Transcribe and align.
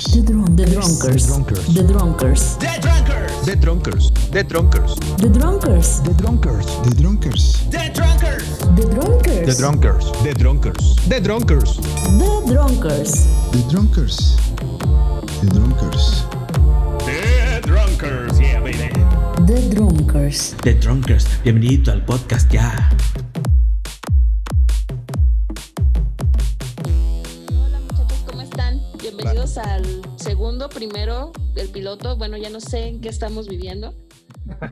Drunkers. 0.00 0.16
The, 0.16 0.32
drunk, 0.32 0.56
the 0.56 1.22
Drunkers. 1.26 1.66
The 1.68 1.82
Drunkers. 1.84 2.56
The 3.44 3.56
Drunkers. 3.56 4.10
The 4.32 4.44
Drunkers. 4.44 4.90
The 5.20 5.28
Drunkers. 5.28 6.00
The 6.00 6.14
Drunkers. 6.14 6.66
The 6.80 6.94
Drunkers. 6.94 7.52
The 7.68 7.74
Drunkers. 7.84 8.56
The 8.76 8.86
Drunkers. 8.88 9.44
The 9.44 9.54
Drunkers. 9.54 10.12
The 10.24 10.34
Drunkers. 10.34 10.80
The 11.08 11.20
Drunkers. 11.20 11.20
The 11.20 11.20
Drunkers. 11.20 11.76
The 12.16 12.40
Drunkers. 12.48 13.26
The 13.52 13.62
Drunkers. 13.68 14.36
The 15.40 15.46
Drunkers. 15.52 16.24
The 17.04 17.60
Drunkers. 17.66 18.40
Yeah, 18.40 18.60
baby. 18.60 18.88
The 19.44 19.74
Drunkers. 19.74 20.54
The 20.64 20.74
Drunkers, 20.80 21.26
bienvenido 21.44 21.92
al 21.92 22.00
podcast 22.04 22.52
ya. 22.52 22.72
Al 29.56 29.84
segundo, 30.16 30.68
primero 30.68 31.32
del 31.54 31.70
piloto. 31.70 32.16
Bueno, 32.16 32.36
ya 32.36 32.50
no 32.50 32.60
sé 32.60 32.86
en 32.86 33.00
qué 33.00 33.08
estamos 33.08 33.48
viviendo, 33.48 33.96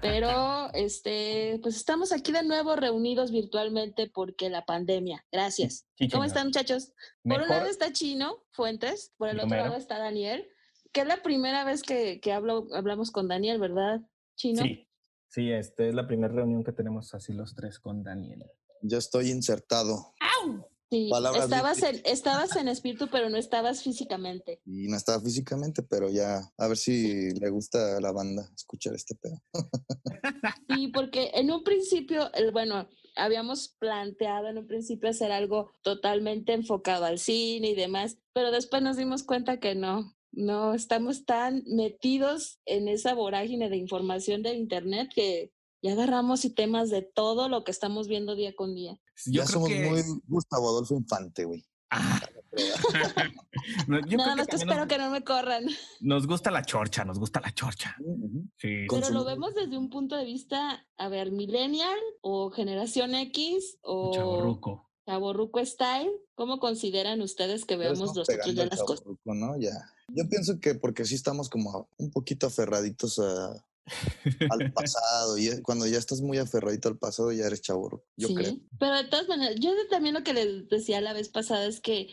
pero 0.00 0.70
este, 0.74 1.58
pues 1.62 1.74
estamos 1.74 2.12
aquí 2.12 2.30
de 2.30 2.44
nuevo 2.44 2.76
reunidos 2.76 3.32
virtualmente 3.32 4.08
porque 4.08 4.50
la 4.50 4.64
pandemia. 4.64 5.26
Gracias. 5.32 5.84
Sí, 5.96 6.08
¿Cómo 6.08 6.22
están 6.22 6.48
muchachos? 6.48 6.92
Por 7.24 7.40
un 7.40 7.40
Mejor. 7.40 7.56
lado 7.56 7.66
está 7.66 7.92
Chino 7.92 8.44
Fuentes, 8.52 9.12
por 9.16 9.28
el 9.28 9.40
otro 9.40 9.56
lado 9.56 9.74
está 9.74 9.98
Daniel, 9.98 10.48
que 10.92 11.00
es 11.00 11.06
la 11.08 11.22
primera 11.24 11.64
vez 11.64 11.82
que, 11.82 12.20
que 12.20 12.32
hablo, 12.32 12.68
hablamos 12.72 13.10
con 13.10 13.26
Daniel, 13.26 13.58
¿verdad? 13.58 14.00
Chino. 14.36 14.62
Sí, 14.62 14.88
sí, 15.28 15.50
este 15.50 15.88
es 15.88 15.94
la 15.94 16.06
primera 16.06 16.32
reunión 16.32 16.62
que 16.62 16.72
tenemos 16.72 17.14
así 17.14 17.32
los 17.32 17.56
tres 17.56 17.80
con 17.80 18.04
Daniel. 18.04 18.44
Ya 18.82 18.98
estoy 18.98 19.30
insertado. 19.30 20.14
Sí, 20.90 21.08
Palabras 21.10 21.44
estabas 21.44 21.82
en, 21.82 22.00
estabas 22.04 22.56
en 22.56 22.68
espíritu, 22.68 23.08
pero 23.10 23.28
no 23.28 23.36
estabas 23.36 23.82
físicamente. 23.82 24.62
Y 24.64 24.88
no 24.88 24.96
estaba 24.96 25.20
físicamente, 25.22 25.82
pero 25.82 26.08
ya 26.08 26.40
a 26.56 26.66
ver 26.66 26.78
si 26.78 27.30
le 27.38 27.50
gusta 27.50 27.98
a 27.98 28.00
la 28.00 28.10
banda 28.12 28.50
escuchar 28.54 28.94
este 28.94 29.14
pedo. 29.14 29.42
Sí, 30.74 30.88
porque 30.88 31.30
en 31.34 31.50
un 31.50 31.64
principio, 31.64 32.32
el, 32.34 32.52
bueno, 32.52 32.88
habíamos 33.16 33.68
planteado 33.78 34.48
en 34.48 34.58
un 34.58 34.66
principio 34.66 35.10
hacer 35.10 35.32
algo 35.32 35.72
totalmente 35.82 36.52
enfocado 36.52 37.04
al 37.04 37.18
cine 37.18 37.70
y 37.70 37.74
demás, 37.74 38.18
pero 38.32 38.50
después 38.50 38.82
nos 38.82 38.96
dimos 38.96 39.24
cuenta 39.24 39.58
que 39.58 39.74
no, 39.74 40.14
no, 40.32 40.74
estamos 40.74 41.24
tan 41.24 41.64
metidos 41.66 42.60
en 42.64 42.88
esa 42.88 43.14
vorágine 43.14 43.68
de 43.68 43.76
información 43.76 44.42
de 44.42 44.54
Internet 44.54 45.10
que 45.14 45.52
ya 45.82 45.92
agarramos 45.92 46.44
y 46.44 46.50
temas 46.50 46.90
de 46.90 47.02
todo 47.02 47.48
lo 47.48 47.64
que 47.64 47.70
estamos 47.70 48.08
viendo 48.08 48.34
día 48.34 48.54
con 48.54 48.74
día. 48.74 48.98
ya 49.26 49.46
somos 49.46 49.70
muy 49.70 50.02
Gustavo 50.26 50.68
Adolfo 50.70 50.94
Infante, 50.94 51.44
güey. 51.44 51.64
Ah. 51.90 52.20
No, 53.86 54.00
yo 54.06 54.16
Nada 54.18 54.36
más 54.36 54.46
que 54.46 54.56
espero 54.56 54.80
nos, 54.80 54.88
que 54.88 54.98
no 54.98 55.10
me 55.10 55.22
corran. 55.22 55.64
nos 56.00 56.26
gusta 56.26 56.50
la 56.50 56.62
chorcha, 56.62 57.04
nos 57.04 57.18
gusta 57.18 57.40
la 57.40 57.52
chorcha. 57.52 57.96
Sí. 58.56 58.86
Pero 58.88 59.10
lo 59.10 59.24
vemos 59.24 59.54
desde 59.54 59.76
un 59.76 59.90
punto 59.90 60.16
de 60.16 60.24
vista, 60.24 60.86
a 60.96 61.08
ver, 61.08 61.30
millennial 61.32 61.98
o 62.20 62.50
generación 62.50 63.14
X 63.14 63.78
o 63.82 64.12
Chavorruco. 64.14 64.90
chavorruco 65.06 65.64
style. 65.64 66.10
¿Cómo 66.34 66.58
consideran 66.58 67.20
ustedes 67.20 67.64
que 67.64 67.76
veamos 67.76 68.00
nosotros 68.00 68.28
ya 68.28 68.62
al 68.62 68.68
las 68.70 68.80
cosas? 68.82 69.00
chavorruco, 69.00 69.34
¿no? 69.34 69.58
Ya. 69.60 69.72
Yo 70.08 70.28
pienso 70.28 70.58
que 70.60 70.74
porque 70.74 71.04
sí 71.04 71.14
estamos 71.14 71.48
como 71.48 71.88
un 71.98 72.10
poquito 72.10 72.46
aferraditos 72.46 73.18
a- 73.18 73.64
al 74.50 74.72
pasado. 74.74 75.38
Y 75.38 75.62
cuando 75.62 75.86
ya 75.86 75.98
estás 75.98 76.20
muy 76.20 76.38
aferradito 76.38 76.88
al 76.88 76.98
pasado, 76.98 77.32
ya 77.32 77.46
eres 77.46 77.60
chavo. 77.60 78.04
Yo 78.16 78.28
sí, 78.28 78.34
creo. 78.34 78.56
pero 78.78 78.96
de 78.96 79.04
todas 79.04 79.28
maneras, 79.28 79.56
yo 79.60 79.70
también 79.90 80.14
lo 80.14 80.22
que 80.22 80.34
les 80.34 80.68
decía 80.68 81.00
la 81.00 81.12
vez 81.12 81.28
pasada 81.28 81.66
es 81.66 81.80
que, 81.80 82.08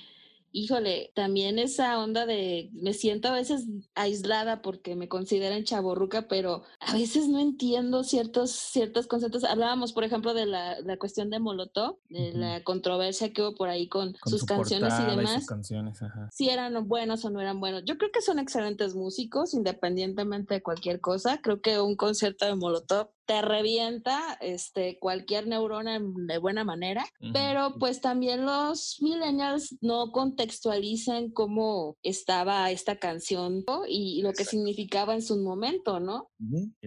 híjole, 0.55 1.11
también 1.15 1.59
esa 1.59 1.99
onda 1.99 2.25
de, 2.25 2.69
me 2.71 2.93
siento 2.93 3.27
a 3.27 3.33
veces 3.33 3.65
aislada 3.93 4.61
porque 4.61 4.95
me 4.95 5.09
consideran 5.09 5.65
chaborruca, 5.65 6.29
pero 6.29 6.63
a 6.79 6.93
veces 6.93 7.27
no 7.27 7.39
entiendo 7.39 8.05
ciertos, 8.05 8.51
ciertos 8.51 9.05
conceptos. 9.05 9.43
Hablábamos, 9.43 9.91
por 9.91 10.05
ejemplo, 10.05 10.33
de 10.33 10.45
la, 10.45 10.79
la 10.79 10.97
cuestión 10.97 11.29
de 11.29 11.39
Molotov, 11.39 11.97
de 12.09 12.31
la 12.31 12.63
controversia 12.63 13.33
que 13.33 13.41
hubo 13.41 13.55
por 13.55 13.67
ahí 13.67 13.89
con, 13.89 14.13
Con 14.13 14.31
sus 14.31 14.41
su 14.41 14.45
canciones 14.45 14.93
y 14.97 15.03
demás. 15.03 15.33
sus 15.33 15.45
canciones, 15.45 16.01
ajá. 16.01 16.29
si 16.31 16.49
eran 16.49 16.87
buenos 16.87 17.25
o 17.25 17.29
no 17.29 17.41
eran 17.41 17.59
buenos. 17.59 17.83
Yo 17.83 17.97
creo 17.97 18.11
que 18.13 18.21
son 18.21 18.39
excelentes 18.39 18.95
músicos, 18.95 19.53
independientemente 19.53 20.53
de 20.53 20.63
cualquier 20.63 21.01
cosa. 21.01 21.41
Creo 21.41 21.59
que 21.59 21.81
un 21.81 21.97
concierto 21.97 22.45
de 22.45 22.55
Molotov 22.55 23.09
te 23.25 23.41
revienta 23.41 24.37
este, 24.41 24.99
cualquier 24.99 25.47
neurona 25.47 25.95
en- 25.95 26.27
de 26.27 26.37
buena 26.37 26.63
manera, 26.63 27.05
pero 27.33 27.75
pues 27.79 27.99
también 28.01 28.45
los 28.45 28.97
millennials 29.01 29.75
no 29.81 30.11
contextualizan 30.11 31.31
cómo 31.31 31.97
estaba 32.03 32.69
esta 32.71 32.97
canción 32.97 33.63
y 33.87 34.21
lo 34.21 34.29
que 34.29 34.43
Exacto. 34.43 34.51
significaba 34.51 35.13
en 35.15 35.21
su 35.21 35.37
momento, 35.37 35.99
¿no? 35.99 36.29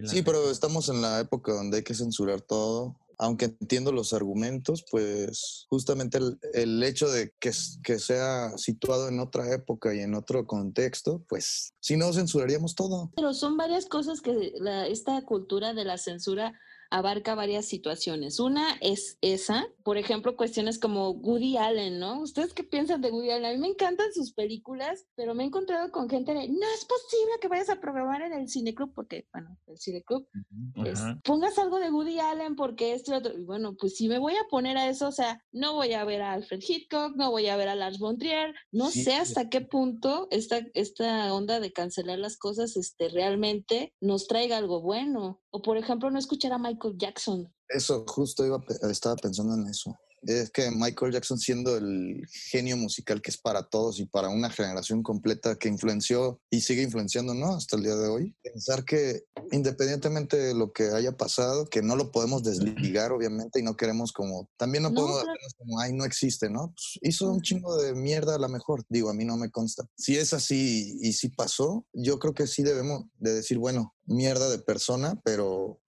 Sí, 0.05 0.21
pero 0.23 0.49
estamos 0.49 0.89
en 0.89 1.01
la 1.01 1.19
época 1.19 1.53
donde 1.53 1.77
hay 1.77 1.83
que 1.83 1.93
censurar 1.93 2.41
todo. 2.41 2.95
Aunque 3.21 3.45
entiendo 3.45 3.91
los 3.91 4.13
argumentos, 4.13 4.85
pues 4.89 5.65
justamente 5.69 6.17
el, 6.19 6.39
el 6.53 6.81
hecho 6.83 7.11
de 7.11 7.33
que, 7.37 7.51
que 7.83 7.99
sea 7.99 8.57
situado 8.57 9.09
en 9.09 9.19
otra 9.19 9.53
época 9.53 9.93
y 9.93 9.99
en 9.99 10.15
otro 10.15 10.47
contexto, 10.47 11.23
pues 11.27 11.73
si 11.81 11.97
no 11.97 12.13
censuraríamos 12.13 12.75
todo. 12.75 13.11
Pero 13.17 13.33
son 13.33 13.57
varias 13.57 13.85
cosas 13.87 14.21
que 14.21 14.53
la- 14.59 14.87
esta 14.87 15.21
cultura 15.23 15.73
de 15.73 15.83
la 15.83 15.97
censura 15.97 16.53
abarca 16.89 17.35
varias 17.35 17.65
situaciones. 17.65 18.39
Una 18.39 18.77
es 18.81 19.17
esa, 19.21 19.67
por 19.83 19.97
ejemplo, 19.97 20.35
cuestiones 20.35 20.79
como 20.79 21.11
Woody 21.11 21.57
Allen, 21.57 21.99
¿no? 21.99 22.21
¿Ustedes 22.21 22.53
qué 22.53 22.63
piensan 22.63 23.01
de 23.01 23.11
Woody 23.11 23.31
Allen? 23.31 23.45
A 23.45 23.53
mí 23.53 23.57
me 23.57 23.67
encantan 23.67 24.11
sus 24.13 24.33
películas, 24.33 25.05
pero 25.15 25.33
me 25.35 25.43
he 25.43 25.47
encontrado 25.47 25.91
con 25.91 26.09
gente 26.09 26.33
de, 26.33 26.47
no 26.47 26.67
es 26.75 26.85
posible 26.85 27.33
que 27.41 27.47
vayas 27.47 27.69
a 27.69 27.79
programar 27.79 28.21
en 28.21 28.33
el 28.33 28.49
cineclub, 28.49 28.93
porque, 28.93 29.27
bueno, 29.31 29.57
el 29.67 29.77
cineclub, 29.77 30.27
es, 30.85 30.99
Ajá. 30.99 31.19
pongas 31.23 31.57
algo 31.59 31.79
de 31.79 31.91
Woody 31.91 32.19
Allen 32.19 32.55
porque 32.55 32.93
esto 32.93 33.11
y 33.13 33.15
otro. 33.15 33.37
Y 33.37 33.43
bueno, 33.45 33.75
pues 33.79 33.95
si 33.95 34.07
me 34.07 34.19
voy 34.19 34.33
a 34.33 34.47
poner 34.49 34.77
a 34.77 34.87
eso, 34.89 35.07
o 35.07 35.11
sea, 35.11 35.43
no 35.51 35.73
voy 35.75 35.93
a 35.93 36.03
ver 36.05 36.21
a 36.21 36.33
Alfred 36.33 36.61
Hitchcock, 36.67 37.15
no 37.15 37.31
voy 37.31 37.47
a 37.47 37.55
ver 37.57 37.69
a 37.69 37.75
Lars 37.75 37.99
von 37.99 38.17
Trier, 38.17 38.53
no 38.71 38.89
Sí, 38.89 39.03
sé 39.03 39.13
hasta 39.15 39.49
qué 39.49 39.61
punto 39.61 40.27
esta, 40.31 40.59
esta 40.73 41.33
onda 41.33 41.59
de 41.59 41.71
cancelar 41.71 42.19
las 42.19 42.37
cosas 42.37 42.75
este, 42.77 43.09
realmente 43.09 43.93
nos 44.01 44.27
traiga 44.27 44.57
algo 44.57 44.81
bueno. 44.81 45.41
O 45.51 45.61
por 45.61 45.77
ejemplo, 45.77 46.09
no 46.11 46.19
escuchar 46.19 46.53
a 46.53 46.57
Michael 46.57 46.97
Jackson. 46.97 47.53
Eso, 47.67 48.05
justo 48.07 48.45
iba, 48.45 48.63
estaba 48.89 49.15
pensando 49.15 49.55
en 49.55 49.67
eso. 49.67 49.95
Es 50.23 50.49
que 50.49 50.69
Michael 50.71 51.13
Jackson 51.13 51.37
siendo 51.37 51.77
el 51.77 52.25
genio 52.51 52.77
musical 52.77 53.21
que 53.21 53.31
es 53.31 53.37
para 53.37 53.67
todos 53.69 53.99
y 53.99 54.05
para 54.05 54.29
una 54.29 54.49
generación 54.49 55.03
completa 55.03 55.55
que 55.55 55.69
influenció 55.69 56.39
y 56.49 56.61
sigue 56.61 56.83
influenciando, 56.83 57.33
¿no? 57.33 57.55
Hasta 57.55 57.77
el 57.77 57.83
día 57.83 57.95
de 57.95 58.07
hoy. 58.07 58.35
Pensar 58.43 58.85
que 58.85 59.23
independientemente 59.51 60.37
de 60.37 60.53
lo 60.53 60.71
que 60.71 60.89
haya 60.89 61.17
pasado, 61.17 61.65
que 61.65 61.81
no 61.81 61.95
lo 61.95 62.11
podemos 62.11 62.43
desligar, 62.43 63.11
obviamente, 63.11 63.59
y 63.59 63.63
no 63.63 63.75
queremos 63.75 64.11
como, 64.11 64.49
también 64.57 64.83
no, 64.83 64.89
No, 64.89 64.95
podemos 64.95 65.23
claro. 65.23 65.39
como, 65.57 65.79
ay, 65.79 65.93
no 65.93 66.05
existe, 66.05 66.49
¿no? 66.49 66.73
Pues 66.75 66.99
hizo 67.01 67.31
un 67.31 67.41
chingo 67.41 67.77
de 67.77 67.93
mierda 67.93 68.35
a 68.35 68.39
la 68.39 68.47
mejor. 68.47 68.83
Digo, 68.89 69.09
a 69.09 69.13
mí 69.13 69.25
no 69.25 69.37
me 69.37 69.49
consta. 69.49 69.85
Si 69.97 70.17
es 70.17 70.33
así 70.33 70.97
y 71.01 71.13
si 71.13 71.29
pasó, 71.29 71.85
yo 71.93 72.19
creo 72.19 72.33
que 72.33 72.47
sí 72.47 72.63
debemos 72.63 73.05
de 73.17 73.33
decir, 73.33 73.57
bueno, 73.57 73.95
mierda 74.05 74.49
de 74.49 74.59
persona, 74.59 75.19
pero 75.23 75.79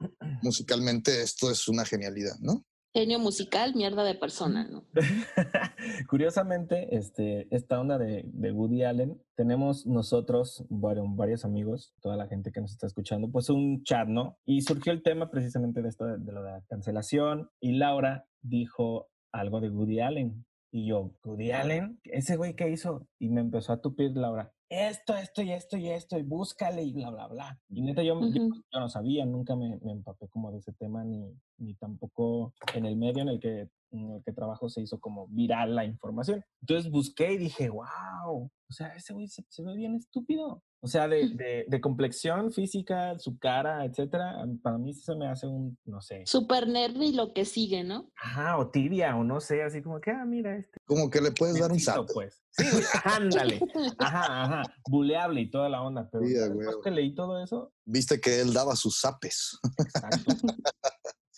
musicalmente 0.41 1.21
esto 1.21 1.51
es 1.51 1.67
una 1.67 1.85
genialidad, 1.85 2.37
¿no? 2.39 2.65
Genio 2.93 3.19
musical, 3.19 3.73
mierda 3.73 4.03
de 4.03 4.15
persona, 4.15 4.67
¿no? 4.67 4.83
Curiosamente, 6.09 6.95
este, 6.97 7.47
esta 7.55 7.79
onda 7.79 7.97
de, 7.97 8.23
de 8.25 8.51
Woody 8.51 8.83
Allen, 8.83 9.21
tenemos 9.35 9.85
nosotros, 9.85 10.65
bueno, 10.69 11.05
varios 11.07 11.45
amigos, 11.45 11.93
toda 12.01 12.17
la 12.17 12.27
gente 12.27 12.51
que 12.51 12.59
nos 12.59 12.71
está 12.71 12.87
escuchando, 12.87 13.31
pues 13.31 13.49
un 13.49 13.83
chat, 13.83 14.09
¿no? 14.09 14.37
Y 14.45 14.61
surgió 14.61 14.91
el 14.91 15.03
tema 15.03 15.31
precisamente 15.31 15.81
de 15.81 15.87
esto, 15.87 16.05
de, 16.05 16.31
lo 16.33 16.43
de 16.43 16.51
la 16.51 16.63
cancelación, 16.67 17.49
y 17.61 17.77
Laura 17.77 18.25
dijo 18.41 19.09
algo 19.31 19.61
de 19.61 19.69
Woody 19.69 20.01
Allen. 20.01 20.45
Y 20.73 20.87
yo, 20.87 21.13
¿Woody 21.23 21.51
Allen? 21.51 21.99
¿Ese 22.03 22.35
güey 22.35 22.55
qué 22.55 22.69
hizo? 22.69 23.07
Y 23.19 23.29
me 23.29 23.41
empezó 23.41 23.71
a 23.71 23.81
tupir 23.81 24.17
Laura. 24.17 24.53
Esto, 24.73 25.13
esto 25.17 25.41
y 25.41 25.51
esto 25.51 25.75
y 25.75 25.89
esto, 25.89 26.17
y 26.17 26.23
búscale 26.23 26.81
y 26.81 26.93
bla, 26.93 27.09
bla, 27.09 27.27
bla. 27.27 27.59
Y 27.69 27.81
neta, 27.81 28.03
yo, 28.03 28.17
yo- 28.21 28.25
Ujú. 28.45 28.63
yo 28.71 28.79
no 28.79 28.87
sabía, 28.87 29.25
nunca 29.25 29.53
me, 29.53 29.77
me 29.81 29.91
empapé 29.91 30.29
como 30.29 30.49
de 30.49 30.59
ese 30.59 30.71
tema, 30.71 31.03
ni, 31.03 31.29
ni 31.57 31.73
tampoco 31.75 32.53
en 32.73 32.85
el 32.85 32.95
medio 32.95 33.21
en 33.21 33.27
el 33.27 33.39
que 33.41 33.67
en 33.91 34.11
el 34.11 34.23
que 34.23 34.31
trabajo 34.33 34.69
se 34.69 34.81
hizo 34.81 34.99
como 34.99 35.27
viral 35.27 35.75
la 35.75 35.85
información. 35.85 36.43
Entonces 36.61 36.91
busqué 36.91 37.33
y 37.33 37.37
dije, 37.37 37.69
wow, 37.69 38.49
o 38.69 38.73
sea, 38.73 38.87
ese 38.95 39.13
güey 39.13 39.27
se, 39.27 39.43
se 39.49 39.63
ve 39.63 39.75
bien 39.75 39.95
estúpido. 39.95 40.63
O 40.83 40.87
sea, 40.87 41.07
de, 41.07 41.29
de, 41.29 41.65
de 41.67 41.81
complexión 41.81 42.51
física, 42.51 43.19
su 43.19 43.37
cara, 43.37 43.85
etcétera, 43.85 44.43
para 44.63 44.79
mí 44.79 44.95
se 44.95 45.15
me 45.15 45.27
hace 45.27 45.45
un, 45.45 45.77
no 45.85 46.01
sé, 46.01 46.23
Super 46.25 46.67
nerd 46.67 46.99
y 46.99 47.13
lo 47.13 47.33
que 47.33 47.45
sigue, 47.45 47.83
¿no? 47.83 48.09
ajá, 48.15 48.57
o 48.57 48.71
tibia, 48.71 49.15
o 49.15 49.23
no 49.23 49.39
sé, 49.41 49.61
así 49.61 49.83
como 49.83 50.01
que, 50.01 50.09
ah, 50.09 50.25
mira 50.25 50.57
este. 50.57 50.79
Como 50.87 51.11
que 51.11 51.21
le 51.21 51.31
puedes 51.33 51.59
dar 51.59 51.71
un 51.71 51.79
zap. 51.79 52.07
pues. 52.11 52.41
Sí, 52.49 52.65
ándale. 53.05 53.61
Ajá, 53.99 54.43
ajá. 54.43 54.63
Buleable 54.89 55.41
y 55.41 55.51
toda 55.51 55.69
la 55.69 55.83
onda. 55.83 56.09
Pero 56.11 56.25
Sí, 56.25 56.33
después 56.33 56.77
que 56.83 56.91
leí 56.91 57.13
todo 57.13 57.41
eso, 57.43 57.71
Viste 57.85 58.19
que 58.19 58.41
él 58.41 58.51
daba 58.53 58.75
sus 58.75 58.99
zapes. 58.99 59.59
exacto. 59.77 60.33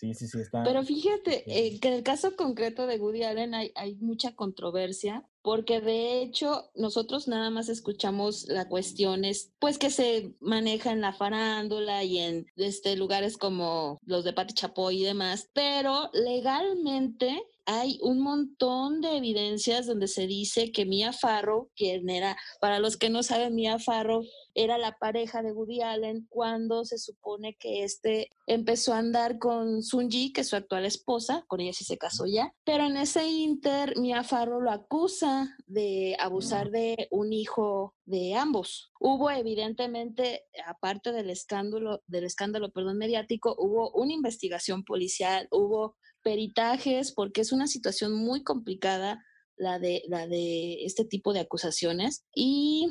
Sí, 0.04 0.12
sí, 0.12 0.28
sí, 0.28 0.38
está. 0.40 0.62
Pero 0.64 0.82
fíjate 0.82 1.44
eh, 1.46 1.80
que 1.80 1.88
en 1.88 1.94
el 1.94 2.02
caso 2.02 2.36
concreto 2.36 2.86
de 2.86 2.98
Woody 2.98 3.22
Allen 3.22 3.54
hay, 3.54 3.72
hay 3.74 3.94
mucha 3.96 4.34
controversia 4.34 5.24
porque 5.40 5.80
de 5.80 6.20
hecho 6.20 6.70
nosotros 6.74 7.26
nada 7.26 7.48
más 7.48 7.70
escuchamos 7.70 8.46
las 8.48 8.66
cuestiones 8.66 9.52
pues 9.58 9.78
que 9.78 9.88
se 9.90 10.34
maneja 10.40 10.92
en 10.92 11.00
la 11.00 11.14
farándula 11.14 12.04
y 12.04 12.18
en 12.18 12.46
este 12.56 12.96
lugares 12.96 13.38
como 13.38 13.98
los 14.04 14.24
de 14.24 14.34
Pati 14.34 14.52
Chapoy 14.52 15.00
y 15.00 15.04
demás, 15.04 15.48
pero 15.54 16.10
legalmente 16.12 17.42
hay 17.66 17.98
un 18.02 18.20
montón 18.20 19.00
de 19.00 19.16
evidencias 19.16 19.86
donde 19.86 20.08
se 20.08 20.26
dice 20.26 20.72
que 20.72 20.84
Mia 20.84 21.12
Farrow, 21.12 21.70
quien 21.74 22.08
era, 22.10 22.36
para 22.60 22.78
los 22.78 22.96
que 22.96 23.10
no 23.10 23.22
saben, 23.22 23.54
Mia 23.54 23.78
Farrow 23.78 24.22
era 24.54 24.78
la 24.78 24.96
pareja 24.98 25.42
de 25.42 25.52
Woody 25.52 25.80
Allen 25.82 26.26
cuando 26.28 26.84
se 26.84 26.98
supone 26.98 27.56
que 27.58 27.82
este 27.82 28.30
empezó 28.46 28.92
a 28.92 28.98
andar 28.98 29.38
con 29.38 29.82
Sunji, 29.82 30.32
que 30.32 30.42
es 30.42 30.48
su 30.48 30.56
actual 30.56 30.84
esposa, 30.84 31.44
con 31.48 31.60
ella 31.60 31.72
sí 31.72 31.84
se 31.84 31.98
casó 31.98 32.24
ya, 32.26 32.52
pero 32.64 32.84
en 32.84 32.96
ese 32.96 33.26
inter 33.26 33.98
Mia 33.98 34.22
Farrow 34.22 34.60
lo 34.60 34.70
acusa 34.70 35.56
de 35.66 36.16
abusar 36.20 36.70
de 36.70 37.08
un 37.10 37.32
hijo 37.32 37.94
de 38.04 38.34
ambos. 38.34 38.92
Hubo 39.00 39.30
evidentemente, 39.30 40.44
aparte 40.66 41.12
del 41.12 41.30
escándalo, 41.30 42.02
del 42.06 42.24
escándalo, 42.24 42.70
perdón, 42.70 42.98
mediático, 42.98 43.54
hubo 43.58 43.90
una 43.92 44.12
investigación 44.12 44.84
policial, 44.84 45.48
hubo 45.50 45.96
peritajes, 46.24 47.12
porque 47.12 47.42
es 47.42 47.52
una 47.52 47.68
situación 47.68 48.14
muy 48.14 48.42
complicada 48.42 49.24
la 49.56 49.78
de, 49.78 50.02
la 50.08 50.26
de 50.26 50.84
este 50.84 51.04
tipo 51.04 51.32
de 51.32 51.40
acusaciones. 51.40 52.24
Y 52.34 52.88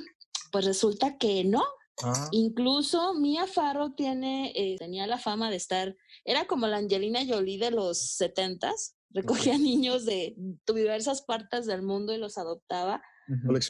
pues 0.52 0.66
resulta 0.66 1.18
que 1.18 1.44
no. 1.44 1.64
Ah, 2.02 2.30
Incluso 2.32 3.14
Mia 3.16 3.46
Farrow 3.46 3.94
tiene, 3.96 4.52
eh, 4.56 4.78
tenía 4.78 5.06
la 5.06 5.18
fama 5.18 5.50
de 5.50 5.58
estar, 5.58 5.96
era 6.26 6.46
como 6.46 6.68
la 6.68 6.78
Angelina 6.78 7.20
Jolie 7.28 7.60
de 7.60 7.72
los 7.72 8.16
setentas, 8.16 8.96
recogía 9.12 9.58
niños 9.60 10.06
de 10.06 10.36
diversas 10.66 11.22
partes 11.22 11.66
del 11.66 11.84
mundo 11.84 12.14
y 12.14 12.18
los 12.18 12.38
adoptaba, 12.38 13.02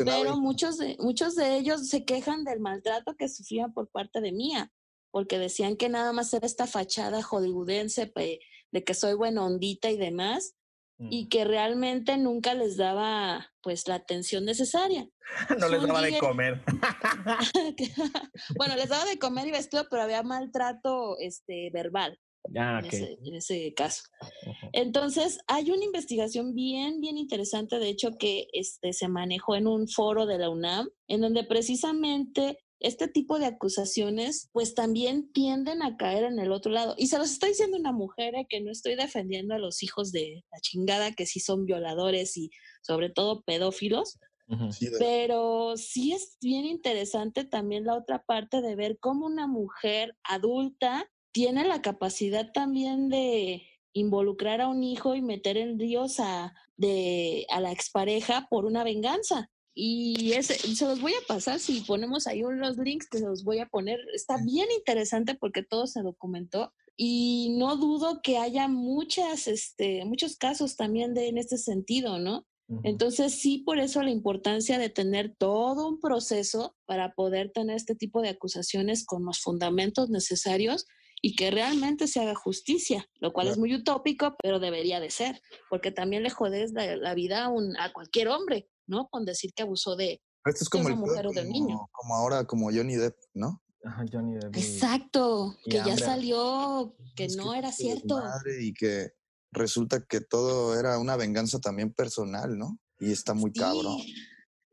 pero 0.06 0.38
muchos 0.38 0.78
de, 0.78 0.98
muchos 1.00 1.36
de 1.36 1.58
ellos 1.58 1.88
se 1.88 2.06
quejan 2.06 2.44
del 2.44 2.60
maltrato 2.60 3.16
que 3.16 3.30
sufrían 3.30 3.74
por 3.74 3.90
parte 3.90 4.22
de 4.22 4.32
Mia, 4.32 4.72
porque 5.12 5.38
decían 5.38 5.76
que 5.76 5.90
nada 5.90 6.12
más 6.12 6.34
era 6.34 6.48
esta 6.48 6.66
fachada 6.66 7.22
hollywoodense 7.22 8.08
de 8.74 8.84
que 8.84 8.94
soy 8.94 9.14
buena 9.14 9.46
ondita 9.46 9.90
y 9.90 9.98
demás, 9.98 10.56
y 11.00 11.26
Mm. 11.26 11.30
que 11.30 11.44
realmente 11.44 12.18
nunca 12.18 12.54
les 12.54 12.78
daba 12.78 13.50
pues 13.62 13.88
la 13.88 13.96
atención 13.96 14.46
necesaria. 14.46 15.08
no 15.60 15.68
les 15.68 15.82
daba 15.82 16.02
de 16.02 16.18
comer. 16.20 16.62
bueno, 18.56 18.76
les 18.76 18.90
daba 18.90 19.06
de 19.06 19.18
comer 19.18 19.48
y 19.48 19.52
vestido, 19.52 19.86
pero 19.90 20.04
había 20.04 20.24
maltrato 20.24 21.18
este, 21.20 21.70
verbal 21.72 22.20
Ah, 22.58 22.80
en, 22.80 22.86
ok. 22.86 22.94
ese, 22.94 23.18
en 23.26 23.36
ese 23.36 23.74
caso. 23.74 24.04
Entonces, 24.74 25.40
hay 25.48 25.72
una 25.72 25.86
investigación 25.86 26.54
bien, 26.54 27.00
bien 27.00 27.18
interesante, 27.18 27.80
de 27.80 27.90
hecho, 27.90 28.12
que 28.20 28.48
este, 28.54 28.92
se 28.94 29.08
manejó 29.08 29.56
en 29.56 29.66
un 29.68 29.88
foro 29.88 30.26
de 30.26 30.38
la 30.38 30.50
UNAM, 30.50 30.90
en 31.08 31.22
donde 31.22 31.44
precisamente 31.46 32.60
este 32.84 33.08
tipo 33.08 33.40
de 33.40 33.48
acusaciones, 33.48 34.50
pues 34.52 34.76
también 34.76 35.32
tienden 35.32 35.82
a 35.82 35.98
caer 35.98 36.26
en 36.26 36.38
el 36.38 36.52
otro 36.52 36.72
lado. 36.72 36.96
Y 36.98 37.08
se 37.08 37.18
los 37.18 37.32
está 37.32 37.48
diciendo 37.48 37.78
una 37.78 37.94
mujer 37.94 38.36
eh, 38.36 38.46
que 38.48 38.62
no 38.62 38.72
estoy 38.72 38.96
defendiendo 38.96 39.56
a 39.56 39.58
los 39.60 39.82
hijos 39.82 40.12
de 40.12 40.44
la 40.52 40.60
chingada, 40.60 41.14
que 41.14 41.26
sí 41.26 41.40
son 41.40 41.66
violadores 41.66 42.38
y 42.38 42.52
sobre 42.82 43.10
todo 43.10 43.42
pedófilos. 43.42 44.20
Sí, 44.72 44.90
pero 45.00 45.76
sí 45.78 46.12
es 46.12 46.38
bien 46.42 46.66
interesante 46.66 47.46
también 47.46 47.86
la 47.86 47.96
otra 47.96 48.24
parte 48.24 48.62
de 48.62 48.76
ver 48.76 49.00
cómo 49.00 49.26
una 49.26 49.48
mujer 49.48 50.16
adulta 50.24 51.10
tiene 51.32 51.66
la 51.66 51.82
capacidad 51.82 52.52
también 52.52 53.10
de 53.10 53.64
involucrar 53.94 54.62
a 54.62 54.68
un 54.68 54.84
hijo 54.84 55.16
y 55.16 55.22
meter 55.22 55.58
en 55.58 55.80
ríos 55.80 56.20
a, 56.20 56.54
de, 56.76 57.48
a 57.50 57.62
la 57.62 57.72
expareja 57.72 58.48
por 58.50 58.66
una 58.66 58.84
venganza. 58.84 59.50
Y 59.76 60.34
ese, 60.34 60.54
se 60.56 60.86
los 60.86 61.02
voy 61.02 61.14
a 61.14 61.26
pasar, 61.28 61.60
si 61.60 61.82
ponemos 61.82 62.28
ahí 62.28 62.44
unos 62.44 62.78
links 62.78 63.08
que 63.10 63.18
se 63.18 63.26
los 63.26 63.44
voy 63.44 63.60
a 63.60 63.68
poner, 63.68 64.00
está 64.14 64.38
bien 64.38 64.68
interesante 64.78 65.34
porque 65.36 65.64
todo 65.64 65.88
se 65.88 66.02
documentó 66.02 66.72
y 66.96 67.56
no 67.58 67.76
dudo 67.76 68.22
que 68.22 68.38
haya 68.38 68.68
muchas, 68.68 69.48
este, 69.48 70.06
muchos 70.06 70.38
casos 70.38 70.76
también 70.76 71.16
de 71.16 71.28
en 71.28 71.38
este 71.40 71.58
sentido, 71.58 72.20
¿no? 72.20 72.46
Entonces, 72.84 73.34
sí, 73.40 73.60
por 73.60 73.78
eso 73.78 74.02
la 74.04 74.10
importancia 74.10 74.80
de 74.80 74.90
tener 74.90 75.36
todo 75.38 75.88
un 75.90 76.00
proceso 76.00 76.76
para 76.86 77.14
poder 77.14 77.52
tener 77.52 77.76
este 77.76 77.94
tipo 77.94 78.22
de 78.22 78.30
acusaciones 78.30 79.06
con 79.06 79.26
los 79.26 79.40
fundamentos 79.42 80.10
necesarios 80.10 80.86
y 81.22 81.36
que 81.36 81.52
realmente 81.52 82.08
se 82.08 82.20
haga 82.22 82.36
justicia, 82.36 83.08
lo 83.20 83.32
cual 83.34 83.48
es 83.48 83.58
muy 83.58 83.74
utópico, 83.76 84.36
pero 84.42 84.60
debería 84.60 85.00
de 85.00 85.10
ser, 85.12 85.42
porque 85.70 85.92
también 85.92 86.24
le 86.24 86.30
jodes 86.30 86.72
la, 86.74 86.96
la 86.96 87.14
vida 87.16 87.46
a, 87.46 87.50
un- 87.50 87.78
a 87.78 87.92
cualquier 87.94 88.30
hombre, 88.30 88.70
¿no? 88.88 89.08
Con 89.10 89.26
decir 89.26 89.52
que 89.56 89.64
abusó 89.64 89.96
de... 89.96 90.22
Esto 90.46 90.64
es 90.64 90.70
como 90.70 90.86
una 90.86 90.94
el 90.94 91.00
mujer 91.00 91.28
o 91.28 91.32
de 91.32 91.42
un 91.42 91.48
como- 91.52 91.54
niño. 91.68 91.88
como 91.92 92.16
ahora, 92.16 92.46
como 92.46 92.66
Johnny 92.72 92.96
Depp, 92.96 93.16
¿no? 93.34 93.62
Ajá, 93.86 94.06
Johnny 94.12 94.36
Depp. 94.36 94.56
y- 94.56 94.60
Exacto, 94.60 95.56
y 95.66 95.70
que 95.72 95.78
ya 95.78 95.98
salió, 95.98 96.96
que 97.16 97.26
Es 97.26 97.36
no 97.36 97.54
era 97.54 97.72
cierto. 97.72 98.22
Y 98.60 98.74
que 98.74 99.12
resulta 99.52 100.04
que 100.04 100.20
todo 100.22 100.78
era 100.80 100.98
una 101.00 101.16
venganza 101.16 101.60
también 101.60 101.94
personal, 101.94 102.58
¿no? 102.58 102.78
Y 103.00 103.12
está 103.12 103.34
muy 103.34 103.52
cabrón. 103.52 103.98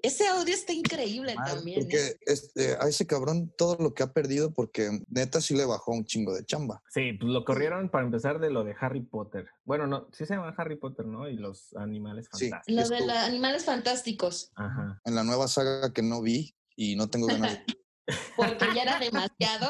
Sí, 0.03 0.09
Ese 0.09 0.27
audio 0.29 0.55
está 0.55 0.73
increíble 0.73 1.35
también. 1.45 1.81
¿eh? 1.81 1.83
Porque 1.83 2.17
este, 2.27 2.75
a 2.81 2.89
ese 2.89 3.07
cabrón 3.07 3.53
todo 3.57 3.77
lo 3.79 3.95
que 3.95 4.03
ha 4.03 4.13
perdido, 4.13 4.53
porque 4.53 4.91
neta 5.09 5.41
sí 5.41 5.55
le 5.55 5.65
bajó 5.65 5.93
un 5.93 6.05
chingo 6.05 6.35
de 6.35 6.45
chamba. 6.45 6.83
Sí, 6.91 7.13
pues 7.15 7.31
lo 7.31 7.45
corrieron 7.45 7.89
para 7.91 8.05
empezar 8.05 8.39
de 8.41 8.51
lo 8.51 8.65
de 8.65 8.75
Harry 8.81 9.03
Potter. 9.03 9.47
Bueno, 9.65 9.87
no, 9.87 10.09
sí 10.13 10.27
se 10.27 10.35
llama 10.35 10.55
Harry 10.57 10.77
Potter, 10.77 11.07
¿no? 11.07 11.29
Y 11.29 11.37
los 11.37 11.75
animales 11.77 12.29
Sí. 12.33 12.49
fantásticos. 12.51 12.83
Lo 12.91 12.97
de 12.97 13.01
los 13.07 13.17
animales 13.17 13.65
fantásticos, 13.65 14.53
Ajá. 14.55 15.01
En 15.05 15.15
la 15.15 15.25
nueva 15.25 15.49
saga 15.49 15.93
que 15.93 16.03
no 16.03 16.23
vi 16.23 16.55
y 16.77 16.97
no 16.97 17.09
tengo 17.11 17.27
ganas, 17.27 17.53
de- 17.53 17.65
porque 18.37 18.67
ya 18.75 18.83
era 18.83 18.99
demasiado. 18.99 19.69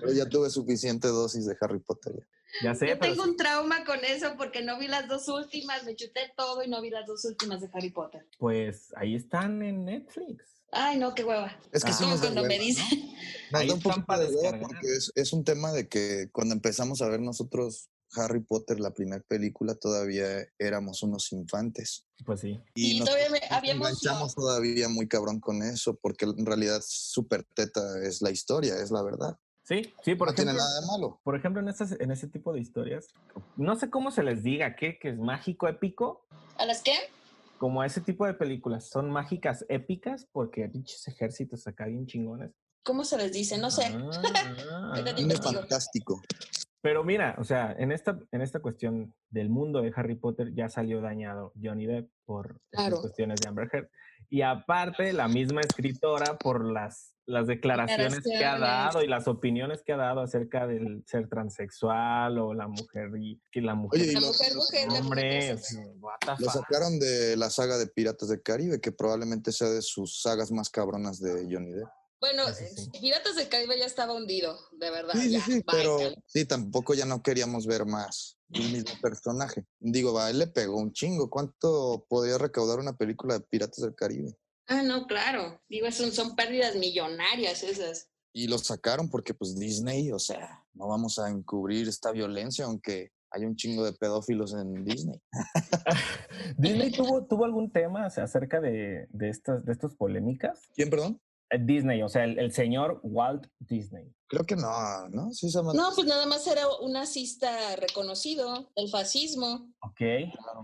pero 0.00 0.12
ya 0.12 0.28
tuve 0.28 0.50
suficiente 0.50 1.08
dosis 1.08 1.46
de 1.46 1.56
Harry 1.60 1.78
Potter. 1.80 2.12
ya. 2.14 2.26
Ya 2.62 2.74
sé, 2.74 2.88
Yo 2.88 2.98
pero 2.98 3.12
tengo 3.12 3.24
sí- 3.24 3.30
un 3.30 3.36
trauma 3.36 3.84
con 3.84 4.04
eso 4.04 4.34
porque 4.38 4.62
no 4.62 4.78
vi 4.78 4.88
las 4.88 5.08
dos 5.08 5.28
últimas, 5.28 5.84
me 5.84 5.94
chuté 5.96 6.32
todo 6.36 6.62
y 6.62 6.68
no 6.68 6.80
vi 6.80 6.90
las 6.90 7.06
dos 7.06 7.24
últimas 7.24 7.60
de 7.60 7.68
Harry 7.72 7.90
Potter. 7.90 8.26
pues 8.38 8.92
ahí 8.96 9.14
están 9.14 9.62
en 9.62 9.84
Netflix. 9.84 10.44
Ay, 10.72 10.98
no, 10.98 11.14
qué 11.14 11.22
hueva. 11.24 11.56
Es 11.72 11.84
que 11.84 11.90
Ah. 11.90 11.94
sí 11.94 12.04
nos 12.06 12.20
cuando 12.20 12.42
me 12.42 12.48
hueva, 12.48 12.58
¿no? 12.58 12.64
dicen, 12.64 13.14
Nos 13.52 13.66
da 13.82 13.94
un 13.96 14.04
para 14.04 14.22
de 14.24 14.34
hueva 14.34 14.58
porque 14.58 14.86
es, 14.96 15.12
es 15.14 15.32
un 15.32 15.44
tema 15.44 15.72
de 15.72 15.88
que 15.88 16.28
cuando 16.32 16.54
empezamos 16.54 17.02
a 17.02 17.08
ver 17.08 17.20
nosotros 17.20 17.88
Harry 18.16 18.40
Potter, 18.40 18.80
la 18.80 18.92
primera 18.92 19.22
película, 19.28 19.74
todavía 19.74 20.46
éramos 20.58 21.02
unos 21.02 21.32
infantes. 21.32 22.06
Pues 22.24 22.40
sí. 22.40 22.60
Y 22.74 22.98
nos- 22.98 23.08
todavía 23.08 23.30
me- 23.30 23.40
nos 23.40 23.50
había 23.52 23.72
emoción. 23.72 23.96
enganchamos 24.00 24.34
todavía 24.34 24.88
muy 24.88 25.08
cabrón 25.08 25.40
con 25.40 25.62
eso, 25.62 25.96
porque 26.00 26.24
en 26.24 26.46
realidad 26.46 26.80
súper 26.86 27.44
teta 27.54 27.80
es 28.02 28.22
la 28.22 28.30
historia, 28.30 28.74
es 28.80 28.90
la 28.90 29.02
verdad. 29.02 29.36
Sí, 29.64 29.92
sí, 30.04 30.14
por 30.14 30.28
no 30.28 30.34
tiene 30.34 30.52
ejemplo. 30.52 30.64
nada 30.64 30.80
de 30.80 30.86
malo. 30.86 31.20
Por 31.24 31.36
ejemplo, 31.36 31.60
en, 31.60 31.68
estas, 31.68 31.92
en 31.98 32.10
ese 32.12 32.28
tipo 32.28 32.52
de 32.52 32.60
historias, 32.60 33.08
no 33.56 33.74
sé 33.76 33.90
cómo 33.90 34.10
se 34.12 34.22
les 34.22 34.42
diga, 34.44 34.76
¿qué? 34.76 34.98
Que 35.00 35.08
es 35.10 35.18
mágico 35.18 35.66
épico, 35.66 36.24
¿a 36.56 36.66
las 36.66 36.82
qué? 36.82 36.94
como 37.58 37.82
ese 37.82 38.00
tipo 38.02 38.26
de 38.26 38.34
películas, 38.34 38.88
son 38.88 39.10
mágicas 39.10 39.64
épicas 39.68 40.26
porque 40.30 40.68
pinches 40.68 41.08
ejércitos 41.08 41.66
acá 41.66 41.86
bien 41.86 42.06
chingones. 42.06 42.52
¿Cómo 42.84 43.04
se 43.04 43.16
les 43.16 43.32
dice? 43.32 43.58
No 43.58 43.70
sé. 43.70 43.86
Ah, 43.86 44.10
ah. 44.94 45.42
Fantástico. 45.42 46.22
Pero 46.86 47.02
mira, 47.02 47.34
o 47.40 47.42
sea, 47.42 47.74
en 47.76 47.90
esta, 47.90 48.16
en 48.30 48.42
esta 48.42 48.60
cuestión 48.60 49.12
del 49.30 49.48
mundo 49.48 49.82
de 49.82 49.92
Harry 49.96 50.14
Potter 50.14 50.54
ya 50.54 50.68
salió 50.68 51.00
dañado 51.00 51.52
Johnny 51.60 51.84
Depp 51.84 52.08
por 52.24 52.60
Claro. 52.70 53.00
cuestiones 53.00 53.40
de 53.40 53.48
Amber 53.48 53.68
Heard. 53.72 53.88
Y 54.30 54.42
aparte, 54.42 55.12
la 55.12 55.26
misma 55.26 55.62
escritora 55.62 56.38
por 56.38 56.64
las, 56.64 57.16
las 57.26 57.48
declaraciones 57.48 58.20
que 58.22 58.44
ha 58.44 58.56
dado 58.56 59.02
y 59.02 59.08
las 59.08 59.26
opiniones 59.26 59.82
que 59.82 59.94
ha 59.94 59.96
dado 59.96 60.20
acerca 60.20 60.68
del 60.68 61.02
ser 61.08 61.28
transexual 61.28 62.38
o 62.38 62.54
la 62.54 62.68
mujer 62.68 63.10
y 63.18 63.40
que 63.50 63.60
la 63.62 63.74
mujer 63.74 64.02
Oye, 64.02 64.10
y 64.12 64.14
La 64.14 64.20
lo- 64.20 64.26
mujer, 64.28 64.54
mujer, 64.54 64.88
la 64.92 64.98
hombre, 65.00 65.24
mujer. 65.54 65.60
the 66.38 66.44
Lo 66.44 66.50
sacaron 66.52 67.00
de 67.00 67.36
la 67.36 67.50
saga 67.50 67.78
de 67.78 67.88
Piratas 67.88 68.28
del 68.28 68.42
Caribe, 68.44 68.80
que 68.80 68.92
probablemente 68.92 69.50
sea 69.50 69.70
de 69.70 69.82
sus 69.82 70.22
sagas 70.22 70.52
más 70.52 70.70
cabronas 70.70 71.18
de 71.20 71.48
Johnny 71.50 71.72
Depp. 71.72 71.88
Bueno, 72.20 72.48
Eso 72.48 72.64
sí. 72.74 72.90
eh, 72.94 73.00
Piratas 73.00 73.36
del 73.36 73.48
Caribe 73.48 73.78
ya 73.78 73.84
estaba 73.86 74.14
hundido, 74.14 74.58
de 74.72 74.90
verdad. 74.90 75.14
Sí, 75.14 75.20
sí, 75.22 75.30
ya, 75.30 75.44
sí, 75.44 75.52
bye, 75.52 75.62
pero 75.70 75.98
sí, 76.26 76.44
tampoco 76.46 76.94
ya 76.94 77.04
no 77.04 77.22
queríamos 77.22 77.66
ver 77.66 77.84
más 77.84 78.38
el 78.52 78.72
mismo 78.72 78.92
personaje. 79.02 79.64
Digo, 79.78 80.18
a 80.18 80.30
él 80.30 80.38
le 80.38 80.46
pegó 80.46 80.78
un 80.78 80.92
chingo. 80.92 81.28
¿Cuánto 81.28 82.06
podría 82.08 82.38
recaudar 82.38 82.78
una 82.78 82.96
película 82.96 83.34
de 83.34 83.44
Piratas 83.44 83.82
del 83.82 83.94
Caribe? 83.94 84.36
Ah, 84.66 84.82
no, 84.82 85.06
claro. 85.06 85.60
Digo, 85.68 85.90
son, 85.92 86.12
son 86.12 86.34
pérdidas 86.36 86.74
millonarias 86.76 87.62
esas. 87.62 88.08
Y 88.32 88.48
lo 88.48 88.58
sacaron 88.58 89.08
porque 89.08 89.32
pues 89.32 89.58
Disney, 89.58 90.12
o 90.12 90.18
sea, 90.18 90.64
no 90.74 90.88
vamos 90.88 91.18
a 91.18 91.30
encubrir 91.30 91.88
esta 91.88 92.12
violencia, 92.12 92.66
aunque 92.66 93.12
hay 93.30 93.44
un 93.44 93.56
chingo 93.56 93.84
de 93.84 93.92
pedófilos 93.92 94.52
en 94.54 94.84
Disney. 94.84 95.20
¿Disney 96.58 96.90
tuvo, 96.90 97.26
tuvo 97.26 97.44
algún 97.44 97.70
tema 97.70 98.06
o 98.06 98.10
sea, 98.10 98.24
acerca 98.24 98.60
de, 98.60 99.06
de, 99.10 99.28
estas, 99.30 99.64
de 99.64 99.72
estas 99.72 99.94
polémicas? 99.94 100.60
¿Quién, 100.74 100.90
perdón? 100.90 101.20
Eh, 101.50 101.58
Disney, 101.60 102.02
o 102.02 102.08
sea, 102.08 102.24
el, 102.24 102.38
el 102.38 102.52
señor 102.52 103.00
Walt 103.02 103.46
Disney. 103.60 104.12
Creo 104.28 104.44
que 104.44 104.56
no, 104.56 105.08
¿no? 105.10 105.32
Sí, 105.32 105.48
se 105.48 105.58
llama- 105.58 105.72
No, 105.74 105.90
pues 105.94 106.06
nada 106.06 106.26
más 106.26 106.46
era 106.46 106.62
un 106.80 106.92
nazista 106.92 107.76
reconocido 107.76 108.72
del 108.74 108.88
fascismo. 108.88 109.72
Ok, 109.80 110.00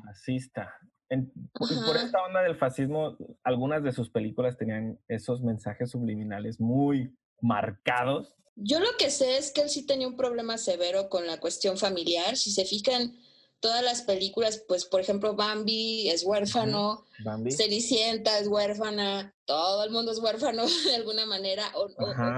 racista. 0.04 0.72
En- 1.08 1.32
por, 1.52 1.96
esta 1.96 2.24
onda 2.24 2.40
del 2.42 2.56
fascismo, 2.56 3.16
algunas 3.44 3.82
de 3.84 3.92
sus 3.92 4.10
películas 4.10 4.56
tenían 4.56 4.98
esos 5.08 5.42
mensajes 5.42 5.90
subliminales 5.90 6.58
muy 6.58 7.14
marcados. 7.40 8.34
Yo 8.56 8.80
lo 8.80 8.88
que 8.98 9.10
sé 9.10 9.38
es 9.38 9.52
que 9.52 9.62
él 9.62 9.70
sí 9.70 9.86
tenía 9.86 10.08
un 10.08 10.16
problema 10.16 10.58
severo 10.58 11.08
con 11.08 11.26
la 11.26 11.38
cuestión 11.38 11.76
familiar. 11.78 12.36
Si 12.36 12.50
se 12.50 12.64
fijan, 12.64 13.14
todas 13.62 13.82
las 13.82 14.02
películas, 14.02 14.62
pues 14.68 14.84
por 14.84 15.00
ejemplo, 15.00 15.34
Bambi 15.34 16.10
es 16.10 16.24
huérfano, 16.24 17.04
Bambi. 17.24 17.52
Cenicienta 17.52 18.38
es 18.38 18.48
huérfana, 18.48 19.34
todo 19.46 19.84
el 19.84 19.90
mundo 19.90 20.12
es 20.12 20.18
huérfano 20.18 20.64
de 20.86 20.94
alguna 20.96 21.24
manera, 21.24 21.72
o, 21.74 21.84
o- 21.84 21.88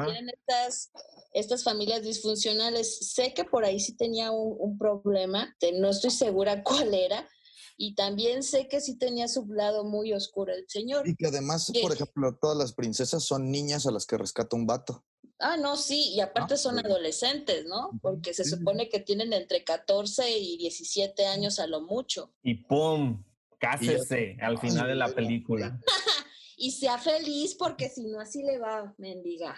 tienen 0.04 0.28
estas, 0.28 0.92
estas 1.32 1.64
familias 1.64 2.02
disfuncionales. 2.02 3.10
Sé 3.12 3.34
que 3.34 3.44
por 3.44 3.64
ahí 3.64 3.80
sí 3.80 3.96
tenía 3.96 4.30
un, 4.30 4.54
un 4.58 4.78
problema, 4.78 5.56
no 5.80 5.88
estoy 5.90 6.10
segura 6.10 6.62
cuál 6.62 6.94
era, 6.94 7.28
y 7.76 7.94
también 7.96 8.44
sé 8.44 8.68
que 8.68 8.80
sí 8.80 8.96
tenía 8.98 9.26
su 9.26 9.46
lado 9.46 9.82
muy 9.84 10.12
oscuro 10.12 10.52
el 10.54 10.64
señor. 10.68 11.08
Y 11.08 11.16
que 11.16 11.26
además, 11.26 11.72
por 11.82 11.92
ejemplo, 11.92 12.38
todas 12.40 12.56
las 12.56 12.72
princesas 12.72 13.24
son 13.24 13.50
niñas 13.50 13.86
a 13.86 13.90
las 13.90 14.06
que 14.06 14.16
rescata 14.16 14.54
un 14.54 14.66
vato. 14.66 15.04
Ah, 15.46 15.58
no, 15.58 15.76
sí, 15.76 16.08
y 16.14 16.20
aparte 16.20 16.54
Ah, 16.54 16.56
son 16.56 16.74
bueno. 16.76 16.88
adolescentes, 16.88 17.66
¿no? 17.66 17.90
Porque 18.00 18.32
se 18.32 18.44
Sí, 18.44 18.50
sí, 18.50 18.54
sí. 18.56 18.58
supone 18.60 18.88
que 18.88 18.98
tienen 19.00 19.34
entre 19.34 19.62
14 19.62 20.38
y 20.38 20.56
17 20.56 21.26
años 21.26 21.58
a 21.58 21.66
lo 21.66 21.82
mucho. 21.82 22.32
Y 22.42 22.54
¡pum! 22.64 23.22
Cásese 23.60 24.38
al 24.40 24.58
final 24.58 24.88
de 24.88 24.94
la 24.94 25.08
película. 25.14 25.78
Y 26.56 26.70
sea 26.70 26.96
feliz 26.98 27.56
porque 27.56 27.88
si 27.90 28.04
no 28.06 28.20
así 28.20 28.42
le 28.42 28.58
va, 28.58 28.94
mendiga. 28.96 29.54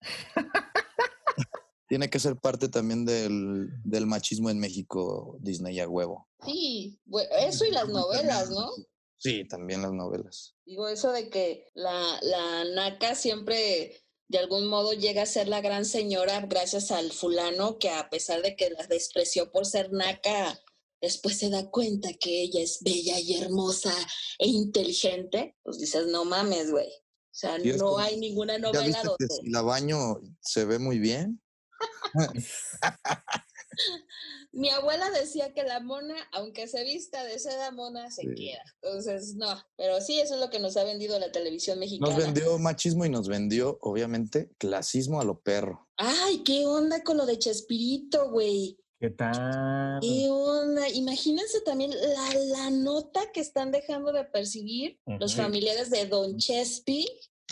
Tiene 1.88 2.10
que 2.10 2.18
ser 2.18 2.36
parte 2.36 2.68
también 2.68 3.04
del, 3.06 3.68
del 3.84 4.06
machismo 4.06 4.50
en 4.50 4.58
México, 4.58 5.38
Disney 5.40 5.78
a 5.80 5.88
huevo. 5.88 6.28
Sí, 6.44 7.00
eso 7.40 7.64
y 7.64 7.70
las 7.70 7.88
novelas, 7.88 8.50
¿no? 8.50 8.68
Sí, 9.16 9.46
también 9.48 9.82
las 9.82 9.92
novelas. 9.92 10.54
Digo, 10.64 10.88
eso 10.88 11.12
de 11.12 11.30
que 11.30 11.66
la, 11.74 12.18
la 12.22 12.64
naca 12.74 13.14
siempre 13.14 13.96
de 14.30 14.38
algún 14.38 14.68
modo 14.68 14.92
llega 14.92 15.22
a 15.22 15.26
ser 15.26 15.48
la 15.48 15.60
gran 15.60 15.84
señora 15.84 16.40
gracias 16.42 16.92
al 16.92 17.10
fulano 17.10 17.78
que 17.80 17.90
a 17.90 18.08
pesar 18.10 18.42
de 18.42 18.54
que 18.54 18.70
la 18.70 18.86
despreció 18.86 19.50
por 19.50 19.66
ser 19.66 19.92
naca, 19.92 20.56
después 21.00 21.36
se 21.36 21.50
da 21.50 21.68
cuenta 21.68 22.10
que 22.12 22.42
ella 22.42 22.60
es 22.60 22.78
bella 22.80 23.18
y 23.18 23.42
hermosa 23.42 23.92
e 24.38 24.46
inteligente, 24.46 25.56
pues 25.64 25.80
dices, 25.80 26.06
no 26.06 26.24
mames, 26.24 26.70
güey. 26.70 26.86
O 26.86 27.32
sea, 27.32 27.58
no 27.58 27.76
como, 27.76 27.98
hay 27.98 28.18
ninguna 28.18 28.52
¿Ya 28.52 28.60
novela 28.60 29.02
que 29.02 29.08
donde... 29.08 29.26
si 29.28 29.50
la 29.50 29.62
baño 29.62 30.20
se 30.40 30.64
ve 30.64 30.78
muy 30.78 31.00
bien? 31.00 31.42
Mi 34.52 34.68
abuela 34.70 35.10
decía 35.10 35.54
que 35.54 35.62
la 35.62 35.78
mona, 35.80 36.16
aunque 36.32 36.66
se 36.66 36.82
vista 36.84 37.22
de 37.24 37.38
seda 37.38 37.70
mona, 37.70 38.10
se 38.10 38.22
Sí. 38.22 38.34
queda. 38.34 38.62
Entonces, 38.82 39.34
no. 39.36 39.46
Pero 39.76 40.00
sí, 40.00 40.20
eso 40.20 40.34
es 40.34 40.40
lo 40.40 40.50
que 40.50 40.58
nos 40.58 40.76
ha 40.76 40.84
vendido 40.84 41.18
la 41.18 41.30
televisión 41.30 41.78
mexicana. 41.78 42.12
Nos 42.12 42.22
vendió 42.24 42.58
machismo 42.58 43.04
y 43.04 43.10
nos 43.10 43.28
vendió, 43.28 43.78
obviamente, 43.80 44.50
clasismo 44.58 45.20
a 45.20 45.24
lo 45.24 45.40
perro. 45.40 45.88
Ay, 45.96 46.42
¿qué 46.44 46.66
onda 46.66 47.04
con 47.04 47.16
lo 47.16 47.26
de 47.26 47.38
Chespirito, 47.38 48.30
güey? 48.30 48.76
¿Qué 48.98 49.10
tal? 49.10 49.98
¿Qué 50.02 50.28
onda? 50.28 50.88
Imagínense 50.90 51.60
también 51.62 51.90
la, 51.92 52.34
la 52.34 52.70
nota 52.70 53.20
que 53.32 53.40
están 53.40 53.70
dejando 53.70 54.12
de 54.12 54.24
percibir 54.24 54.98
los 55.18 55.34
familiares 55.36 55.90
de 55.90 56.06
Don 56.06 56.36
Chespi. 56.36 57.06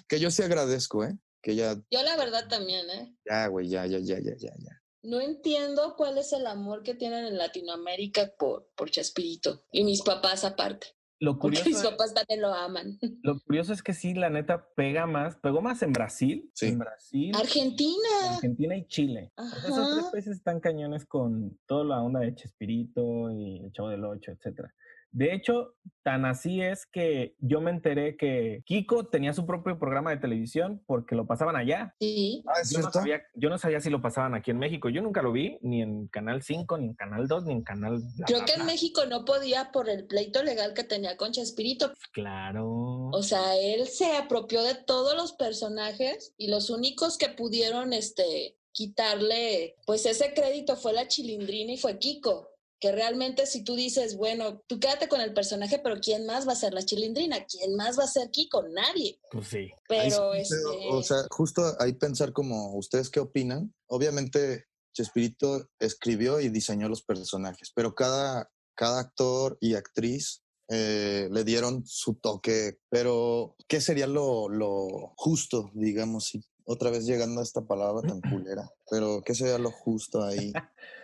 Que 0.09 0.19
yo 0.21 0.31
sí 0.31 0.43
agradezco, 0.43 1.05
¿eh? 1.05 1.17
Que 1.43 1.55
ya, 1.55 1.81
Yo 1.91 2.03
la 2.03 2.17
verdad 2.17 2.49
también, 2.49 2.91
¿eh? 2.91 3.17
ya, 3.25 3.47
güey, 3.47 3.69
ya, 3.69 3.87
ya, 3.87 3.99
ya, 3.99 4.19
ya, 4.19 4.35
ya, 4.37 4.53
ya. 4.59 4.78
No 5.03 5.21
entiendo 5.21 5.95
cuál 5.97 6.19
es 6.19 6.33
el 6.33 6.47
amor 6.47 6.83
que 6.83 6.95
tienen 6.95 7.25
en 7.25 7.39
Latinoamérica 7.39 8.33
por, 8.39 8.69
por 8.77 8.91
Chespirito. 8.91 9.65
Y 9.73 9.85
mis 9.85 10.03
papás 10.03 10.45
aparte. 10.45 10.89
Lo 11.21 11.39
Porque 11.39 11.59
curioso, 11.61 11.81
mis 11.83 11.91
papás 11.91 12.15
también 12.15 12.41
lo 12.43 12.55
aman. 12.55 12.97
lo 13.23 13.41
curioso 13.41 13.73
es 13.73 13.83
que 13.83 13.93
sí, 13.93 14.15
la 14.15 14.31
neta 14.31 14.69
pega 14.77 15.07
más, 15.07 15.37
pegó 15.37 15.61
más 15.61 15.83
en 15.83 15.93
Brasil, 15.93 16.49
Sí. 16.55 16.67
en 16.67 16.79
Brasil, 16.79 17.33
Argentina. 17.35 18.35
Argentina 18.35 18.77
y 18.77 18.87
Chile. 18.87 19.33
Sea, 19.37 19.47
esos 19.69 19.91
tres 19.91 20.05
Ajá. 20.05 20.11
países 20.13 20.37
están 20.37 20.61
cañones 20.61 21.07
con 21.07 21.59
toda 21.67 21.85
la 21.85 22.01
onda 22.03 22.21
de 22.21 22.35
Chespirito 22.37 23.31
y 23.33 23.65
el 23.65 23.73
Chavo 23.73 23.89
del 23.89 24.05
Ocho, 24.05 24.31
etcétera. 24.31 24.73
De 25.11 25.35
hecho, 25.35 25.75
tan 26.03 26.25
así 26.25 26.61
es 26.63 26.87
que 26.87 27.35
yo 27.39 27.61
me 27.61 27.71
enteré 27.71 28.17
que 28.17 28.63
Kiko 28.67 29.07
tenía 29.07 29.33
su 29.33 29.47
propio 29.47 29.79
programa 29.79 30.11
de 30.11 30.19
televisión 30.19 30.83
porque 30.87 31.15
lo 31.15 31.27
pasaban 31.27 31.57
allá. 31.57 31.95
Sí. 32.01 32.43
Ah, 32.47 32.61
¿es 32.63 32.71
Yo 32.71 32.81
no, 32.81 32.91
sabía, 32.91 33.23
yo 33.35 33.49
no 33.49 33.59
sabía 33.59 33.81
si 33.81 33.91
lo 33.91 34.03
pasaban 34.03 34.35
aquí 34.35 34.51
en 34.51 34.59
México. 34.59 34.89
Yo 34.89 35.03
nunca 35.03 35.23
lo 35.23 35.33
vi, 35.33 35.59
ni 35.63 35.83
en 35.83 36.09
Canal 36.09 36.43
5, 36.43 36.79
ni 36.79 36.87
en 36.87 36.95
Canal 36.95 37.27
2, 37.27 37.45
ni 37.45 37.53
en 37.53 37.63
Canal... 37.63 37.99
bla, 38.17 38.27
Creo 38.27 38.39
bla, 38.41 38.47
que 38.47 38.61
en. 38.61 38.67
México 38.67 39.07
no 39.07 39.25
podía 39.25 39.73
por 39.73 39.89
el 39.89 40.07
pleito 40.07 40.43
legal 40.43 40.75
que 40.75 40.85
tenía 40.85 41.17
con 41.17 41.33
Chespirito. 41.33 41.93
Claro. 42.13 43.09
O 43.13 43.23
sea, 43.23 43.57
él 43.57 43.87
se 43.89 44.17
apropió 44.17 44.63
de 44.63 44.75
todos 44.75 45.17
los 45.17 45.33
personajes 45.33 46.35
y 46.37 46.49
los 46.49 46.71
únicos 46.71 47.19
que 47.19 47.29
pudieron 47.29 47.93
este, 47.93 48.57
quitarle 48.73 49.77
pues 49.87 50.07
ese 50.07 50.33
crédito 50.35 50.77
fue 50.77 50.93
la 50.93 51.09
chilindrina 51.09 51.73
y 51.73 51.79
fue 51.79 51.99
Kiko. 51.99 52.51
Que 52.81 52.93
realmente 52.93 53.47
si 53.47 53.65
tú 53.65 53.75
dices, 53.75 54.17
bueno, 54.17 54.63
tú 54.67 54.79
quédate 54.79 55.09
con 55.09 55.21
el 55.21 55.35
personaje, 55.35 55.81
pero 55.81 55.97
¿quién 56.01 56.27
más 56.27 56.47
va 56.47 56.53
a 56.53 56.57
ser 56.57 56.75
la 56.75 56.85
chilindrina? 56.85 57.45
¿Quién 57.45 57.75
más 57.75 57.99
va 57.99 58.05
a 58.05 58.09
ser 58.09 58.31
Kiko? 58.31 58.63
Nadie. 58.69 59.19
pues 59.33 59.49
sí. 59.49 59.71
Pero 59.89 60.35
este, 60.35 60.57
O 60.91 61.03
sea, 61.03 61.19
justo 61.31 61.77
ahí 61.81 61.95
pensar 61.95 62.33
como 62.33 62.77
ustedes 62.77 63.11
qué 63.11 63.21
opinan. 63.21 63.75
Obviamente, 63.89 64.67
Chespirito 64.93 65.69
escribió 65.79 66.41
y 66.41 66.49
diseñó 66.49 66.89
los 66.89 67.03
personajes, 67.03 67.73
pero 67.75 67.95
cada, 67.95 68.51
cada 68.75 69.01
actor 69.01 69.57
y 69.61 69.75
actriz 69.75 70.43
eh, 70.69 71.29
le 71.31 71.45
dieron 71.45 71.85
su 71.87 72.15
toque. 72.15 72.79
Pero, 72.91 73.57
¿qué 73.67 73.81
sería 73.81 74.07
lo, 74.07 74.49
lo 74.49 75.13
justo, 75.17 75.71
digamos? 75.75 76.27
Si 76.27 76.41
otra 76.65 76.91
vez 76.91 77.07
llegando 77.07 77.41
a 77.41 77.45
esta 77.45 77.67
palabra 77.67 78.07
tan 78.07 78.21
culera, 78.31 78.71
pero 78.91 79.23
¿qué 79.25 79.35
sería 79.35 79.59
lo 79.59 79.71
justo 79.71 80.23
ahí? 80.23 80.53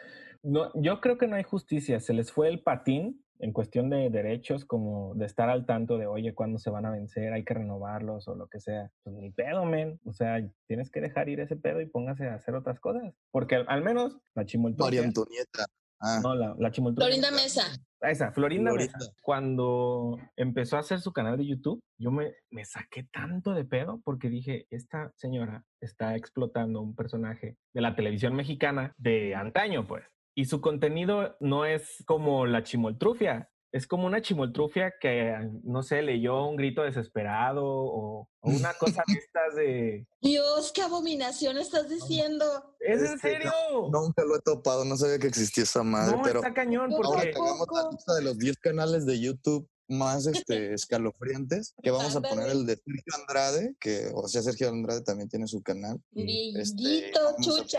No, 0.44 0.70
yo 0.74 1.00
creo 1.00 1.18
que 1.18 1.26
no 1.26 1.36
hay 1.36 1.42
justicia. 1.42 1.98
Se 2.00 2.12
les 2.12 2.30
fue 2.30 2.48
el 2.48 2.62
patín 2.62 3.24
en 3.40 3.52
cuestión 3.52 3.90
de 3.90 4.10
derechos, 4.10 4.64
como 4.64 5.14
de 5.16 5.26
estar 5.26 5.48
al 5.50 5.66
tanto 5.66 5.98
de, 5.98 6.06
oye, 6.06 6.34
cuándo 6.34 6.58
se 6.58 6.70
van 6.70 6.86
a 6.86 6.90
vencer, 6.90 7.32
hay 7.32 7.44
que 7.44 7.54
renovarlos 7.54 8.28
o 8.28 8.34
lo 8.34 8.46
que 8.46 8.60
sea. 8.60 8.90
Pues 9.02 9.16
ni 9.16 9.30
pedo, 9.30 9.64
men. 9.64 9.98
O 10.04 10.12
sea, 10.12 10.38
tienes 10.66 10.90
que 10.90 11.00
dejar 11.00 11.28
ir 11.28 11.40
ese 11.40 11.56
pedo 11.56 11.80
y 11.80 11.86
póngase 11.86 12.28
a 12.28 12.34
hacer 12.34 12.54
otras 12.54 12.78
cosas. 12.78 13.14
Porque 13.30 13.56
al, 13.56 13.64
al 13.68 13.82
menos 13.82 14.12
la 14.34 14.42
María 14.42 14.46
chimoltrufia... 14.46 15.02
Antonieta. 15.02 15.66
Ah, 16.00 16.20
No, 16.22 16.34
la, 16.34 16.54
la. 16.58 16.70
Florinda 16.70 17.30
Mesa. 17.30 17.62
Esa, 18.02 18.30
Florinda, 18.32 18.72
Florinda. 18.72 18.98
Mesa. 18.98 19.12
Cuando 19.22 20.18
empezó 20.36 20.76
a 20.76 20.80
hacer 20.80 21.00
su 21.00 21.12
canal 21.12 21.38
de 21.38 21.46
YouTube, 21.46 21.82
yo 21.98 22.10
me, 22.10 22.34
me 22.50 22.64
saqué 22.66 23.04
tanto 23.10 23.54
de 23.54 23.64
pedo 23.64 24.00
porque 24.04 24.28
dije, 24.28 24.66
esta 24.70 25.12
señora 25.16 25.64
está 25.80 26.14
explotando 26.14 26.82
un 26.82 26.94
personaje 26.94 27.56
de 27.72 27.80
la 27.80 27.96
televisión 27.96 28.34
mexicana 28.34 28.92
de 28.98 29.34
antaño, 29.34 29.86
pues. 29.86 30.04
Y 30.34 30.46
su 30.46 30.60
contenido 30.60 31.36
no 31.40 31.64
es 31.64 32.02
como 32.06 32.46
la 32.46 32.62
chimoltrufia, 32.64 33.50
es 33.74 33.88
como 33.88 34.06
una 34.06 34.22
chimoltrufia 34.22 34.94
que, 35.00 35.34
no 35.64 35.82
sé, 35.82 36.00
leyó 36.02 36.46
un 36.46 36.54
grito 36.54 36.82
desesperado 36.82 37.64
o, 37.64 38.28
o 38.40 38.50
una 38.50 38.72
cosa 38.74 39.02
de 39.08 39.14
estas 39.18 39.54
de... 39.56 40.06
Dios, 40.20 40.70
qué 40.72 40.82
abominación 40.82 41.58
estás 41.58 41.88
diciendo. 41.88 42.44
¿Es 42.78 43.02
en 43.02 43.18
serio? 43.18 43.50
nunca 43.92 44.22
lo 44.24 44.36
he 44.36 44.40
topado, 44.42 44.84
no 44.84 44.96
sabía 44.96 45.18
que 45.18 45.26
existía 45.26 45.64
esa 45.64 45.82
madre, 45.82 46.16
No, 46.16 46.22
pero 46.22 46.38
está 46.38 46.54
cañón 46.54 46.92
ahora 46.92 47.08
porque... 47.08 47.30
que 47.32 47.36
hagamos 47.36 47.66
la 47.72 47.90
lista 47.90 48.14
de 48.14 48.22
los 48.22 48.38
10 48.38 48.58
canales 48.58 49.06
de 49.06 49.18
YouTube 49.20 49.68
más 49.88 50.26
este, 50.28 50.72
escalofriantes, 50.74 51.74
que 51.82 51.90
vamos 51.90 52.14
a 52.14 52.20
poner 52.20 52.50
el 52.50 52.66
de 52.66 52.76
Sergio 52.76 53.14
Andrade, 53.20 53.74
que, 53.80 54.08
o 54.14 54.28
sea, 54.28 54.42
Sergio 54.42 54.68
Andrade 54.68 55.02
también 55.02 55.28
tiene 55.28 55.48
su 55.48 55.60
canal. 55.62 56.00
Sí. 56.14 56.54
Este, 56.56 56.76
Billito, 56.80 57.24
vamos 57.24 57.38
a- 57.40 57.42
chuche. 57.42 57.78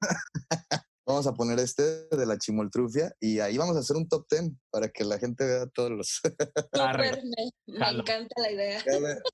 Vamos 1.06 1.26
a 1.26 1.34
poner 1.34 1.58
este 1.58 1.82
de 2.10 2.26
la 2.26 2.38
chimoltrufia 2.38 3.12
y 3.20 3.38
ahí 3.40 3.58
vamos 3.58 3.76
a 3.76 3.80
hacer 3.80 3.96
un 3.96 4.08
top 4.08 4.26
10 4.30 4.52
para 4.70 4.88
que 4.88 5.04
la 5.04 5.18
gente 5.18 5.44
vea 5.44 5.66
todos 5.66 5.90
los. 5.90 6.20
Súper, 6.72 7.22
me, 7.24 7.78
me 7.78 7.88
encanta 7.90 8.34
la 8.40 8.50
idea. 8.50 8.80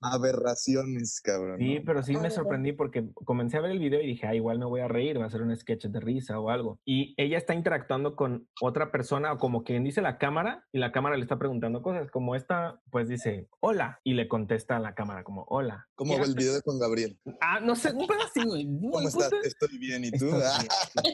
aberraciones, 0.01 1.21
cabrón. 1.23 1.59
Sí, 1.59 1.81
pero 1.85 2.03
sí 2.03 2.17
me 2.17 2.31
sorprendí 2.31 2.73
porque 2.73 3.09
comencé 3.25 3.57
a 3.57 3.61
ver 3.61 3.71
el 3.71 3.79
video 3.79 4.01
y 4.01 4.07
dije, 4.07 4.27
ah, 4.27 4.35
igual 4.35 4.59
me 4.59 4.67
voy 4.67 4.81
a 4.81 4.89
reír, 4.89 5.21
va 5.21 5.27
a 5.27 5.31
ser 5.31 5.43
un 5.43 5.57
sketch 5.57 5.87
de 5.87 6.01
risa 6.01 6.39
o 6.41 6.51
algo. 6.51 6.81
Y 6.85 7.15
ella 7.17 7.39
está 7.39 7.55
interactuando 7.55 8.17
con 8.17 8.49
otra 8.61 8.91
persona 8.91 9.33
o 9.33 9.39
como 9.39 9.63
quien 9.63 9.85
dice 9.85 10.03
la 10.03 10.19
cámara 10.19 10.67
y 10.73 10.79
la 10.79 10.93
cámara 10.93 11.17
le 11.17 11.23
está 11.23 11.39
preguntando 11.39 11.83
cosas. 11.83 12.11
Como 12.11 12.35
esta, 12.35 12.81
pues 12.91 13.09
dice, 13.09 13.49
hola, 13.61 14.01
y 14.05 14.15
le 14.15 14.29
contesta 14.29 14.77
a 14.77 14.81
la 14.81 14.95
cámara 14.95 15.25
como, 15.25 15.45
hola. 15.49 15.87
¿Cómo 15.95 16.19
va 16.19 16.25
el 16.25 16.35
video 16.35 16.55
de 16.55 16.61
Juan 16.63 16.79
Gabriel? 16.79 17.19
Ah, 17.41 17.61
no 17.61 17.77
sé, 17.77 17.93
un 17.93 18.07
pedacito. 18.07 18.57
¿Cómo 18.91 19.09
estás? 19.09 19.31
Estoy 19.45 19.79
bien, 19.79 20.05
¿y 20.05 20.11
tú? 20.11 20.27
Estoy 20.27 20.43
Ah, 20.43 20.65
bien. 21.03 21.13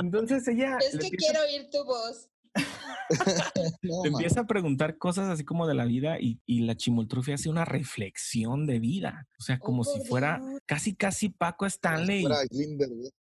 Entonces 0.00 0.46
ella 0.48 0.78
Es 0.78 0.96
que 0.98 1.06
empieza- 1.06 1.16
quiero 1.32 1.40
oír 1.46 1.68
tu 1.70 1.84
voz. 1.84 2.28
no, 3.82 4.02
le 4.04 4.10
man. 4.10 4.20
empieza 4.20 4.40
a 4.40 4.46
preguntar 4.46 4.98
cosas 4.98 5.28
así 5.28 5.44
como 5.44 5.66
de 5.66 5.74
la 5.74 5.84
vida 5.84 6.18
y, 6.20 6.40
y 6.46 6.60
la 6.62 6.76
chimoltrufia 6.76 7.34
hace 7.36 7.48
una 7.48 7.64
reflexión 7.64 8.66
de 8.66 8.78
vida. 8.80 9.28
O 9.38 9.42
sea, 9.42 9.58
como 9.58 9.82
Oh, 9.82 9.84
si 9.84 9.98
por 10.00 10.08
fuera 10.08 10.38
Dios. 10.40 10.60
casi, 10.66 10.94
casi 10.94 11.28
Paco 11.28 11.58
Como 11.58 11.70
si 11.70 11.74
Stanley. 11.76 12.24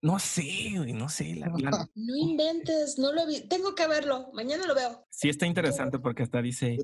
No 0.02 0.20
sé, 0.20 0.74
güey, 0.78 0.94
no 0.94 1.10
sé. 1.10 1.36
la- 1.36 1.48
la- 1.58 1.90
No 1.96 2.16
inventes, 2.16 3.00
no 3.00 3.12
lo 3.14 3.26
vi. 3.26 3.42
Tengo 3.48 3.74
que 3.74 3.88
verlo. 3.88 4.30
Mañana 4.34 4.68
lo 4.68 4.76
veo. 4.76 5.04
sí 5.10 5.30
está 5.30 5.46
interesante 5.48 5.98
porque 6.00 6.24
hasta 6.24 6.42
dice, 6.42 6.78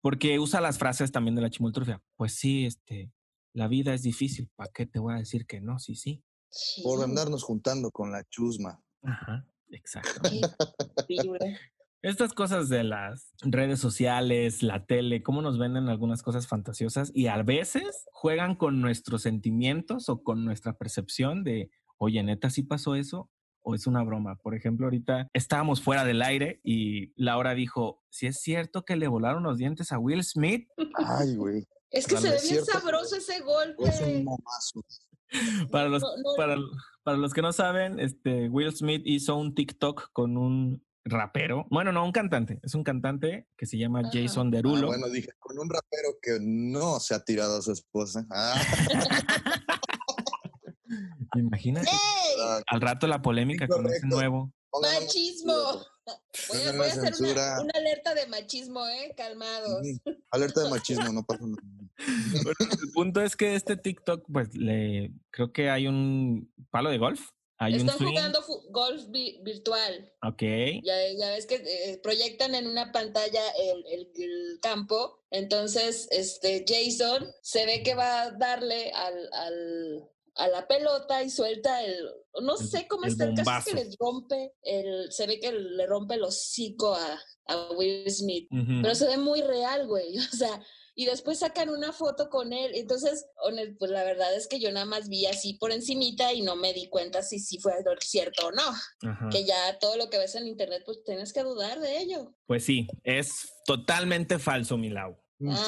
porque 0.00 0.38
usa 0.38 0.60
las 0.60 0.78
frases 0.78 1.12
también 1.12 1.34
de 1.36 1.42
la 1.42 1.50
chimoltrufia. 1.50 2.02
Pues 2.16 2.34
sí, 2.34 2.64
este, 2.66 3.12
la 3.54 3.68
vida 3.68 3.94
es 3.94 4.02
difícil. 4.02 4.48
¿Para 4.56 4.70
qué 4.72 4.86
te 4.86 4.98
voy 4.98 5.14
a 5.14 5.18
decir 5.18 5.46
que 5.46 5.60
no? 5.60 5.78
Sí, 5.78 5.94
sí. 5.94 6.22
Sí, 6.50 6.82
Por 6.82 7.02
andarnos 7.02 7.42
juntando 7.42 7.90
con 7.90 8.10
la 8.10 8.24
chusma. 8.24 8.82
Ajá, 9.02 9.46
exacto. 9.70 10.30
Estas 12.02 12.32
cosas 12.32 12.70
de 12.70 12.82
las 12.82 13.34
redes 13.42 13.78
sociales, 13.78 14.62
la 14.62 14.86
tele, 14.86 15.22
cómo 15.22 15.42
nos 15.42 15.58
venden 15.58 15.90
algunas 15.90 16.22
cosas 16.22 16.46
fantasiosas 16.46 17.12
y 17.14 17.26
a 17.26 17.42
veces 17.42 18.06
juegan 18.12 18.54
con 18.54 18.80
nuestros 18.80 19.20
sentimientos 19.22 20.08
o 20.08 20.22
con 20.22 20.46
nuestra 20.46 20.78
percepción 20.78 21.44
de, 21.44 21.70
oye, 21.98 22.22
neta, 22.22 22.48
sí 22.48 22.62
pasó 22.62 22.94
eso 22.94 23.30
o 23.62 23.74
es 23.74 23.86
una 23.86 24.02
broma. 24.02 24.36
Por 24.36 24.54
ejemplo, 24.54 24.86
ahorita 24.86 25.28
estábamos 25.34 25.82
fuera 25.82 26.06
del 26.06 26.22
aire 26.22 26.60
y 26.64 27.12
Laura 27.22 27.54
dijo, 27.54 28.02
si 28.08 28.26
es 28.26 28.40
cierto 28.40 28.86
que 28.86 28.96
le 28.96 29.06
volaron 29.06 29.42
los 29.42 29.58
dientes 29.58 29.92
a 29.92 29.98
Will 29.98 30.24
Smith, 30.24 30.68
Ay, 30.94 31.36
güey. 31.36 31.68
Es 31.90 32.06
que 32.06 32.14
Cuando 32.14 32.28
se 32.30 32.34
ve 32.34 32.40
bien 32.40 32.64
cierto, 32.64 32.80
sabroso 32.80 33.16
ese 33.16 33.40
golpe. 33.40 33.84
Es 33.84 34.00
un 34.00 34.24
momazo. 34.24 34.84
para 35.70 35.88
los, 35.88 36.02
para, 36.36 36.56
para 37.02 37.16
los 37.16 37.32
que 37.32 37.42
no 37.42 37.52
saben, 37.52 37.98
este, 38.00 38.48
Will 38.48 38.74
Smith 38.74 39.02
hizo 39.04 39.36
un 39.36 39.54
TikTok 39.54 40.10
con 40.12 40.36
un 40.36 40.82
rapero, 41.04 41.66
bueno, 41.70 41.92
no, 41.92 42.04
un 42.04 42.12
cantante, 42.12 42.60
es 42.62 42.74
un 42.74 42.84
cantante 42.84 43.48
que 43.56 43.66
se 43.66 43.78
llama 43.78 44.00
Ajá. 44.00 44.10
Jason 44.12 44.48
Ah, 44.48 44.50
Derulo. 44.56 44.86
bueno, 44.88 45.08
dije, 45.08 45.30
con 45.38 45.58
un 45.58 45.68
rapero 45.70 46.08
que 46.20 46.38
no 46.40 47.00
se 47.00 47.14
ha 47.14 47.24
tirado 47.24 47.56
a 47.58 47.62
su 47.62 47.72
esposa. 47.72 48.26
Ah, 48.30 48.54
Imagínate. 51.36 51.88
¡Ey! 51.88 52.40
ah, 52.42 52.60
Al 52.66 52.80
rato 52.80 53.06
la 53.06 53.22
polémica 53.22 53.66
con 53.68 53.86
ese 53.86 54.06
nuevo. 54.06 54.52
¡Machismo! 54.82 55.52
Voy 55.54 55.76
a, 56.06 56.72
Pónganle 56.72 56.78
voy 56.78 56.86
a 56.88 56.92
hacer 56.92 57.14
una, 57.20 57.56
alerta 57.74 58.14
de 58.14 58.26
machismo, 58.26 58.86
¿eh? 58.86 59.14
Calmados. 59.16 59.86
Alerta 60.30 60.62
de 60.62 60.70
machismo, 60.70 61.12
no 61.12 61.22
pasa 61.24 61.44
nada. 61.46 61.62
Bueno, 62.42 62.54
el 62.82 62.92
punto 62.92 63.20
es 63.20 63.36
que 63.36 63.54
este 63.54 63.76
TikTok, 63.76 64.24
pues 64.32 64.54
le 64.54 65.12
creo 65.30 65.52
que 65.52 65.70
hay 65.70 65.86
un 65.86 66.52
palo 66.70 66.90
de 66.90 66.98
golf. 66.98 67.20
Hay 67.62 67.74
un 67.74 67.80
Están 67.80 67.98
swing. 67.98 68.08
jugando 68.08 68.40
golf 68.70 69.02
vi- 69.10 69.38
virtual. 69.42 70.10
Ok. 70.22 70.42
Ya, 70.82 70.94
ya 71.18 71.30
ves 71.32 71.44
que 71.44 71.56
eh, 71.56 72.00
proyectan 72.02 72.54
en 72.54 72.66
una 72.66 72.90
pantalla 72.90 73.42
el, 73.62 73.84
el- 73.92 74.10
el 74.16 74.58
campo. 74.62 75.18
Entonces, 75.30 76.08
este 76.10 76.64
Jason 76.66 77.26
se 77.42 77.66
ve 77.66 77.82
que 77.82 77.94
va 77.94 78.22
a 78.22 78.30
darle 78.30 78.90
al, 78.92 79.28
al- 79.34 80.08
a 80.36 80.48
la 80.48 80.66
pelota 80.68 81.22
y 81.22 81.28
suelta 81.28 81.84
el. 81.84 82.08
No 82.40 82.58
El- 82.58 82.66
sé 82.66 82.86
cómo 82.88 83.04
está 83.04 83.24
el 83.24 83.34
caso, 83.34 83.50
es 83.58 83.64
que 83.66 83.74
les 83.84 83.96
rompe 83.98 84.54
el. 84.62 85.12
Se 85.12 85.26
ve 85.26 85.38
que 85.38 85.52
le 85.52 85.86
rompe 85.86 86.14
el 86.14 86.24
hocico 86.24 86.94
a, 86.94 87.20
a 87.46 87.72
Will 87.72 88.10
Smith. 88.10 88.48
Ujú. 88.50 88.80
Pero 88.80 88.94
se 88.94 89.06
ve 89.06 89.18
muy 89.18 89.42
real, 89.42 89.86
güey. 89.86 90.16
O 90.32 90.36
sea, 90.36 90.62
y 91.00 91.06
después 91.06 91.38
sacan 91.38 91.70
una 91.70 91.94
foto 91.94 92.28
con 92.28 92.52
él. 92.52 92.72
Entonces, 92.74 93.24
pues 93.78 93.90
la 93.90 94.04
verdad 94.04 94.36
es 94.36 94.46
que 94.46 94.60
yo 94.60 94.70
nada 94.70 94.84
más 94.84 95.08
vi 95.08 95.24
así 95.24 95.54
por 95.54 95.72
encimita 95.72 96.34
y 96.34 96.42
no 96.42 96.56
me 96.56 96.74
di 96.74 96.90
cuenta 96.90 97.22
si 97.22 97.38
sí 97.38 97.58
fue 97.58 97.72
cierto 98.00 98.48
o 98.48 98.50
no. 98.52 99.10
Ajá. 99.10 99.30
Que 99.30 99.46
ya 99.46 99.78
todo 99.78 99.96
lo 99.96 100.10
que 100.10 100.18
ves 100.18 100.34
en 100.34 100.46
internet, 100.46 100.82
pues 100.84 101.02
tienes 101.02 101.32
que 101.32 101.42
dudar 101.42 101.80
de 101.80 102.00
ello. 102.00 102.34
Pues 102.46 102.66
sí, 102.66 102.86
es 103.02 103.50
totalmente 103.64 104.38
falso, 104.38 104.76
Milau. 104.76 105.16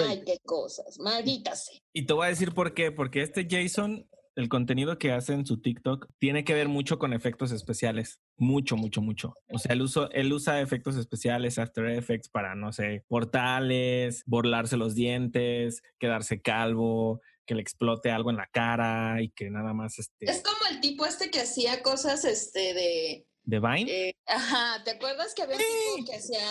Ay, 0.01 0.23
qué 0.27 0.37
cosas. 0.45 0.99
Maldita 0.99 1.57
sea. 1.57 1.81
Y 1.95 2.05
te 2.05 2.13
voy 2.13 2.27
a 2.27 2.29
decir 2.29 2.53
por 2.53 2.75
qué. 2.75 2.93
Porque 2.93 3.23
este 3.23 3.47
Jason, 3.49 4.07
el 4.35 4.49
contenido 4.49 4.99
que 4.99 5.13
hace 5.13 5.35
en 5.35 5.45
su 5.45 5.61
TikTok, 5.61 6.09
tiene 6.19 6.45
que 6.45 6.55
ver 6.55 6.69
mucho 6.69 6.99
con 6.99 7.13
efectos 7.13 7.53
especiales. 7.53 8.21
Mucho, 8.37 8.77
mucho, 8.77 9.03
mucho. 9.03 9.35
O 9.53 9.59
sea, 9.59 9.73
él, 9.75 9.83
uso- 9.83 10.11
él 10.13 10.33
usa 10.33 10.61
efectos 10.61 10.97
especiales, 10.97 11.59
After 11.59 11.87
Effects, 11.87 12.29
para, 12.29 12.55
no 12.55 12.73
sé, 12.73 13.05
portales, 13.09 14.23
borlarse 14.27 14.77
los 14.77 14.95
dientes, 14.95 15.83
quedarse 15.99 16.41
calvo, 16.41 17.21
que 17.45 17.55
le 17.55 17.63
explote 17.63 18.11
algo 18.11 18.31
en 18.31 18.37
la 18.37 18.47
cara 18.47 19.21
y 19.21 19.31
que 19.31 19.51
nada 19.51 19.75
más 19.75 19.99
este. 19.99 20.31
Es 20.31 20.43
como 20.43 20.59
el 20.71 20.81
tipo 20.81 21.05
este 21.05 21.31
que 21.31 21.41
hacía 21.41 21.83
cosas, 21.83 22.25
este, 22.25 22.73
de... 22.75 23.27
¿De 23.45 23.59
Vine? 23.59 23.91
eh, 23.91 24.15
ajá, 24.27 24.83
¿te 24.85 24.93
acuerdas 24.93 25.35
que 25.35 25.43
había 25.43 25.57
un 25.57 25.63
tipo 25.97 26.11
que 26.11 26.17
hacía, 26.17 26.47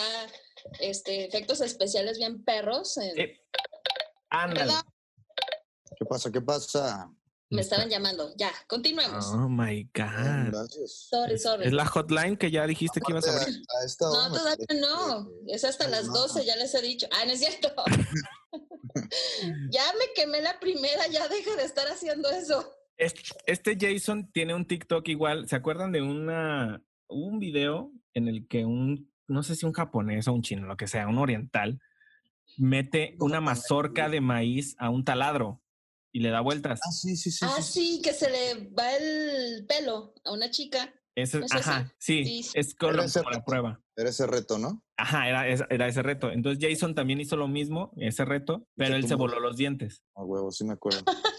este, 0.80 1.24
efectos 1.24 1.62
especiales 1.62 2.18
bien 2.18 2.44
perros? 2.44 2.96
En- 2.98 3.18
Eh, 3.18 3.40
Ándale. 4.28 4.72
¿Qué 5.98 6.04
pasa? 6.04 6.30
¿Qué 6.30 6.40
pasa? 6.40 7.10
Me 7.52 7.60
estaban 7.60 7.88
llamando. 7.88 8.32
Ya, 8.36 8.50
continuemos. 8.66 9.26
Oh 9.32 9.48
my 9.48 9.84
God. 9.94 10.50
gracias. 10.50 11.06
Sorry, 11.10 11.38
sorry. 11.38 11.66
Es 11.66 11.72
la 11.72 11.86
hotline 11.86 12.36
que 12.36 12.50
ya 12.50 12.66
dijiste 12.66 13.00
que 13.00 13.12
ibas 13.12 13.28
a 13.28 13.36
abrir. 13.40 13.56
a, 13.56 13.82
a 13.82 13.84
esta 13.86 14.08
hora 14.10 14.28
No, 14.28 14.34
todavía 14.34 14.66
no. 14.80 15.30
Es 15.46 15.64
hasta 15.64 15.84
Ay, 15.84 15.90
las 15.92 16.06
no. 16.06 16.12
12, 16.14 16.44
ya 16.44 16.56
les 16.56 16.74
he 16.74 16.82
dicho. 16.82 17.06
Ah, 17.12 17.24
no 17.26 17.32
es 17.32 17.38
cierto. 17.40 17.72
ya 19.70 19.82
me 19.98 20.04
quemé 20.14 20.40
la 20.40 20.58
primera, 20.60 21.06
ya 21.08 21.28
deja 21.28 21.56
de 21.56 21.64
estar 21.64 21.86
haciendo 21.88 22.28
eso. 22.30 22.70
Es- 22.96 23.14
Este 23.46 23.76
Jason 23.80 24.30
tiene 24.32 24.54
un 24.54 24.66
TikTok 24.66 25.06
igual. 25.08 25.48
¿Se 25.48 25.56
acuerdan 25.56 25.92
de 25.92 26.02
una 26.02 26.82
un 27.08 27.38
video 27.38 27.90
en 28.14 28.28
el 28.28 28.46
que 28.48 28.64
un 28.64 29.10
no 29.28 29.42
sé 29.42 29.54
si 29.54 29.64
un 29.64 29.72
japonés 29.72 30.28
o 30.28 30.32
un 30.32 30.42
chino, 30.42 30.66
lo 30.66 30.76
que 30.76 30.86
sea, 30.86 31.08
un 31.08 31.16
oriental 31.18 31.80
mete 32.58 33.16
Un 33.18 33.30
una 33.30 33.40
mazorca 33.40 34.08
de 34.10 34.20
maíz 34.20 34.74
a 34.78 34.90
un 34.90 35.04
taladro 35.04 35.61
y 36.12 36.20
le 36.20 36.30
da 36.30 36.40
vueltas? 36.40 36.80
Ah, 36.84 36.92
sí, 36.92 37.16
sí, 37.16 37.30
sí. 37.30 37.44
ah, 37.48 37.56
sí, 37.56 37.62
sí. 37.62 37.96
sí, 37.96 38.02
que 38.02 38.12
se 38.12 38.30
le 38.30 38.68
va 38.70 38.94
el 38.94 39.66
pelo 39.66 40.14
a 40.24 40.32
una 40.32 40.50
chica. 40.50 40.92
Ese, 41.14 41.40
¿no 41.40 41.46
es 41.46 41.52
ajá, 41.52 41.92
sí, 41.98 42.42
es 42.54 42.74
con 42.74 42.96
la 42.96 43.02
reto. 43.04 43.44
prueba. 43.44 43.82
Era 43.96 44.08
ese 44.08 44.26
reto, 44.26 44.58
¿no? 44.58 44.82
Ajá, 44.96 45.28
era, 45.28 45.46
era 45.46 45.86
ese 45.86 46.02
reto. 46.02 46.30
Entonces 46.30 46.66
Jason 46.66 46.94
también 46.94 47.20
hizo 47.20 47.36
lo 47.36 47.48
mismo, 47.48 47.92
ese 47.98 48.24
reto, 48.24 48.66
pero 48.76 48.96
él 48.96 49.06
se 49.06 49.14
voló 49.14 49.38
los 49.38 49.56
dientes. 49.56 50.02
A 50.14 50.24
huevo, 50.24 50.50
sí 50.50 50.64
me 50.64 50.72
acuerdo. 50.72 51.04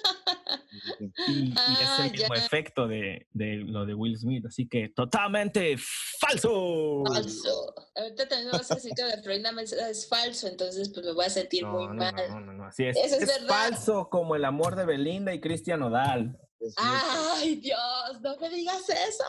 Y, 1.28 1.32
y 1.32 1.54
Ah, 1.58 1.78
es 2.00 2.06
el 2.06 2.12
mismo 2.12 2.36
ya. 2.36 2.46
efecto 2.46 2.88
de, 2.88 3.28
de 3.34 3.58
lo 3.58 3.86
de 3.86 3.94
Will 3.94 4.18
Smith. 4.18 4.46
Así 4.48 4.68
que 4.68 4.90
totalmente 4.90 5.76
falso. 6.20 7.04
Falso. 7.06 7.74
Ahorita 7.96 8.28
también 8.28 8.52
me 8.52 8.58
vas 8.58 8.72
a 8.72 8.76
decir 8.76 8.92
que 8.96 9.04
de 9.04 9.22
Florinda 9.22 9.52
Mesa 9.52 9.90
es 9.90 10.08
falso, 10.08 10.48
entonces 10.48 10.90
pues 10.94 11.06
me 11.06 11.14
voy 11.14 11.26
a 11.26 11.30
sentir 11.30 11.66
muy 11.66 11.88
No, 11.88 11.94
mal. 11.94 12.16
no, 12.30 12.40
no, 12.40 12.54
no, 12.54 12.66
así 12.66 12.86
es. 12.86 12.98
Eso 12.98 13.16
es 13.18 13.28
verdad. 13.28 13.48
falso 13.48 14.10
como 14.10 14.36
el 14.36 14.46
amor 14.46 14.76
de 14.76 14.86
Belinda 14.86 15.34
y 15.34 15.40
Cristian 15.42 15.80
Nodal. 15.82 16.38
Es 16.60 16.74
Ay, 16.78 17.56
Dios, 17.56 18.22
no 18.22 18.38
me 18.38 18.50
digas 18.50 18.82
eso. 18.90 19.24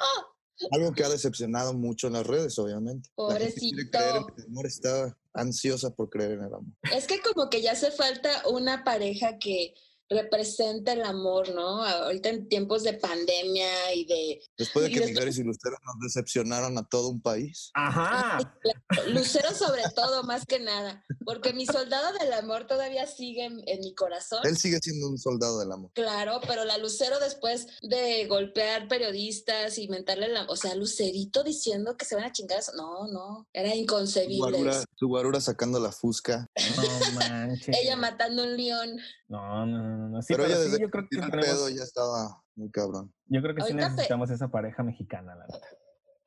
Algo 0.71 0.93
que 0.93 1.03
ha 1.03 1.09
decepcionado 1.09 1.75
mucho 1.75 2.07
en 2.07 2.13
las 2.13 2.27
redes, 2.27 2.57
obviamente. 2.61 3.11
La 3.19 3.37
gente 3.39 3.55
quiere 3.55 3.91
creer 3.91 4.17
en 4.17 4.23
Pobrecito. 4.23 4.43
el 4.43 4.51
amor, 4.51 4.67
está 4.67 5.19
ansiosa 5.35 5.91
por 5.95 6.09
creer 6.11 6.33
en 6.33 6.41
el 6.45 6.55
amor. 6.55 6.73
Es 6.93 7.09
que 7.09 7.21
como 7.21 7.51
que 7.51 7.61
ya 7.61 7.73
hace 7.73 7.91
falta 7.91 8.31
una 8.49 8.85
pareja 8.85 9.37
que 9.39 9.75
represente 10.09 10.93
el 10.93 11.03
amor, 11.03 11.55
¿no? 11.55 11.83
Ahorita 11.85 12.29
en 12.29 12.49
tiempos 12.49 12.83
de 12.83 12.95
pandemia 12.95 13.95
y 13.95 14.05
de 14.05 14.41
Después 14.59 14.87
de 14.87 14.93
que 14.93 15.07
Mijares 15.07 15.39
y 15.39 15.43
Lucero 15.43 15.77
nos 15.85 15.95
decepcionaron 16.03 16.77
a 16.79 16.87
todo 16.89 17.09
un 17.09 17.21
país. 17.21 17.71
Ajá. 17.75 18.39
Lucero 19.09 19.53
sobre 19.53 19.83
todo, 19.95 20.23
más 20.25 20.45
que 20.47 20.61
nada, 20.61 21.05
porque 21.25 21.53
mi 21.53 21.67
soldado 21.67 22.17
del 22.19 22.33
amor 22.33 22.67
todavía 22.67 23.07
sigue 23.07 23.45
en, 23.45 23.63
en 23.67 23.81
mi 23.81 23.95
corazón. 23.95 24.41
Él 24.45 24.57
sigue 24.57 24.79
siendo 24.83 25.09
un 25.09 25.19
soldado 25.19 25.59
del 25.61 25.73
amor. 25.73 25.91
Claro, 25.95 26.41
pero 26.47 26.65
la 26.65 26.79
Lucero 26.79 27.19
después 27.21 27.67
de 27.83 28.27
golpear 28.27 28.89
periodistas 28.89 29.79
y 29.79 29.89
mentarle 29.89 30.29
la... 30.29 30.45
O 30.49 30.57
sea, 30.57 30.75
Lucerito 30.75 31.43
diciendo 31.43 31.97
que 31.97 32.05
se 32.05 32.15
van 32.15 32.25
a 32.25 32.33
chingar. 32.33 32.59
eso- 32.61 32.73
No, 32.77 33.07
no, 33.09 33.49
era 33.53 33.75
inconcebible. 33.75 34.71
su 34.97 35.09
guarura 35.09 35.41
sacando 35.41 35.81
la 35.81 35.93
fusca. 35.93 36.49
No 36.77 37.15
manches. 37.19 37.77
Ella 37.83 37.97
matando 37.97 38.45
un 38.45 38.57
león. 38.57 38.99
No, 39.29 39.67
no, 39.67 39.94
no, 39.97 40.09
no. 40.09 40.23
Sí, 40.23 40.35
pero, 40.35 40.45
pero, 40.45 40.55
ella 40.55 40.65
sí, 40.65 40.71
desde 40.71 40.83
yo 40.85 40.91
creo 40.91 41.09
que 41.11 41.17
el 41.17 41.31
tenemos- 41.31 41.47
pedo 41.47 41.69
ya 41.71 41.83
estaba 41.83 42.43
muy 42.57 42.71
cabrón. 42.71 43.13
yo 43.27 43.41
creo 43.43 43.55
que 43.55 43.63
sí 43.63 43.73
Ahorita 43.73 43.89
necesitamos 43.91 44.31
esa 44.31 44.49
pareja 44.49 44.83
mexicana, 44.83 45.35
la 45.35 45.47
neta. 45.47 45.67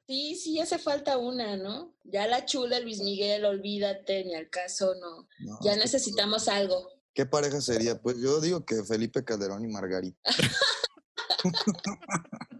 Sí, 0.08 0.36
sí, 0.36 0.60
hace 0.62 0.77
falta 0.80 1.17
una, 1.17 1.58
¿no? 1.58 1.93
Ya 2.06 2.27
la 2.27 2.45
chula, 2.45 2.80
Luis 2.80 3.01
Miguel, 3.01 3.43
olvídate, 3.45 4.23
ni 4.23 4.36
al 4.36 4.49
caso, 4.49 4.93
no. 4.95 5.27
No, 5.39 5.60
Ya 5.62 5.73
que- 5.73 5.80
necesitamos 5.80 6.47
algo. 6.47 6.89
¿Qué 7.13 7.25
pareja 7.25 7.60
sería? 7.62 7.99
Pues 8.01 8.17
yo 8.21 8.39
digo 8.39 8.63
que 8.65 8.84
Felipe 8.84 9.23
Calderón 9.25 9.65
y 9.65 9.67
Margarita. 9.73 10.17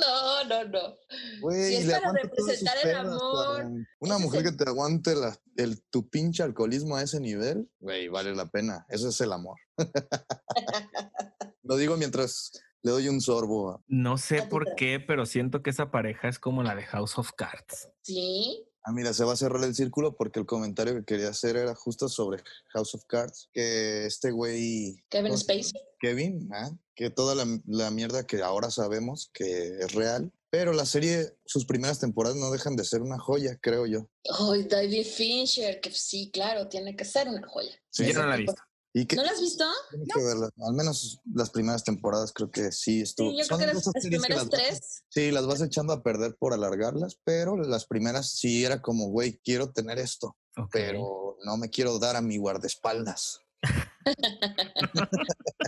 No, 0.00 0.44
no, 0.44 0.64
no. 0.64 0.96
Güey, 1.40 1.74
es 1.76 1.90
para 1.90 2.12
representar 2.12 2.76
el 2.84 2.94
amor. 2.96 3.70
Una 4.00 4.18
mujer 4.18 4.40
el- 4.44 4.50
que 4.50 4.64
te 4.64 4.68
aguante 4.68 5.14
la- 5.14 5.36
el, 5.56 5.82
tu 5.90 6.08
pinche 6.08 6.42
alcoholismo 6.42 6.96
a 6.96 7.02
ese 7.02 7.20
nivel, 7.20 7.68
güey, 7.78 8.08
vale 8.08 8.34
la 8.34 8.46
pena. 8.50 8.86
Eso 8.88 9.08
es 9.08 9.20
el 9.20 9.32
amor. 9.32 9.58
Lo 11.62 11.76
digo 11.76 11.96
mientras 11.96 12.50
le 12.82 12.90
doy 12.90 13.08
un 13.08 13.20
sorbo. 13.20 13.82
No 13.86 14.18
sé 14.18 14.42
por 14.42 14.74
qué, 14.74 14.98
pero 15.00 15.26
siento 15.26 15.62
que 15.62 15.70
esa 15.70 15.90
pareja 15.90 16.28
es 16.28 16.38
como 16.38 16.62
la 16.62 16.74
de 16.74 16.82
House 16.84 17.18
of 17.18 17.30
Cards. 17.36 17.88
Sí, 18.02 18.66
Ah, 18.84 18.92
mira, 18.92 19.12
se 19.14 19.24
va 19.24 19.34
a 19.34 19.36
cerrar 19.36 19.62
el 19.62 19.74
círculo 19.74 20.16
porque 20.16 20.40
el 20.40 20.46
comentario 20.46 20.94
que 20.94 21.04
quería 21.04 21.28
hacer 21.28 21.56
era 21.56 21.74
justo 21.74 22.08
sobre 22.08 22.42
House 22.70 22.94
of 22.94 23.04
Cards, 23.06 23.48
que 23.52 24.06
este 24.06 24.30
güey... 24.32 24.96
Kevin. 25.08 25.38
Spacey. 25.38 25.80
Kevin, 26.00 26.48
ah, 26.52 26.70
que 26.96 27.10
toda 27.10 27.36
la, 27.36 27.46
la 27.66 27.90
mierda 27.92 28.26
que 28.26 28.42
ahora 28.42 28.70
sabemos 28.70 29.30
que 29.32 29.78
es 29.78 29.92
real, 29.92 30.32
pero 30.50 30.72
la 30.72 30.84
serie, 30.84 31.32
sus 31.46 31.64
primeras 31.64 32.00
temporadas 32.00 32.36
no 32.36 32.50
dejan 32.50 32.76
de 32.76 32.84
ser 32.84 33.02
una 33.02 33.18
joya, 33.18 33.56
creo 33.62 33.86
yo. 33.86 34.08
Ay, 34.38 34.64
David 34.64 35.06
Fincher, 35.06 35.80
que 35.80 35.90
sí, 35.92 36.30
claro, 36.30 36.68
tiene 36.68 36.94
que 36.96 37.04
ser 37.04 37.28
una 37.28 37.46
joya. 37.46 37.72
Sí, 37.88 38.12
Yo 38.12 38.20
no 38.20 38.26
la 38.26 38.34
he 38.34 38.38
visto. 38.40 38.62
Y 38.94 39.06
que 39.06 39.16
¿No 39.16 39.22
la 39.24 39.30
has 39.30 39.40
visto? 39.40 39.64
tienes 39.90 40.08
que 40.14 40.22
verla. 40.22 40.50
Al 40.66 40.74
menos 40.74 41.20
las 41.34 41.50
primeras 41.50 41.82
temporadas 41.84 42.32
creo 42.32 42.50
que 42.50 42.72
sí 42.72 43.00
estuvo. 43.00 43.30
Sí, 43.30 43.38
yo 43.38 43.44
creo 43.46 43.48
son 43.48 43.58
que 43.60 43.66
de 43.66 43.74
las, 43.74 43.86
las 43.86 43.94
que 43.94 44.08
primeras 44.08 44.36
las 44.36 44.48
vas- 44.48 44.50
tres. 44.50 45.02
Sí, 45.08 45.30
las 45.30 45.46
vas 45.46 45.62
echando 45.62 45.92
a 45.92 46.02
perder 46.02 46.36
por 46.38 46.52
alargarlas, 46.52 47.18
pero 47.24 47.56
las 47.56 47.86
primeras 47.86 48.30
sí 48.32 48.64
era 48.64 48.82
como, 48.82 49.08
güey, 49.08 49.38
quiero 49.44 49.70
tener 49.72 49.98
esto, 49.98 50.36
pero 50.70 51.36
no 51.44 51.56
me 51.56 51.70
quiero 51.70 51.98
dar 51.98 52.16
a 52.16 52.20
mi 52.22 52.36
guardaespaldas. 52.38 53.40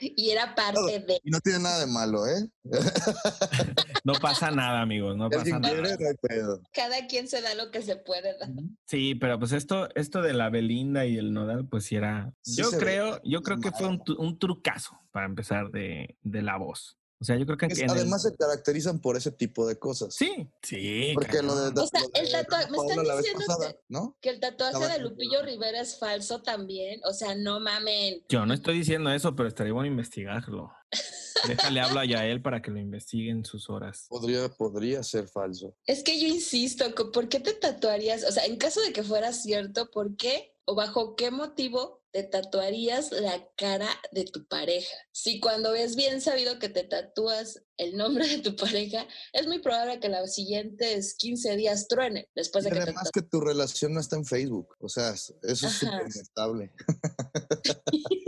Y 0.00 0.30
era 0.30 0.54
parte 0.54 1.00
de. 1.00 1.20
Y 1.24 1.30
no 1.30 1.40
tiene 1.40 1.58
nada 1.58 1.80
de 1.80 1.86
malo, 1.86 2.26
¿eh? 2.26 2.48
No 4.04 4.12
pasa 4.14 4.50
nada, 4.50 4.82
amigos, 4.82 5.16
no 5.16 5.30
pasa 5.30 5.58
nada. 5.58 5.72
quiere, 5.74 5.96
no 5.96 6.08
hay 6.08 6.14
pedo. 6.20 6.60
Cada 6.72 7.06
quien 7.06 7.26
se 7.26 7.40
da 7.40 7.54
lo 7.54 7.70
que 7.70 7.80
se 7.80 7.96
puede 7.96 8.36
dar. 8.38 8.50
Sí, 8.86 9.14
pero 9.14 9.38
pues 9.38 9.52
esto, 9.52 9.88
esto 9.94 10.20
de 10.20 10.34
la 10.34 10.50
Belinda 10.50 11.06
y 11.06 11.16
el 11.16 11.32
Nodal, 11.32 11.66
pues 11.66 11.84
sí 11.86 11.96
era. 11.96 12.32
Sí 12.42 12.60
yo 12.60 12.70
ve 12.70 12.78
creo, 12.78 13.20
yo 13.24 13.42
creo 13.42 13.60
que 13.60 13.70
fue 13.70 13.88
un, 13.88 14.38
trucazo 14.38 15.00
para 15.10 15.26
empezar 15.26 15.70
de, 15.70 16.18
de 16.22 16.42
la 16.42 16.58
voz. 16.58 16.98
O 17.24 17.26
sea, 17.26 17.38
yo 17.38 17.46
creo 17.46 17.56
que 17.56 17.64
Es- 17.66 17.78
el- 17.78 17.88
además 17.88 18.20
se 18.20 18.36
caracterizan 18.36 19.00
por 19.00 19.16
ese 19.16 19.30
tipo 19.32 19.66
de 19.66 19.78
cosas. 19.78 20.14
sí, 20.14 20.46
sí. 20.62 21.12
Porque 21.14 21.40
lo 21.42 21.54
de. 21.56 21.80
O 21.80 21.86
sea, 21.86 22.02
lo 22.02 22.08
de 22.08 22.20
el 22.20 22.30
tatua- 22.32 22.68
me 22.68 22.76
están 22.76 23.16
diciendo 23.16 23.44
pasada, 23.46 23.72
que- 23.72 23.78
¿no? 23.88 24.18
Que 24.20 24.28
el 24.28 24.40
tatuaje 24.40 24.92
de 24.92 24.98
Lupillo 24.98 25.42
Rivera 25.42 25.80
es 25.80 25.98
falso 25.98 26.42
también. 26.42 27.00
O 27.08 27.14
sea, 27.14 27.34
no 27.34 27.60
mamen. 27.60 28.22
Yo 28.28 28.44
no 28.44 28.52
estoy 28.52 28.76
diciendo 28.76 29.10
eso, 29.10 29.34
pero 29.34 29.48
estaría 29.48 29.72
bueno 29.72 29.88
investigarlo. 29.88 30.70
Déjale 31.48 31.80
hablo 31.80 32.00
a 32.00 32.04
Yael 32.04 32.42
para 32.42 32.60
que 32.62 32.70
lo 32.70 32.78
investigue 32.78 33.30
en 33.30 33.44
sus 33.46 33.70
horas. 33.70 34.04
Podría, 34.08 34.48
podría 34.50 35.02
ser 35.02 35.26
falso. 35.28 35.74
Es 35.86 36.02
que 36.02 36.20
yo 36.20 36.28
insisto, 36.28 36.84
¿por 37.10 37.28
qué 37.30 37.40
te 37.40 37.54
tatuarías? 37.54 38.24
O 38.24 38.32
sea, 38.32 38.44
en 38.44 38.56
caso 38.58 38.80
de 38.82 38.92
que 38.92 39.02
fuera 39.02 39.32
cierto, 39.32 39.90
¿por 39.90 40.14
qué 40.16 40.53
o 40.66 40.74
bajo 40.74 41.14
qué 41.16 41.30
motivo 41.30 42.02
te 42.10 42.22
tatuarías 42.22 43.10
la 43.10 43.48
cara 43.56 43.88
de 44.12 44.24
tu 44.24 44.46
pareja? 44.46 44.94
Si 45.12 45.40
cuando 45.40 45.74
es 45.74 45.96
bien 45.96 46.20
sabido 46.20 46.58
que 46.60 46.68
te 46.68 46.84
tatúas 46.84 47.62
el 47.76 47.96
nombre 47.96 48.28
de 48.28 48.38
tu 48.38 48.54
pareja, 48.54 49.06
es 49.32 49.46
muy 49.48 49.58
probable 49.58 49.98
que 49.98 50.08
los 50.08 50.32
siguientes 50.32 51.16
15 51.18 51.56
días 51.56 51.88
truene 51.88 52.28
después 52.36 52.62
de 52.64 52.70
que 52.70 52.76
te 52.76 52.82
además 52.82 53.10
que 53.12 53.22
tu 53.22 53.40
relación 53.40 53.94
no 53.94 54.00
está 54.00 54.14
en 54.16 54.24
Facebook. 54.24 54.76
O 54.78 54.88
sea, 54.88 55.10
es- 55.10 55.34
eso 55.42 55.66
es 55.66 55.72
súper 55.72 56.02
inestable. 56.02 56.72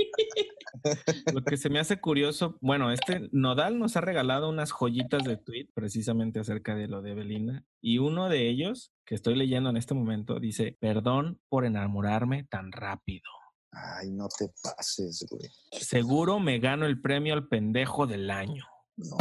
Lo 1.32 1.42
que 1.42 1.56
se 1.56 1.70
me 1.70 1.78
hace 1.78 2.00
curioso, 2.00 2.56
bueno, 2.60 2.90
este 2.92 3.28
Nodal 3.32 3.78
nos 3.78 3.96
ha 3.96 4.00
regalado 4.00 4.48
unas 4.48 4.72
joyitas 4.72 5.24
de 5.24 5.36
tweet 5.36 5.68
precisamente 5.74 6.40
acerca 6.40 6.74
de 6.74 6.88
lo 6.88 7.02
de 7.02 7.14
Belinda. 7.14 7.64
Y 7.80 7.98
uno 7.98 8.28
de 8.28 8.48
ellos, 8.48 8.92
que 9.04 9.14
estoy 9.14 9.36
leyendo 9.36 9.70
en 9.70 9.76
este 9.76 9.94
momento, 9.94 10.40
dice, 10.40 10.76
perdón 10.80 11.40
por 11.48 11.64
enamorarme 11.64 12.44
tan 12.44 12.72
rápido. 12.72 13.30
Ay, 13.72 14.10
no 14.10 14.28
te 14.28 14.48
pases, 14.62 15.26
güey. 15.30 15.50
Seguro 15.72 16.40
me 16.40 16.58
gano 16.58 16.86
el 16.86 17.00
premio 17.00 17.34
al 17.34 17.48
pendejo 17.48 18.06
del 18.06 18.30
año. 18.30 18.64
No. 18.96 19.16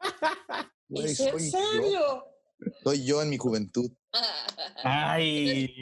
Güey, 0.86 1.06
¿Es 1.06 1.20
en 1.20 1.32
yo. 1.32 1.38
serio? 1.38 2.24
Soy 2.82 3.04
yo 3.04 3.22
en 3.22 3.30
mi 3.30 3.38
juventud. 3.38 3.90
¡Ay! 4.84 5.74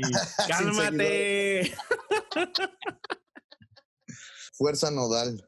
¡Cálmate! 0.48 1.74
Fuerza 4.62 4.92
nodal. 4.92 5.44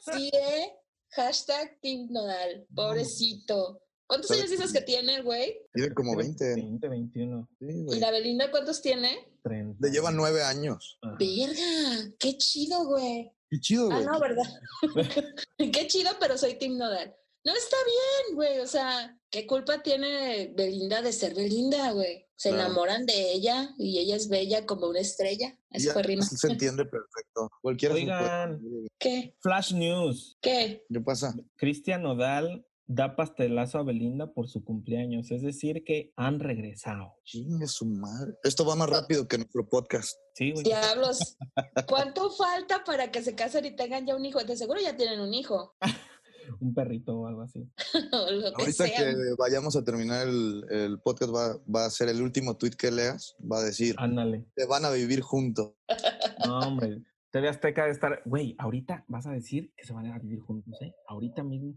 Sí, 0.00 0.30
¿eh? 0.34 0.72
Hashtag 1.12 1.78
Team 1.80 2.08
Nodal. 2.10 2.66
Pobrecito. 2.74 3.80
¿Cuántos 4.06 4.28
¿Sabes 4.28 4.42
años 4.42 4.50
dices 4.50 4.70
que 4.74 4.82
tiene 4.82 5.14
el 5.14 5.22
güey? 5.22 5.56
Tiene 5.72 5.94
como 5.94 6.14
20. 6.14 6.54
20, 6.56 6.88
21, 6.88 7.48
Sí, 7.58 7.66
¿Y 7.96 8.00
la 8.00 8.10
Belinda 8.10 8.50
cuántos 8.50 8.82
tiene? 8.82 9.32
30. 9.44 9.78
Le 9.80 9.90
lleva 9.94 10.10
nueve 10.10 10.42
años. 10.42 10.98
Ajá. 11.00 11.16
Verga, 11.18 12.12
qué 12.18 12.36
chido, 12.36 12.84
güey. 12.84 13.32
Qué 13.48 13.60
chido, 13.60 13.88
Ah, 13.90 13.94
güey. 13.94 14.04
no, 14.06 14.20
¿verdad? 14.20 14.44
qué 15.58 15.86
chido, 15.86 16.10
pero 16.20 16.36
soy 16.36 16.58
Team 16.58 16.76
Nodal. 16.76 17.16
No 17.44 17.54
está 17.54 17.76
bien, 17.86 18.36
güey. 18.36 18.58
O 18.58 18.66
sea, 18.66 19.18
¿qué 19.30 19.46
culpa 19.46 19.82
tiene 19.82 20.52
Belinda 20.54 21.00
de 21.00 21.14
ser 21.14 21.34
Belinda, 21.34 21.92
güey? 21.92 22.26
Se 22.36 22.50
Claro. 22.50 22.66
enamoran 22.66 23.06
de 23.06 23.32
ella 23.32 23.74
y 23.78 23.98
ella 24.00 24.16
es 24.16 24.28
bella 24.28 24.66
como 24.66 24.88
una 24.88 25.00
estrella. 25.00 25.58
Eso 25.72 25.86
Ya, 25.88 25.92
fue 25.92 26.02
rima. 26.02 26.22
Se 26.22 26.46
entiende 26.48 26.84
perfecto. 26.84 27.50
Cualquiera 27.60 27.94
se 27.94 28.00
puede- 28.02 28.12
Oigan. 28.14 28.60
¿Qué? 28.98 29.36
Flash 29.40 29.72
News. 29.74 30.38
¿Qué? 30.40 30.84
¿Qué 30.92 31.00
pasa? 31.00 31.34
Cristian 31.56 32.02
Nodal 32.02 32.66
da 32.86 33.16
pastelazo 33.16 33.78
a 33.78 33.84
Belinda 33.84 34.32
por 34.34 34.48
su 34.48 34.64
cumpleaños. 34.64 35.30
Es 35.30 35.40
decir, 35.42 35.82
que 35.84 36.12
han 36.16 36.40
regresado. 36.40 37.14
Chingue 37.24 37.66
su 37.66 37.86
madre. 37.86 38.34
Esto 38.44 38.66
va 38.66 38.74
más 38.76 38.90
rápido 38.90 39.26
que 39.26 39.38
nuestro 39.38 39.66
podcast. 39.68 40.18
Sí, 40.34 40.52
güey. 40.52 40.64
Diablos. 40.64 41.36
¿Cuánto 41.88 42.30
falta 42.30 42.84
para 42.84 43.10
que 43.10 43.22
se 43.22 43.34
casen 43.34 43.64
y 43.64 43.76
tengan 43.76 44.06
ya 44.06 44.14
un 44.14 44.24
hijo? 44.26 44.42
De 44.44 44.56
seguro 44.56 44.80
ya 44.80 44.96
tienen 44.96 45.20
un 45.20 45.32
hijo. 45.32 45.74
Un 46.60 46.74
perrito 46.74 47.18
o 47.18 47.26
algo 47.26 47.42
así. 47.42 47.68
o 48.12 48.30
lo 48.30 48.52
que 48.52 48.62
Ahorita 48.62 48.86
sea. 48.86 48.96
que 48.98 49.14
vayamos 49.38 49.76
a 49.76 49.84
terminar 49.84 50.26
el, 50.28 50.64
el 50.70 51.00
podcast 51.00 51.34
va, 51.34 51.58
va 51.74 51.84
a 51.86 51.90
ser 51.90 52.08
el 52.08 52.20
último 52.22 52.56
tweet 52.56 52.72
que 52.72 52.90
leas. 52.90 53.36
Va 53.40 53.58
a 53.58 53.62
decir, 53.62 53.94
Ándale. 53.98 54.46
te 54.54 54.64
van 54.66 54.84
a 54.84 54.90
vivir 54.90 55.20
juntos. 55.20 55.72
No, 56.46 56.58
hombre. 56.68 57.02
TV 57.30 57.48
Azteca 57.48 57.86
de 57.86 57.92
estar. 57.92 58.20
Güey, 58.26 58.54
ahorita 58.58 59.04
vas 59.08 59.26
a 59.26 59.30
decir 59.32 59.72
que 59.74 59.86
se 59.86 59.94
van 59.94 60.04
a 60.06 60.18
vivir 60.18 60.40
juntos, 60.40 60.74
¿eh? 60.82 60.94
Ahorita 61.08 61.42
mismo. 61.42 61.74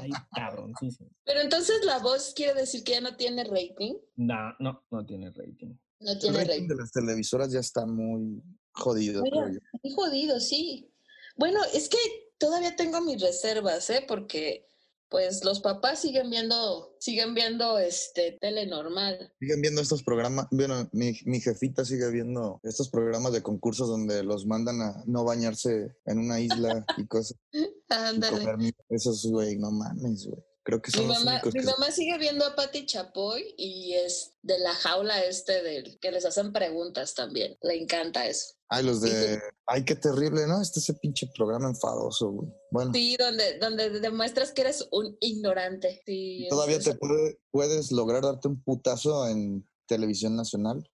Ay, 0.00 0.10
cabroncísimo. 0.34 1.08
Pero 1.24 1.40
entonces 1.40 1.84
la 1.84 1.98
voz 2.00 2.32
quiere 2.34 2.54
decir 2.60 2.82
que 2.82 2.92
ya 2.92 3.00
no 3.00 3.14
tiene 3.16 3.44
rating. 3.44 3.94
No, 4.16 4.52
no, 4.58 4.82
no 4.90 5.06
tiene 5.06 5.30
rating. 5.30 5.76
No 6.00 6.12
El 6.12 6.18
tiene 6.18 6.38
rating 6.38 6.50
rating. 6.52 6.68
de 6.68 6.74
las 6.76 6.90
televisoras 6.90 7.52
ya 7.52 7.60
está 7.60 7.86
muy 7.86 8.42
jodido, 8.72 9.22
yo. 9.24 9.60
Muy 9.84 9.92
jodido, 9.94 10.40
sí. 10.40 10.90
Bueno, 11.36 11.60
es 11.72 11.88
que 11.88 11.98
todavía 12.40 12.74
tengo 12.74 13.00
mis 13.02 13.20
reservas, 13.20 13.88
¿eh? 13.90 14.04
Porque 14.08 14.66
pues 15.08 15.44
los 15.44 15.58
papás 15.60 16.00
siguen 16.00 16.30
viendo, 16.30 16.94
siguen 17.00 17.34
viendo 17.34 17.78
este 17.80 18.38
tele 18.40 18.66
normal. 18.66 19.32
Siguen 19.40 19.60
viendo 19.60 19.80
estos 19.80 20.04
programas. 20.04 20.46
Bueno, 20.52 20.88
mi, 20.92 21.12
mi 21.24 21.40
jefita 21.40 21.84
sigue 21.84 22.08
viendo 22.10 22.60
estos 22.62 22.90
programas 22.90 23.32
de 23.32 23.42
concursos 23.42 23.88
donde 23.88 24.22
los 24.22 24.46
mandan 24.46 24.80
a 24.80 25.02
no 25.06 25.24
bañarse 25.24 25.96
en 26.06 26.18
una 26.18 26.38
isla 26.40 26.84
y 26.96 27.06
cosas. 27.08 27.36
Ándale. 27.88 28.56
mi- 28.56 28.70
Esos, 28.88 29.26
güey, 29.28 29.56
no 29.58 29.70
mames, 29.72 30.26
güey. 30.26 30.42
Creo 30.62 30.82
que 30.82 30.90
Mi 30.90 30.98
son 30.98 31.08
los 31.08 31.18
mamá, 31.20 31.32
únicos 31.32 31.54
mi 31.54 31.60
que... 31.60 31.66
mamá 31.66 31.90
sigue 31.90 32.18
viendo 32.18 32.44
a 32.44 32.54
Patti 32.54 32.84
Chapoy 32.86 33.54
y 33.56 33.94
es 33.94 34.34
de 34.42 34.58
la 34.58 34.74
jaula 34.74 35.24
este 35.24 35.62
del 35.62 35.98
que 36.00 36.10
les 36.12 36.24
hacen 36.26 36.52
preguntas 36.52 37.14
también. 37.14 37.56
Le 37.62 37.76
encanta 37.80 38.26
eso. 38.26 38.54
Ay, 38.68 38.84
los 38.84 39.00
Sí, 39.00 39.08
de... 39.10 39.40
Ay, 39.66 39.84
qué 39.84 39.96
terrible, 39.96 40.46
¿no? 40.46 40.60
Este 40.60 40.78
ese 40.80 40.94
pinche 40.94 41.28
programa 41.34 41.68
enfadoso, 41.68 42.30
güey. 42.30 42.48
Bueno, 42.70 42.92
Sí, 42.92 43.16
donde, 43.18 43.58
donde 43.58 43.88
demuestras 44.00 44.52
que 44.52 44.60
eres 44.60 44.86
un 44.92 45.16
ignorante. 45.20 46.02
Sí, 46.06 46.44
es- 46.44 46.50
todavía 46.50 46.76
es- 46.76 46.84
te 46.84 46.94
puede- 46.94 47.40
puedes 47.50 47.90
lograr 47.90 48.22
darte 48.22 48.48
un 48.48 48.62
putazo 48.62 49.26
en 49.28 49.66
televisión 49.88 50.36
nacional. 50.36 50.88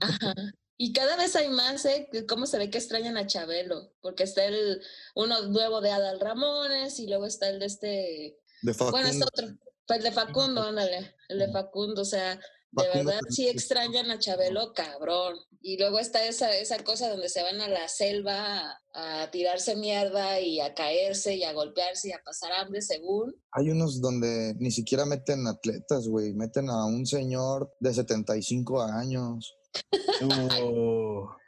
Ajá. 0.00 0.34
Y 0.80 0.92
cada 0.92 1.16
vez 1.16 1.34
hay 1.34 1.48
más, 1.48 1.84
¿eh? 1.86 2.08
¿Cómo 2.28 2.46
se 2.46 2.56
ve 2.58 2.70
que 2.70 2.78
extrañan 2.78 3.16
a 3.16 3.26
Chabelo? 3.26 3.90
Porque 4.00 4.22
está 4.22 4.44
el 4.44 4.80
uno 5.16 5.42
nuevo 5.48 5.80
de 5.80 5.90
Adal 5.90 6.20
Ramones 6.20 7.00
y 7.00 7.08
luego 7.08 7.26
está 7.26 7.48
el 7.48 7.58
de 7.58 7.66
este. 7.66 8.38
De 8.62 8.74
Facundo. 8.74 8.92
Bueno, 8.98 9.08
está 9.08 9.24
otro. 9.26 9.48
Pues 9.86 9.98
el 9.98 10.04
de 10.04 10.12
Facundo, 10.12 10.62
ándale. 10.62 11.14
El 11.28 11.38
de 11.38 11.50
Facundo, 11.52 12.02
o 12.02 12.04
sea, 12.04 12.34
de 12.36 12.84
Facundo 12.84 13.04
verdad 13.10 13.20
sí 13.30 13.46
es- 13.48 13.54
extrañan 13.54 14.10
a 14.10 14.18
Chabelo, 14.18 14.72
cabrón. 14.74 15.36
Y 15.60 15.76
luego 15.78 15.98
está 15.98 16.24
esa, 16.26 16.54
esa 16.56 16.78
cosa 16.84 17.08
donde 17.10 17.28
se 17.28 17.42
van 17.42 17.60
a 17.60 17.68
la 17.68 17.88
selva 17.88 18.78
a, 18.94 19.22
a 19.22 19.30
tirarse 19.30 19.74
mierda 19.76 20.40
y 20.40 20.60
a 20.60 20.72
caerse 20.74 21.34
y 21.34 21.42
a 21.44 21.52
golpearse 21.52 22.08
y 22.08 22.12
a 22.12 22.20
pasar 22.24 22.52
hambre, 22.52 22.80
según. 22.82 23.34
Hay 23.52 23.70
unos 23.70 24.00
donde 24.00 24.54
ni 24.58 24.70
siquiera 24.70 25.04
meten 25.04 25.46
atletas, 25.48 26.06
güey. 26.06 26.32
Meten 26.34 26.68
a 26.70 26.84
un 26.84 27.06
señor 27.06 27.74
de 27.80 27.92
75 27.94 28.82
años. 28.82 29.56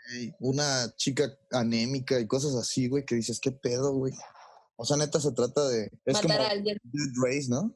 Una 0.41 0.93
chica 0.97 1.33
anémica 1.53 2.19
y 2.19 2.27
cosas 2.27 2.55
así, 2.57 2.89
güey, 2.89 3.05
que 3.05 3.15
dices, 3.15 3.39
¿qué 3.41 3.53
pedo, 3.53 3.93
güey? 3.93 4.13
O 4.81 4.85
sea, 4.85 4.97
neta 4.97 5.21
se 5.21 5.33
trata 5.33 5.69
de... 5.69 5.91
Es 6.07 6.21
como 6.23 6.33
matar 6.33 6.47
a 6.47 6.51
alguien. 6.53 6.79
Dead 6.85 7.13
Race, 7.23 7.49
¿no? 7.51 7.75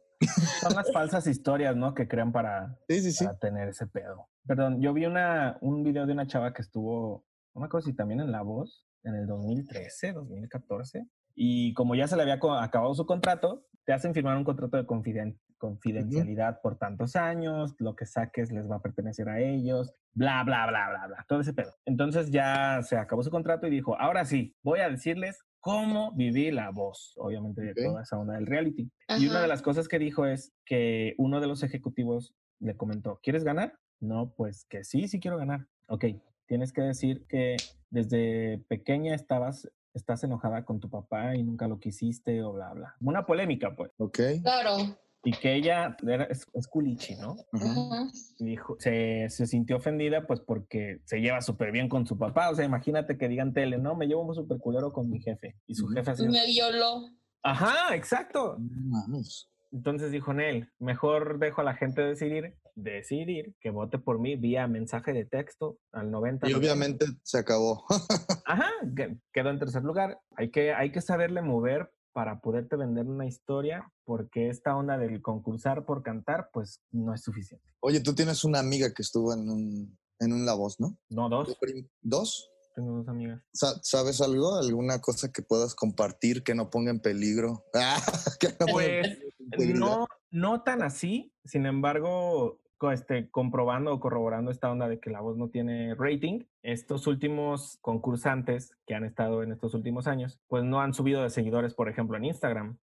son 0.62 0.74
las 0.74 0.90
falsas 0.90 1.26
historias, 1.26 1.76
¿no? 1.76 1.92
Que 1.92 2.08
crean 2.08 2.32
para, 2.32 2.78
Sí, 2.88 3.00
sí, 3.02 3.12
sí. 3.12 3.24
para 3.26 3.38
tener 3.38 3.68
ese 3.68 3.86
pedo. 3.86 4.28
Perdón, 4.46 4.80
yo 4.80 4.94
vi 4.94 5.04
una, 5.04 5.58
un 5.60 5.82
video 5.82 6.06
de 6.06 6.12
una 6.14 6.26
chava 6.26 6.54
que 6.54 6.62
estuvo, 6.62 7.26
no 7.54 7.60
me 7.60 7.66
acuerdo 7.66 7.86
si 7.86 7.94
también 7.94 8.20
en 8.20 8.32
La 8.32 8.40
Voz, 8.40 8.86
en 9.02 9.16
el 9.16 9.26
2013, 9.26 10.14
2014, 10.14 11.06
y 11.34 11.74
como 11.74 11.94
ya 11.94 12.06
se 12.08 12.16
le 12.16 12.22
había 12.22 12.34
acabado 12.34 12.94
su 12.94 13.04
contrato, 13.04 13.66
te 13.84 13.92
hacen 13.92 14.14
firmar 14.14 14.38
un 14.38 14.44
contrato 14.44 14.78
de 14.78 14.86
confiden- 14.86 15.38
confidencialidad 15.58 16.60
por 16.62 16.78
tantos 16.78 17.16
años, 17.16 17.74
lo 17.78 17.94
que 17.96 18.06
saques 18.06 18.50
les 18.50 18.70
va 18.70 18.76
a 18.76 18.82
pertenecer 18.82 19.28
a 19.28 19.40
ellos, 19.40 19.92
bla, 20.14 20.42
bla, 20.44 20.66
bla, 20.66 20.88
bla, 20.90 21.06
bla, 21.08 21.26
todo 21.28 21.40
ese 21.40 21.52
pedo. 21.52 21.74
Entonces 21.84 22.30
ya 22.30 22.80
se 22.82 22.96
acabó 22.96 23.22
su 23.22 23.30
contrato 23.30 23.66
y 23.66 23.70
dijo, 23.70 23.98
ahora 24.00 24.24
sí, 24.24 24.56
voy 24.62 24.80
a 24.80 24.88
decirles 24.88 25.38
cómo 25.64 26.12
viví 26.12 26.50
la 26.50 26.70
voz, 26.70 27.14
obviamente 27.16 27.62
de 27.62 27.74
toda 27.74 28.02
esa 28.02 28.18
onda 28.18 28.34
del 28.34 28.46
reality. 28.46 28.92
Y 29.18 29.28
una 29.28 29.40
de 29.40 29.48
las 29.48 29.62
cosas 29.62 29.88
que 29.88 29.98
dijo 29.98 30.26
es 30.26 30.52
que 30.66 31.14
uno 31.16 31.40
de 31.40 31.46
los 31.46 31.62
ejecutivos 31.62 32.34
le 32.60 32.76
comentó, 32.76 33.18
¿quieres 33.22 33.44
ganar? 33.44 33.78
No, 33.98 34.34
pues 34.36 34.66
que 34.66 34.84
sí, 34.84 35.08
sí 35.08 35.20
quiero 35.20 35.38
ganar. 35.38 35.66
Ok, 35.88 36.04
tienes 36.44 36.70
que 36.70 36.82
decir 36.82 37.24
que 37.28 37.56
desde 37.88 38.58
pequeña 38.68 39.14
estabas, 39.14 39.66
estás 39.94 40.22
enojada 40.22 40.66
con 40.66 40.80
tu 40.80 40.90
papá 40.90 41.34
y 41.34 41.42
nunca 41.42 41.66
lo 41.66 41.80
quisiste 41.80 42.42
o 42.42 42.52
bla, 42.52 42.74
bla. 42.74 42.96
Una 43.00 43.24
polémica, 43.24 43.74
pues. 43.74 43.90
Ok. 43.96 44.18
Claro. 44.42 44.76
Y 45.26 45.32
que 45.32 45.54
ella 45.54 45.96
era, 46.06 46.24
es, 46.24 46.46
es 46.52 46.66
culichi, 46.68 47.16
¿no? 47.16 47.36
Dijo, 48.38 48.76
se, 48.78 49.26
se 49.30 49.46
sintió 49.46 49.76
ofendida 49.76 50.26
pues 50.26 50.40
porque 50.40 51.00
se 51.04 51.20
lleva 51.20 51.40
súper 51.40 51.72
bien 51.72 51.88
con 51.88 52.06
su 52.06 52.18
papá. 52.18 52.50
O 52.50 52.54
sea, 52.54 52.64
imagínate 52.64 53.16
que 53.16 53.28
digan 53.28 53.52
tele, 53.54 53.78
no, 53.78 53.94
me 53.96 54.06
llevo 54.06 54.32
súper 54.34 54.58
culero 54.58 54.92
con 54.92 55.08
mi 55.08 55.20
jefe. 55.20 55.56
Y 55.66 55.74
su 55.74 55.88
jefe 55.88 56.10
así, 56.10 56.26
Me 56.28 56.46
violó. 56.46 57.08
ajá, 57.42 57.94
exacto. 57.94 58.56
No 58.58 58.80
mames. 58.98 59.48
Entonces 59.72 60.12
dijo 60.12 60.32
Nel, 60.34 60.68
mejor 60.78 61.38
dejo 61.40 61.62
a 61.62 61.64
la 61.64 61.74
gente 61.74 62.00
decidir, 62.02 62.54
decidir 62.76 63.54
que 63.60 63.70
vote 63.70 63.98
por 63.98 64.20
mí 64.20 64.36
vía 64.36 64.68
mensaje 64.68 65.12
de 65.12 65.24
texto 65.24 65.78
al 65.90 66.10
90. 66.10 66.48
Y 66.48 66.54
obviamente 66.54 67.06
se 67.22 67.38
acabó. 67.38 67.84
Ajá, 68.46 68.68
que- 68.94 69.16
quedó 69.32 69.50
en 69.50 69.58
tercer 69.58 69.82
lugar. 69.82 70.20
Hay 70.36 70.50
que, 70.50 70.72
hay 70.74 70.92
que 70.92 71.00
saberle 71.00 71.40
mover 71.42 71.90
para 72.14 72.40
poderte 72.40 72.76
vender 72.76 73.06
una 73.06 73.26
historia, 73.26 73.92
porque 74.04 74.48
esta 74.48 74.74
onda 74.76 74.96
del 74.96 75.20
concursar 75.20 75.84
por 75.84 76.02
cantar, 76.04 76.48
pues 76.52 76.80
no 76.92 77.12
es 77.12 77.22
suficiente. 77.22 77.66
Oye, 77.80 78.00
tú 78.00 78.14
tienes 78.14 78.44
una 78.44 78.60
amiga 78.60 78.94
que 78.94 79.02
estuvo 79.02 79.34
en 79.34 79.50
un, 79.50 79.98
en 80.20 80.32
un 80.32 80.46
La 80.46 80.54
Voz, 80.54 80.78
¿no? 80.78 80.96
No, 81.10 81.28
dos. 81.28 81.58
¿Dos? 82.00 82.50
Tengo 82.76 82.92
dos 82.98 83.08
amigas. 83.08 83.42
Sa- 83.52 83.80
¿Sabes 83.82 84.20
algo? 84.20 84.54
¿Alguna 84.56 85.00
cosa 85.00 85.30
que 85.32 85.42
puedas 85.42 85.74
compartir 85.74 86.44
que 86.44 86.54
no 86.54 86.70
ponga 86.70 86.90
en 86.92 87.00
peligro? 87.00 87.64
No 88.60 88.80
en 88.80 89.08
Pues 89.50 89.58
peligro 89.58 89.78
no, 89.80 90.06
no 90.30 90.62
tan 90.62 90.82
así, 90.82 91.34
sin 91.44 91.66
embargo, 91.66 92.60
este, 92.92 93.30
comprobando 93.30 93.92
o 93.94 94.00
corroborando 94.00 94.50
esta 94.50 94.70
onda 94.70 94.88
de 94.88 95.00
que 95.00 95.10
la 95.10 95.20
voz 95.20 95.36
no 95.38 95.48
tiene 95.48 95.94
rating, 95.94 96.44
estos 96.62 97.06
últimos 97.06 97.78
concursantes 97.80 98.76
que 98.86 98.94
han 98.94 99.04
estado 99.04 99.42
en 99.42 99.52
estos 99.52 99.74
últimos 99.74 100.06
años, 100.06 100.38
pues 100.48 100.64
no 100.64 100.80
han 100.80 100.92
subido 100.92 101.22
de 101.22 101.30
seguidores, 101.30 101.74
por 101.74 101.88
ejemplo, 101.88 102.16
en 102.16 102.24
Instagram. 102.26 102.78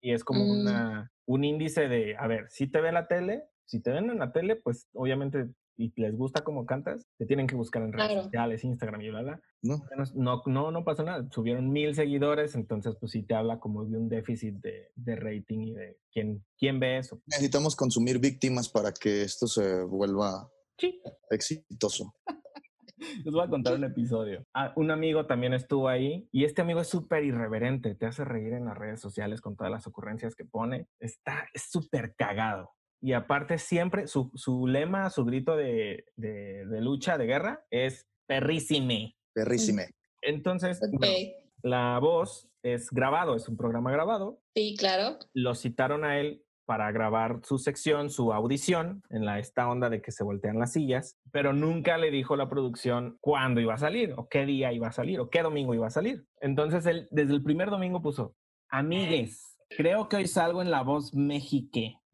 Y 0.00 0.12
es 0.12 0.24
como 0.24 0.44
Mm. 0.44 0.60
una, 0.60 1.12
un 1.26 1.44
índice 1.44 1.86
de, 1.88 2.16
a 2.16 2.26
ver, 2.26 2.46
si 2.50 2.66
te 2.66 2.80
ve 2.80 2.92
la 2.92 3.06
tele, 3.06 3.44
si 3.66 3.80
te 3.80 3.90
ven 3.90 4.10
en 4.10 4.18
la 4.18 4.32
tele, 4.32 4.56
pues 4.56 4.88
obviamente 4.94 5.48
y 5.76 5.92
les 6.00 6.16
gusta 6.16 6.44
cómo 6.44 6.66
cantas, 6.66 7.06
te 7.18 7.26
tienen 7.26 7.46
que 7.46 7.56
buscar 7.56 7.82
en 7.82 7.92
redes 7.92 8.06
Claro. 8.08 8.22
sociales, 8.24 8.64
Instagram 8.64 9.00
y 9.02 9.10
bla, 9.10 9.22
bla. 9.22 9.40
¿No? 9.62 9.82
No, 10.14 10.42
no, 10.46 10.70
no 10.70 10.84
pasó 10.84 11.02
nada. 11.02 11.26
Subieron 11.30 11.70
mil 11.70 11.94
seguidores, 11.94 12.54
entonces 12.54 12.96
pues 13.00 13.12
sí 13.12 13.22
te 13.22 13.34
habla 13.34 13.58
como 13.58 13.84
de 13.84 13.96
un 13.98 14.08
déficit 14.08 14.54
de, 14.56 14.90
de 14.94 15.16
rating 15.16 15.60
y 15.60 15.72
de 15.74 15.98
quién, 16.12 16.44
quién 16.58 16.78
ve 16.80 16.98
eso. 16.98 17.20
Necesitamos 17.26 17.74
consumir 17.76 18.18
víctimas 18.18 18.68
para 18.68 18.92
que 18.92 19.22
esto 19.22 19.46
se 19.46 19.82
vuelva 19.84 20.48
Sí. 20.78 21.00
exitoso. 21.30 22.14
Les 23.24 23.32
voy 23.34 23.42
a 23.44 23.48
contar 23.48 23.74
un 23.74 23.84
episodio. 23.84 24.46
Ah, 24.54 24.72
un 24.76 24.90
amigo 24.90 25.26
también 25.26 25.52
estuvo 25.52 25.88
ahí 25.88 26.28
y 26.32 26.44
este 26.44 26.62
amigo 26.62 26.80
es 26.80 26.88
súper 26.88 27.24
irreverente, 27.24 27.94
te 27.96 28.06
hace 28.06 28.24
reír 28.24 28.52
en 28.54 28.64
las 28.66 28.78
redes 28.78 29.00
sociales 29.00 29.40
con 29.40 29.56
todas 29.56 29.70
las 29.72 29.86
ocurrencias 29.86 30.34
que 30.36 30.44
pone. 30.44 30.86
Está 31.00 31.46
es 31.52 31.64
súper 31.70 32.14
cagado. 32.16 32.70
Y 33.04 33.12
aparte 33.12 33.58
siempre 33.58 34.06
su, 34.06 34.30
su 34.34 34.66
lema, 34.66 35.10
su 35.10 35.26
grito 35.26 35.56
de, 35.56 36.06
de- 36.16 36.64
de 36.64 36.80
lucha, 36.80 37.18
de 37.18 37.26
guerra, 37.26 37.62
es 37.70 38.06
perrísime. 38.26 39.14
Perrísime. 39.34 39.90
Entonces, 40.22 40.80
bueno, 40.90 41.14
la 41.62 41.98
voz 41.98 42.48
es 42.62 42.88
grabado, 42.90 43.36
es 43.36 43.46
un 43.46 43.58
programa 43.58 43.92
grabado. 43.92 44.40
Sí, 44.54 44.74
claro. 44.78 45.18
Lo 45.34 45.54
citaron 45.54 46.02
a 46.04 46.18
él 46.18 46.42
para 46.66 46.90
grabar 46.92 47.40
su 47.44 47.58
sección, 47.58 48.08
su 48.08 48.32
audición, 48.32 49.02
en 49.10 49.26
la 49.26 49.38
esta 49.38 49.68
onda 49.68 49.90
de 49.90 50.00
que 50.00 50.10
se 50.10 50.24
voltean 50.24 50.58
las 50.58 50.72
sillas, 50.72 51.18
pero 51.30 51.52
nunca 51.52 51.98
le 51.98 52.10
dijo 52.10 52.36
la 52.36 52.48
producción 52.48 53.18
cuándo 53.20 53.60
iba 53.60 53.74
a 53.74 53.78
salir, 53.78 54.14
o 54.16 54.28
qué 54.30 54.46
día 54.46 54.72
iba 54.72 54.88
a 54.88 54.92
salir, 54.92 55.20
o 55.20 55.28
qué 55.28 55.42
domingo 55.42 55.74
iba 55.74 55.88
a 55.88 55.90
salir. 55.90 56.24
Entonces 56.40 56.86
él, 56.86 57.06
desde 57.10 57.34
el 57.34 57.42
primer 57.42 57.68
domingo 57.68 58.00
puso, 58.00 58.34
amigues, 58.70 59.58
creo 59.76 60.08
que 60.08 60.16
hoy 60.16 60.26
salgo 60.26 60.62
en 60.62 60.70
La 60.70 60.80
Voz 60.80 61.12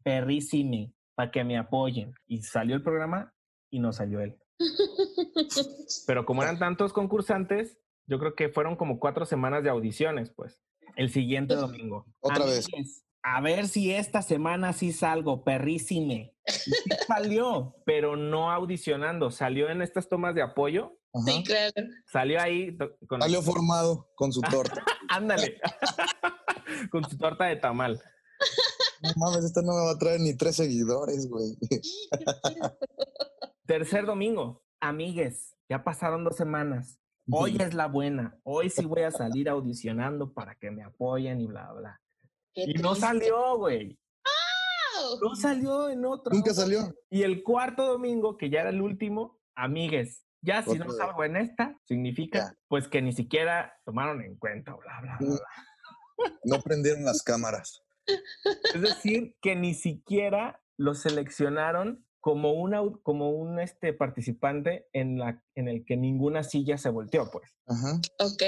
Méxique, 0.01 0.03
perrísime, 0.03 0.93
para 1.15 1.31
que 1.31 1.43
me 1.43 1.57
apoyen. 1.57 2.13
Y 2.27 2.41
salió 2.41 2.75
el 2.75 2.83
programa 2.83 3.33
y 3.69 3.79
no 3.79 3.93
salió 3.93 4.21
él. 4.21 4.37
Pero 6.07 6.25
como 6.25 6.43
eran 6.43 6.59
tantos 6.59 6.93
concursantes, 6.93 7.77
yo 8.07 8.19
creo 8.19 8.35
que 8.35 8.49
fueron 8.49 8.75
como 8.75 8.99
cuatro 8.99 9.25
semanas 9.25 9.63
de 9.63 9.69
audiciones, 9.69 10.31
pues. 10.35 10.61
El 10.95 11.09
siguiente 11.09 11.55
domingo. 11.55 12.05
Otra 12.19 12.45
vez. 12.45 12.67
A 13.23 13.39
ver 13.39 13.67
si 13.67 13.91
esta 13.93 14.21
semana 14.21 14.73
sí 14.73 14.91
salgo, 14.91 15.43
perrísime. 15.43 16.35
Y 16.45 16.71
sí 16.71 16.89
salió, 17.07 17.75
pero 17.85 18.15
no 18.15 18.51
audicionando. 18.51 19.31
Salió 19.31 19.69
en 19.69 19.81
estas 19.81 20.09
tomas 20.09 20.35
de 20.35 20.41
apoyo. 20.41 20.97
Ajá. 21.13 21.25
Sí, 21.25 21.43
claro. 21.43 21.71
Salió 22.11 22.41
ahí 22.41 22.77
con 23.07 23.21
Salió 23.21 23.41
formado 23.41 24.09
con 24.15 24.33
su 24.33 24.41
torta. 24.41 24.83
Ándale. 25.09 25.59
con 26.89 27.07
su 27.09 27.17
torta 27.17 27.45
de 27.45 27.57
tamal. 27.57 28.01
No 29.01 29.09
mames, 29.17 29.45
esta 29.45 29.61
no 29.61 29.73
me 29.73 29.85
va 29.85 29.91
a 29.91 29.97
traer 29.97 30.19
ni 30.19 30.35
tres 30.35 30.55
seguidores, 30.57 31.27
güey. 31.27 31.57
Tercer 33.65 34.05
domingo. 34.05 34.63
Amigues, 34.79 35.55
ya 35.69 35.83
pasaron 35.83 36.23
dos 36.23 36.35
semanas. 36.35 36.99
Hoy 37.31 37.55
es 37.59 37.73
la 37.73 37.87
buena. 37.87 38.37
Hoy 38.43 38.69
sí 38.69 38.85
voy 38.85 39.03
a 39.03 39.11
salir 39.11 39.47
audicionando 39.47 40.33
para 40.33 40.55
que 40.55 40.71
me 40.71 40.83
apoyen 40.83 41.39
y 41.39 41.47
bla, 41.47 41.71
bla. 41.71 42.01
Qué 42.53 42.63
Y 42.67 42.73
no 42.75 42.91
triste. 42.91 43.07
salió, 43.07 43.57
güey. 43.57 43.97
No 45.21 45.35
salió 45.35 45.89
en 45.89 46.03
otro. 46.05 46.33
Nunca 46.33 46.53
salió. 46.53 46.93
Y 47.09 47.23
el 47.23 47.43
cuarto 47.43 47.85
domingo, 47.85 48.37
que 48.37 48.49
ya 48.49 48.61
era 48.61 48.69
el 48.69 48.81
último, 48.81 49.39
amigues, 49.55 50.25
ya 50.41 50.63
si 50.63 50.71
Otra 50.71 50.85
no 50.85 50.91
vez. 50.91 50.97
salgo 50.97 51.23
en 51.23 51.35
esta, 51.37 51.77
significa 51.85 52.39
Ya. 52.39 52.55
pues 52.67 52.87
que 52.87 53.01
ni 53.01 53.13
siquiera 53.13 53.73
tomaron 53.85 54.21
en 54.21 54.35
cuenta, 54.37 54.73
bla, 54.75 54.99
bla, 55.01 55.17
bla. 55.19 55.27
Mm. 55.29 55.31
bla. 55.35 56.29
No 56.45 56.61
prendieron 56.61 57.03
las 57.05 57.21
cámaras. 57.23 57.81
Es 58.73 58.81
decir, 58.81 59.35
que 59.41 59.55
ni 59.55 59.73
siquiera 59.73 60.61
lo 60.77 60.95
seleccionaron 60.95 62.05
como, 62.21 62.53
una, 62.53 62.81
como 63.03 63.31
un 63.31 63.59
este, 63.59 63.93
participante 63.93 64.87
en, 64.93 65.17
la, 65.17 65.43
en 65.55 65.67
el 65.67 65.83
que 65.85 65.97
ninguna 65.97 66.43
silla 66.43 66.77
se 66.77 66.89
volteó, 66.89 67.29
pues. 67.31 67.55
Ajá. 67.65 67.99
Ok. 68.19 68.43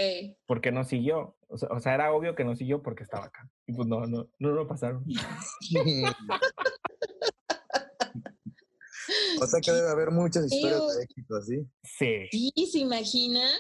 Porque 0.46 0.72
no 0.72 0.84
siguió. 0.84 1.36
O 1.48 1.58
sea, 1.58 1.70
o 1.70 1.80
sea, 1.80 1.96
era 1.96 2.14
obvio 2.14 2.36
que 2.36 2.44
no 2.44 2.56
siguió 2.56 2.84
porque 2.84 3.04
estaba 3.04 3.26
acá. 3.26 3.50
Y 3.66 3.74
pues 3.74 3.88
no, 3.88 4.06
no, 4.06 4.30
no 4.40 4.50
lo 4.52 4.68
pasaron. 4.68 5.04
o 9.42 9.48
sea 9.48 9.60
que 9.62 9.72
debe 9.72 9.90
haber 9.90 10.12
muchas 10.12 10.46
historias 10.46 10.98
de 10.98 11.04
éxito 11.04 11.36
así. 11.36 11.68
Sí. 11.84 12.28
Sí, 12.32 12.52
¿se 12.72 12.80
imaginan? 12.80 13.52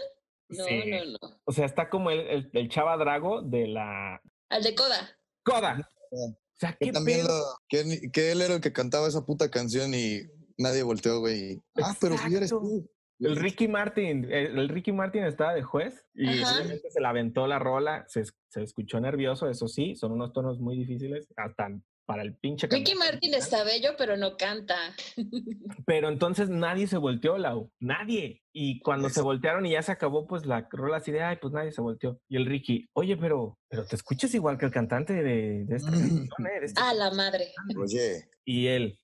No, 0.49 0.65
Sí. 0.65 0.91
no, 0.91 1.05
no. 1.05 1.39
O 1.45 1.51
sea, 1.51 1.65
está 1.65 1.89
como 1.89 2.11
el, 2.11 2.19
el, 2.19 2.49
el 2.53 2.69
Chava 2.69 2.95
Drago 2.97 3.41
de 3.41 3.67
la 3.67 4.21
Al 4.49 4.63
de 4.63 4.75
Coda. 4.75 5.17
Coda. 5.43 5.89
O 6.11 6.35
sea, 6.53 6.75
qué 6.79 6.91
también 6.91 7.21
pedo. 7.25 7.37
lo- 7.39 7.57
que, 7.67 8.11
que 8.11 8.31
él 8.31 8.41
era 8.41 8.55
el 8.55 8.61
que 8.61 8.71
cantaba 8.73 9.07
esa 9.07 9.25
puta 9.25 9.49
canción 9.49 9.93
y 9.93 10.21
nadie 10.57 10.83
volteó, 10.83 11.19
güey. 11.19 11.61
Ah, 11.81 11.95
pero 11.99 12.15
eres 12.31 12.49
tú. 12.49 12.89
El 13.19 13.37
Ricky 13.37 13.67
Martin, 13.67 14.27
el, 14.29 14.67
Ricky 14.67 14.91
Martin 14.91 15.23
estaba 15.23 15.53
de 15.53 15.63
juez 15.63 16.03
y 16.13 16.27
obviamente 16.43 16.89
se 16.89 16.99
la 16.99 17.09
aventó 17.09 17.47
la 17.47 17.57
rola, 17.57 18.03
se, 18.07 18.23
se 18.25 18.63
escuchó 18.63 18.99
nervioso, 18.99 19.47
eso 19.49 19.67
sí, 19.67 19.95
son 19.95 20.11
unos 20.11 20.33
tonos 20.33 20.59
muy 20.59 20.75
difíciles, 20.77 21.27
hasta 21.37 21.69
para 22.05 22.21
el 22.21 22.35
pinche 22.35 22.67
Ricky 22.67 22.95
Martin 22.95 23.33
está 23.33 23.63
bello, 23.63 23.91
pero 23.97 24.17
no 24.17 24.35
canta. 24.37 24.75
Pero 25.85 26.09
entonces 26.09 26.49
nadie 26.49 26.87
se 26.87 26.97
volteó, 26.97 27.37
Lau, 27.37 27.71
nadie. 27.79 28.41
Y 28.53 28.79
cuando 28.81 29.09
se 29.09 29.21
voltearon 29.21 29.65
y 29.65 29.71
ya 29.71 29.81
se 29.81 29.91
acabó, 29.91 30.27
pues 30.27 30.45
la 30.45 30.67
rola 30.71 30.97
así 30.97 31.11
de, 31.11 31.23
ay, 31.23 31.37
pues 31.41 31.53
nadie 31.53 31.71
se 31.71 31.81
volteó. 31.81 32.19
Y 32.27 32.37
el 32.37 32.45
Ricky, 32.45 32.89
oye, 32.93 33.17
pero, 33.17 33.57
pero 33.69 33.85
te 33.85 33.95
escuchas 33.95 34.33
igual 34.33 34.57
que 34.57 34.65
el 34.65 34.71
cantante 34.71 35.13
de, 35.13 35.65
de 35.65 35.75
esta 35.75 35.91
canción, 35.91 36.47
¿eh? 36.47 36.59
de 36.59 36.65
este 36.65 36.81
A 36.81 36.93
la 36.93 37.11
madre. 37.11 37.51
Oye, 37.77 38.29
Y 38.45 38.67
él, 38.67 38.99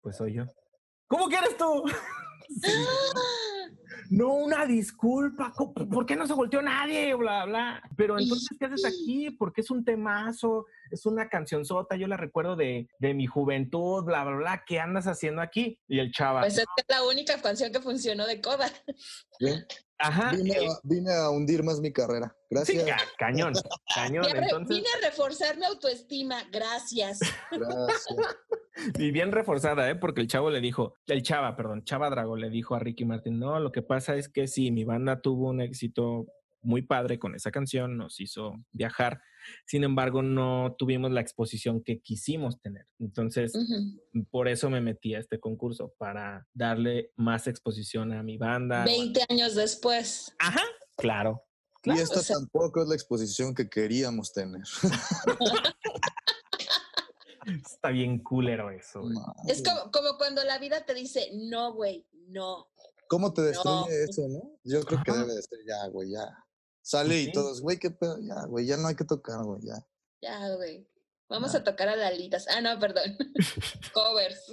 pues 0.00 0.16
soy 0.16 0.34
yo. 0.34 0.44
¿Cómo 1.06 1.28
que 1.28 1.36
eres 1.36 1.56
tú? 1.56 1.84
¡Ah! 2.64 3.47
No, 4.10 4.34
una 4.34 4.66
disculpa, 4.66 5.52
¿por 5.54 6.06
qué 6.06 6.16
no 6.16 6.26
se 6.26 6.32
volteó 6.32 6.62
nadie? 6.62 7.14
Bla, 7.14 7.44
bla. 7.44 7.82
Pero 7.96 8.18
entonces, 8.18 8.56
¿qué 8.58 8.66
haces 8.66 8.84
aquí? 8.84 9.30
Porque 9.30 9.60
es 9.60 9.70
un 9.70 9.84
temazo, 9.84 10.66
es 10.90 11.06
una 11.06 11.28
cancionzota, 11.28 11.96
yo 11.96 12.06
la 12.06 12.16
recuerdo 12.16 12.56
de, 12.56 12.88
de 12.98 13.14
mi 13.14 13.26
juventud, 13.26 14.04
bla, 14.04 14.24
bla, 14.24 14.36
bla, 14.36 14.64
¿qué 14.66 14.80
andas 14.80 15.06
haciendo 15.06 15.42
aquí? 15.42 15.78
Y 15.88 15.98
el 15.98 16.12
chava, 16.12 16.40
Pues 16.40 16.58
es 16.58 16.64
que 16.64 16.82
es 16.82 16.86
la 16.88 17.02
única 17.06 17.40
canción 17.40 17.72
que 17.72 17.80
funcionó 17.80 18.26
de 18.26 18.40
Coda. 18.40 18.70
Bien. 19.40 19.66
Ajá, 19.98 20.30
Vine, 20.36 20.52
eh, 20.52 20.68
a, 20.68 20.78
vine 20.82 21.12
a 21.12 21.30
hundir 21.30 21.62
más 21.62 21.80
mi 21.80 21.92
carrera. 21.92 22.34
sí, 22.38 22.44
Gracias. 22.50 22.86
ca- 22.86 23.08
cañón, 23.18 23.52
cañón. 23.94 24.24
Re- 24.24 24.38
Entonces, 24.44 24.76
Vine 24.76 24.88
a 25.02 25.06
reforzar 25.08 25.56
mi 25.58 25.64
autoestima, 25.64 26.42
gracias. 26.52 27.20
Gracias. 27.50 28.16
y 28.98 29.10
bien 29.10 29.32
reforzada, 29.32 29.90
¿eh? 29.90 29.96
Porque 29.96 30.20
el 30.20 30.28
chavo 30.28 30.50
le 30.50 30.60
dijo, 30.60 30.94
el 31.06 31.22
chava, 31.22 31.56
perdón, 31.56 31.84
Chava 31.84 32.10
Drago 32.10 32.36
le 32.36 32.48
dijo 32.50 32.74
a 32.74 32.78
Ricky 32.78 33.04
Martin, 33.04 33.38
no, 33.38 33.58
lo 33.60 33.72
que 33.72 33.82
pasa 33.82 34.14
es 34.16 34.28
que 34.28 34.46
sí, 34.46 34.70
mi 34.70 34.84
banda 34.84 35.20
tuvo 35.20 35.48
un 35.48 35.60
éxito 35.60 36.26
muy 36.60 36.82
padre 36.82 37.18
con 37.18 37.34
esa 37.34 37.50
canción, 37.50 37.96
nos 37.96 38.20
hizo 38.20 38.54
viajar, 38.72 39.20
sin 39.66 39.84
embargo, 39.84 40.22
no 40.22 40.74
tuvimos 40.78 41.10
la 41.12 41.20
exposición 41.20 41.82
que 41.82 42.00
quisimos 42.00 42.60
tener. 42.60 42.86
Entonces, 42.98 43.52
por 44.30 44.48
eso 44.48 44.68
me 44.70 44.80
metí 44.80 45.14
a 45.14 45.20
este 45.20 45.38
concurso, 45.40 45.94
para 45.98 46.46
darle 46.52 47.12
más 47.16 47.46
exposición 47.46 48.12
a 48.12 48.22
mi 48.22 48.36
banda. 48.38 48.84
20 48.84 49.20
años 49.28 49.54
después. 49.54 50.34
Ajá, 50.38 50.62
claro. 50.96 51.44
Y 51.84 51.92
esta 51.92 52.20
o 52.20 52.22
sea- 52.22 52.36
tampoco 52.36 52.82
es 52.82 52.88
la 52.88 52.94
exposición 52.96 53.54
que 53.54 53.68
queríamos 53.68 54.32
tener. 54.32 54.62
Está 57.64 57.88
bien 57.90 58.18
culero 58.18 58.70
eso. 58.70 59.00
güey. 59.00 59.16
Es 59.46 59.62
como, 59.62 59.90
como 59.90 60.18
cuando 60.18 60.44
la 60.44 60.58
vida 60.58 60.84
te 60.84 60.92
dice, 60.92 61.30
no, 61.32 61.72
güey, 61.72 62.06
no. 62.28 62.66
¿Cómo 63.08 63.32
te 63.32 63.40
destruye 63.42 63.86
No. 63.86 63.86
eso, 63.88 64.28
no? 64.28 64.58
Yo 64.64 64.82
creo 64.82 65.02
que 65.02 65.12
debe 65.12 65.34
de 65.34 65.42
ser 65.42 65.58
ya, 65.66 65.86
güey, 65.88 66.10
ya. 66.10 66.44
Sale 66.88 67.20
y 67.20 67.32
todos, 67.32 67.60
güey, 67.60 67.78
qué 67.78 67.90
pedo, 67.90 68.16
ya, 68.18 68.46
güey, 68.46 68.64
ya 68.64 68.78
no 68.78 68.88
hay 68.88 68.94
que 68.94 69.04
tocar, 69.04 69.44
güey, 69.44 69.60
ya. 69.62 69.74
Ya, 70.22 70.54
güey. 70.56 70.88
Vamos 71.28 71.54
a 71.54 71.62
tocar 71.62 71.86
a 71.90 71.96
Lalitas. 71.96 72.46
Ah, 72.48 72.62
no, 72.62 72.78
perdón. 72.80 73.14
Covers. 73.92 74.50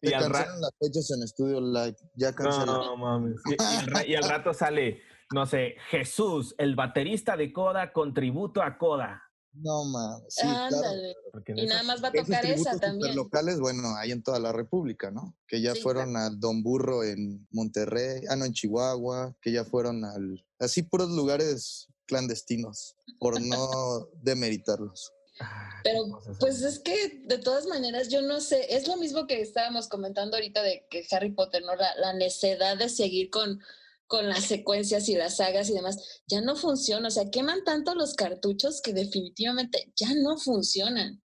Y 0.00 0.10
al 0.14 0.24
ra- 0.24 0.38
cancelan 0.38 0.60
las 0.62 0.70
fechas 0.80 1.10
en 1.10 1.22
estudio 1.22 1.60
live, 1.60 1.96
ya 2.14 2.32
cancelan. 2.34 2.66
No 2.66 2.96
mames. 2.96 3.36
Y, 3.44 3.52
y 3.52 3.76
al 3.76 3.86
ra- 3.88 4.06
y 4.06 4.14
al 4.14 4.24
rato 4.28 4.54
sale, 4.54 5.02
no 5.34 5.44
sé, 5.44 5.74
Jesús, 5.90 6.54
el 6.56 6.76
baterista 6.76 7.36
de 7.36 7.52
Coda, 7.52 7.92
con 7.92 8.14
tributo 8.14 8.62
a 8.62 8.78
Coda. 8.78 9.22
No, 9.58 9.84
mames, 9.84 10.34
sí, 10.34 10.42
claro. 10.42 10.76
Ándale. 10.76 11.14
Y 11.56 11.66
nada 11.66 11.82
más 11.84 12.02
va 12.02 12.08
a 12.08 12.12
tocar 12.12 12.44
esa 12.46 12.78
también. 12.78 13.14
locales, 13.16 13.58
bueno, 13.58 13.96
hay 13.96 14.12
en 14.12 14.22
toda 14.22 14.38
la 14.38 14.52
República, 14.52 15.10
¿no? 15.10 15.34
Que 15.46 15.60
ya 15.60 15.74
Sí, 15.74 15.80
fueron 15.80 16.16
al 16.16 16.38
Don 16.38 16.62
Burro 16.62 17.04
en 17.04 17.46
Monterrey, 17.50 18.22
ah, 18.28 18.36
no, 18.36 18.44
en 18.44 18.52
Chihuahua, 18.52 19.34
que 19.40 19.52
ya 19.52 19.64
fueron 19.64 20.04
al... 20.04 20.44
Así 20.58 20.82
puros 20.82 21.10
lugares 21.10 21.88
clandestinos, 22.06 22.96
por 23.18 23.40
no 23.40 24.08
demeritarlos. 24.22 25.12
Ah, 25.40 25.80
Pero 25.84 26.08
cosas 26.10 26.36
pues 26.40 26.62
es 26.62 26.78
que 26.78 27.22
de 27.26 27.38
todas 27.38 27.66
maneras 27.66 28.08
yo 28.08 28.22
no 28.22 28.40
sé, 28.40 28.74
es 28.74 28.88
lo 28.88 28.96
mismo 28.96 29.26
que 29.26 29.40
estábamos 29.40 29.88
comentando 29.88 30.36
ahorita 30.36 30.62
de 30.62 30.86
que 30.88 31.06
Harry 31.10 31.32
Potter, 31.32 31.62
¿no? 31.62 31.74
La, 31.76 31.94
la 31.96 32.14
necedad 32.14 32.78
de 32.78 32.88
seguir 32.88 33.28
con, 33.30 33.60
con 34.06 34.28
las 34.28 34.44
secuencias 34.44 35.08
y 35.08 35.14
las 35.14 35.36
sagas 35.36 35.68
y 35.68 35.74
demás, 35.74 36.22
ya 36.26 36.40
no 36.40 36.56
funciona, 36.56 37.08
o 37.08 37.10
sea, 37.10 37.30
queman 37.30 37.64
tanto 37.64 37.94
los 37.94 38.14
cartuchos 38.14 38.80
que 38.80 38.92
definitivamente 38.92 39.92
ya 39.96 40.14
no 40.14 40.38
funcionan. 40.38 41.22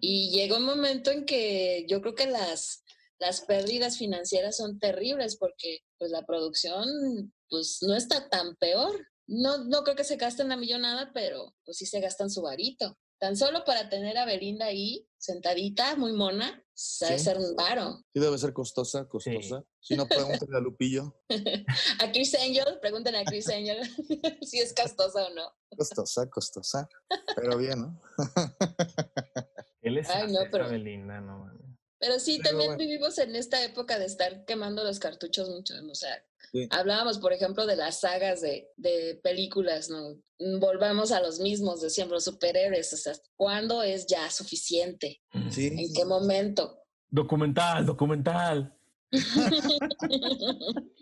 Y 0.00 0.32
llega 0.32 0.56
un 0.56 0.64
momento 0.64 1.12
en 1.12 1.24
que 1.24 1.86
yo 1.88 2.00
creo 2.00 2.16
que 2.16 2.26
las, 2.26 2.82
las 3.20 3.42
pérdidas 3.42 3.96
financieras 3.96 4.56
son 4.56 4.80
terribles 4.80 5.36
porque 5.36 5.84
pues 5.98 6.10
la 6.10 6.26
producción 6.26 7.32
pues 7.48 7.78
no 7.82 7.94
está 7.94 8.28
tan 8.28 8.56
peor. 8.56 9.06
No, 9.28 9.58
no 9.64 9.84
creo 9.84 9.94
que 9.94 10.02
se 10.02 10.16
gasten 10.16 10.48
la 10.48 10.56
millonada, 10.56 11.12
pero 11.14 11.54
pues 11.64 11.76
sí 11.76 11.86
se 11.86 12.00
gastan 12.00 12.28
su 12.28 12.42
varito. 12.42 12.98
Tan 13.20 13.36
solo 13.36 13.64
para 13.64 13.88
tener 13.88 14.18
a 14.18 14.24
Belinda 14.24 14.66
ahí 14.66 15.06
sentadita, 15.16 15.94
muy 15.94 16.12
mona, 16.12 16.61
sabe 16.74 17.18
Sí. 17.18 17.24
ser 17.24 17.38
un 17.38 17.54
varo. 17.56 17.98
Sí 18.12 18.20
debe 18.20 18.38
ser 18.38 18.52
costosa, 18.52 19.06
costosa. 19.08 19.64
Si 19.80 19.96
no, 19.96 20.06
pregúntale 20.06 20.56
a 20.56 20.60
Lupillo. 20.60 21.14
A 22.00 22.12
Chris 22.12 22.34
Angel, 22.34 22.78
pregúntenle 22.80 23.18
a 23.20 23.24
Chris 23.24 23.48
Angel 23.48 23.78
si 24.42 24.58
es 24.60 24.72
costosa 24.74 25.26
o 25.26 25.30
no. 25.34 25.52
Costosa, 25.76 26.28
costosa. 26.30 26.88
Pero 27.36 27.56
bien, 27.58 27.80
¿no? 27.82 28.00
¿Qué 29.82 29.90
les 29.90 30.08
Ay, 30.10 30.32
no, 30.32 30.40
pero- 30.50 30.68
Belinda? 30.68 31.20
No, 31.20 31.38
mames. 31.38 31.62
Pero 31.98 32.18
sí, 32.18 32.38
Pero 32.38 32.50
también 32.50 32.70
bueno. 32.72 32.78
vivimos 32.84 33.16
en 33.18 33.36
esta 33.36 33.62
época 33.62 33.98
de 33.98 34.06
estar 34.06 34.44
quemando 34.44 34.82
los 34.82 34.98
cartuchos 34.98 35.48
mucho, 35.50 35.74
o 35.88 35.94
sea, 35.94 36.24
Sí. 36.50 36.66
hablábamos, 36.70 37.18
por 37.18 37.32
ejemplo, 37.32 37.66
de 37.66 37.76
las 37.76 38.00
sagas 38.00 38.40
de, 38.40 38.68
de 38.76 39.20
películas, 39.22 39.88
¿no? 39.88 40.16
Volvamos 40.58 41.12
a 41.12 41.20
los 41.20 41.38
mismos 41.40 41.80
de 41.80 41.90
siempre, 41.90 42.16
los 42.16 42.24
superhéroes, 42.24 42.92
o 42.92 42.96
sea, 42.96 43.12
¿cuándo 43.36 43.82
es 43.82 44.06
ya 44.06 44.28
suficiente? 44.30 45.22
Sí. 45.50 45.68
¿En 45.68 45.92
qué 45.94 46.04
momento? 46.04 46.78
Documental, 47.08 47.86
documental. 47.86 48.76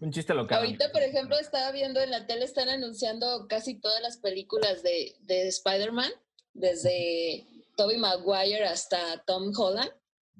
Un 0.00 0.10
chiste 0.10 0.34
local. 0.34 0.58
Ahorita, 0.58 0.90
por 0.92 1.02
ejemplo, 1.02 1.38
estaba 1.38 1.70
viendo 1.72 2.00
en 2.00 2.10
la 2.10 2.26
tele, 2.26 2.44
están 2.44 2.68
anunciando 2.68 3.46
casi 3.48 3.80
todas 3.80 4.00
las 4.00 4.18
películas 4.18 4.82
de, 4.82 5.16
de 5.20 5.48
Spider-Man, 5.48 6.10
desde 6.52 7.46
Tobey 7.76 7.98
Maguire 7.98 8.64
hasta 8.64 9.22
Tom 9.26 9.52
Holland, 9.56 9.90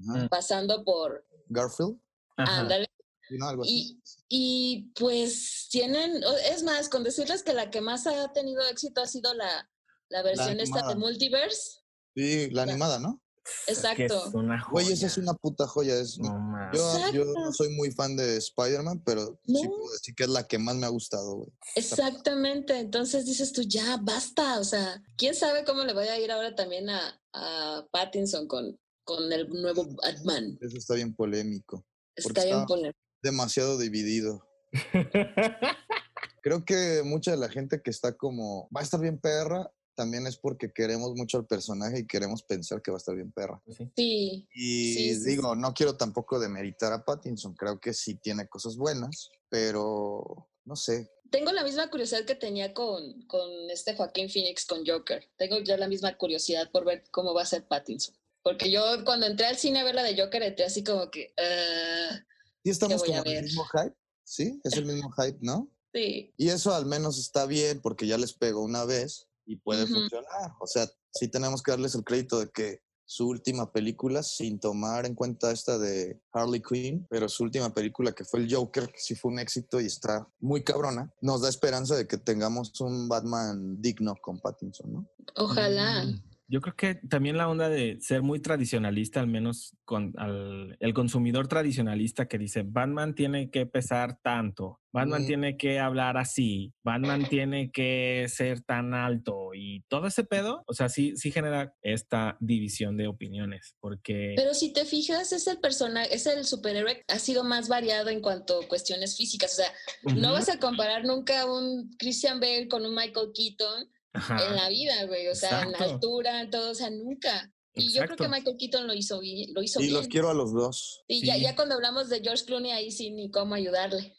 Ajá. 0.09 0.29
pasando 0.29 0.85
por, 0.85 1.27
Garfield. 1.49 1.99
Ándale, 2.37 2.89
¿no? 3.31 3.49
Algo 3.49 3.63
así. 3.63 4.01
Y 4.29 4.93
pues 4.99 5.69
tienen, 5.71 6.23
es 6.51 6.63
más, 6.63 6.89
con 6.89 7.05
decirles 7.05 7.43
que 7.43 7.53
la 7.55 7.71
que 7.71 7.81
más 7.81 8.07
ha 8.07 8.33
tenido 8.33 8.63
éxito 8.69 9.01
ha 9.01 9.07
sido 9.07 9.35
la, 9.35 9.71
la 10.09 10.23
versión 10.23 10.61
esta 10.61 10.87
de. 10.89 10.95
Multiverse. 10.97 11.81
Sí, 12.15 12.51
la 12.51 12.63
animada, 12.63 12.99
¿no? 12.99 13.21
Es 13.67 13.81
que 13.81 14.07
es 14.07 14.13
Exacto. 14.13 14.31
una 14.39 14.65
Güey, 14.71 14.91
esa 14.91 15.07
es 15.07 15.19
una 15.19 15.35
puta 15.35 15.67
joya. 15.67 15.97
Es, 16.01 16.19
No 16.19 16.71
yo, 16.73 17.13
yo 17.13 17.25
no 17.27 17.53
soy 17.53 17.69
muy 17.77 17.91
fan 17.91 18.17
de 18.17 18.39
Spider-Man, 18.39 19.03
pero 19.05 19.39
sí 19.45 19.53
No. 19.65 19.69
puedo 19.69 19.93
decir 19.93 20.15
que 20.15 20.23
es 20.25 20.31
la 20.31 20.47
que 20.49 20.57
más 20.59 20.77
me 20.77 20.87
ha 20.87 20.89
gustado, 20.89 21.35
güey. 21.37 21.51
Exactamente. 21.75 22.79
Entonces 22.79 23.27
dices 23.27 23.53
tú, 23.53 23.61
ya, 23.63 23.99
basta. 24.01 24.59
O 24.61 24.65
sea, 24.65 25.03
quién 25.19 25.35
sabe 25.35 25.65
cómo 25.65 25.85
le 25.85 25.93
vaya 25.93 26.15
a 26.15 26.19
ir 26.19 26.31
ahora 26.33 26.55
también 26.55 26.89
a, 26.89 27.21
a 27.35 27.87
Pattinson 27.91 28.47
con, 28.49 28.79
con 29.05 29.31
el 29.31 29.47
nuevo 29.51 29.85
Batman. 30.03 30.57
Eso 30.63 30.79
está 30.79 30.95
bien 30.95 31.15
polémico. 31.15 31.85
Está 32.17 32.45
bien 32.45 32.57
está- 32.61 32.67
poner. 32.67 32.95
Demasiado 33.25 33.79
dividido. 33.79 34.47
Creo 36.43 36.63
que 36.67 37.03
mucha 37.03 37.31
de 37.31 37.39
la 37.39 37.49
gente 37.49 37.81
que 37.83 37.91
está 37.91 38.13
como, 38.19 38.69
va 38.69 38.83
a 38.83 38.85
estar 38.85 39.01
bien 39.01 39.19
perra, 39.19 39.73
también 39.95 40.27
es 40.27 40.37
porque 40.37 40.71
queremos 40.71 41.15
mucho 41.15 41.39
al 41.39 41.47
personaje 41.47 42.01
y 42.01 42.07
queremos 42.07 42.43
pensar 42.43 42.83
que 42.83 42.91
va 42.91 42.99
a 42.99 42.99
estar 42.99 43.15
bien 43.15 43.33
perra. 43.33 43.63
Pues 43.65 43.79
sí. 43.79 43.91
Sí, 43.97 44.49
Y 44.53 44.95
Sí, 44.95 45.15
sí, 45.15 45.31
digo, 45.31 45.57
no 45.57 45.73
quiero 45.73 45.97
tampoco 45.97 46.39
demeritar 46.39 46.93
a 46.93 47.03
Pattinson, 47.03 47.55
creo 47.55 47.81
que 47.81 47.95
sí 47.95 48.17
tiene 48.17 48.47
cosas 48.47 48.77
buenas, 48.77 49.31
pero 49.49 50.51
no 50.67 50.77
sé. 50.77 51.11
tengo 51.31 51.51
la 51.51 51.65
misma 51.65 51.89
curiosidad 51.89 52.27
que 52.27 52.35
tenía 52.35 52.75
con, 52.75 53.23
con 53.23 53.49
este 53.71 53.97
Joaquín 53.97 54.29
Phoenix 54.29 54.67
con 54.67 54.85
Joker. 54.85 55.27
Tengo 55.39 55.61
ya 55.61 55.79
la 55.79 55.89
misma 55.89 56.15
curiosidad 56.19 56.71
por 56.71 56.85
ver 56.85 57.05
cómo 57.11 57.33
va 57.33 57.41
a 57.41 57.47
ser 57.47 57.67
Pattinson. 57.67 58.15
Porque 58.43 58.71
yo 58.71 58.83
cuando 59.07 59.25
entré 59.25 59.47
al 59.47 59.57
cine 59.57 59.79
a 59.79 59.85
ver 59.85 59.95
la 59.95 60.03
de 60.03 60.21
Joker, 60.21 60.43
entré 60.43 60.67
así 60.67 60.85
como 60.85 61.11
que... 61.11 61.33
ah, 61.39 62.21
Sí 62.65 62.71
estamos 62.71 63.05
como 63.05 63.19
en 63.19 63.27
el 63.29 63.45
mismo 63.45 63.65
hype, 63.67 63.95
¿sí? 64.25 64.61
Es 64.65 64.73
el 64.75 64.87
mismo 64.87 65.11
hype, 65.13 65.39
¿no? 65.43 65.71
sí, 65.95 66.33
Y 66.39 66.49
eso 66.49 66.75
al 66.75 66.87
menos 66.87 67.19
está 67.19 67.45
bien 67.45 67.81
porque 67.83 68.07
ya 68.07 68.17
les 68.17 68.33
pegó 68.33 68.63
una 68.63 68.85
vez 68.85 69.29
y 69.47 69.57
puede 69.57 69.87
funcionar. 69.87 70.53
O 70.61 70.67
sea, 70.67 70.91
sí 71.13 71.29
tenemos 71.29 71.63
que 71.63 71.73
darles 71.73 71.95
el 71.95 72.05
crédito 72.05 72.41
de 72.41 72.51
que 72.51 72.81
su 73.07 73.29
última 73.29 73.71
película, 73.71 74.23
sin 74.23 74.59
tomar 74.59 75.05
en 75.05 75.15
cuenta 75.15 75.51
esta 75.51 75.79
de 75.79 76.23
Harley 76.33 76.63
Quinn, 76.63 77.07
pero 77.11 77.29
su 77.29 77.45
última 77.45 77.73
película 77.75 78.13
que 78.13 78.25
fue 78.25 78.41
el 78.41 78.53
Joker, 78.53 78.89
que 78.89 78.99
sí 78.99 79.15
fue 79.15 79.31
un 79.33 79.39
éxito 79.39 79.81
y 79.81 79.87
está 79.87 80.27
muy 80.41 80.65
cabrona, 80.65 81.13
nos 81.21 81.43
da 81.43 81.51
esperanza 81.51 81.97
de 81.97 82.07
que 82.07 82.17
tengamos 82.17 82.81
un 82.81 83.09
Batman 83.09 83.81
digno 83.81 84.17
con 84.21 84.41
Pattinson, 84.41 84.93
¿no? 84.93 85.09
ojalá. 85.37 86.05
Mm, 86.05 86.34
Yo 86.47 86.61
creo 86.61 86.77
que 86.77 86.95
también 87.09 87.39
la 87.39 87.49
onda 87.49 87.69
de 87.71 87.99
ser 88.01 88.23
muy 88.23 88.39
tradicionalista, 88.41 89.21
al 89.21 89.29
menos 89.29 89.75
con 89.85 90.13
al- 90.19 90.77
el 90.79 90.93
consumidor 90.95 91.49
tradicionalista 91.49 92.27
que 92.29 92.37
dice, 92.39 92.65
Batman 92.67 93.15
tiene 93.15 93.51
que 93.51 93.65
pesar 93.67 94.19
tanto, 94.23 94.81
Batman 94.93 95.23
Mm. 95.23 95.27
tiene 95.27 95.57
que 95.57 95.81
hablar 95.81 96.17
así, 96.19 96.73
Batman 96.85 97.27
tiene 97.29 97.71
que 97.73 98.27
ser 98.29 98.61
tan 98.61 98.93
alto 98.95 99.51
y 99.55 99.83
todo 99.89 100.07
ese 100.07 100.23
pedo, 100.25 100.63
o 100.67 100.75
sea, 100.75 100.89
sí, 100.91 101.17
sí 101.17 101.33
genera 101.33 101.75
esta 101.83 102.37
división 102.41 102.97
de 102.99 103.09
opiniones, 103.09 103.75
porque... 103.81 104.35
Pero 104.37 104.53
si 104.55 104.73
te 104.73 104.85
fijas, 104.85 105.33
es 105.33 105.47
el 105.47 105.59
personaje, 105.59 106.15
es 106.15 106.27
el 106.27 106.45
superhéroe, 106.45 107.05
ha 107.09 107.19
sido 107.19 107.43
más 107.43 107.69
variado 107.69 108.11
en 108.11 108.21
cuanto 108.21 108.61
a 108.61 108.69
cuestiones 108.69 109.17
físicas. 109.17 109.53
O 109.55 109.57
sea, 109.57 110.15
no 110.17 110.33
vas 110.33 110.49
a 110.51 110.59
comparar 110.59 111.05
nunca 111.05 111.47
un 111.47 111.91
Christian 111.99 112.39
Bale 112.39 112.69
con 112.69 112.85
un 112.85 112.95
Michael 112.95 113.31
Keaton 113.35 113.89
ajá, 114.15 114.47
en 114.49 114.57
la 114.57 114.69
vida, 114.71 115.05
güey. 115.07 115.29
O 115.29 115.35
sea, 115.35 115.63
en 115.63 115.73
la 115.73 115.79
altura, 115.79 116.41
en 116.41 116.51
todo, 116.51 116.71
o 116.71 116.75
sea, 116.75 116.89
nunca. 116.91 117.53
Y 117.75 117.93
yo 117.93 118.05
creo 118.05 118.17
que 118.17 118.29
Michael 118.29 118.57
Keaton 118.57 118.87
lo 118.87 118.95
hizo 118.95 119.21
bien. 119.21 119.53
Lo 119.53 119.63
hizo 119.63 119.81
Y 119.81 119.85
bien. 119.85 119.95
los 119.95 120.09
quiero 120.09 120.31
a 120.31 120.35
los 120.35 120.53
dos. 120.53 121.03
Y 121.09 121.27
ya, 121.27 121.35
Sí. 121.35 121.43
ya 121.43 121.57
cuando 121.57 121.75
hablamos 121.75 122.09
de 122.09 122.21
George 122.21 122.45
Clooney, 122.45 122.71
ahí 122.71 122.91
sí, 122.91 123.11
ni 123.11 123.31
cómo 123.31 123.55
ayudarle. 123.55 124.17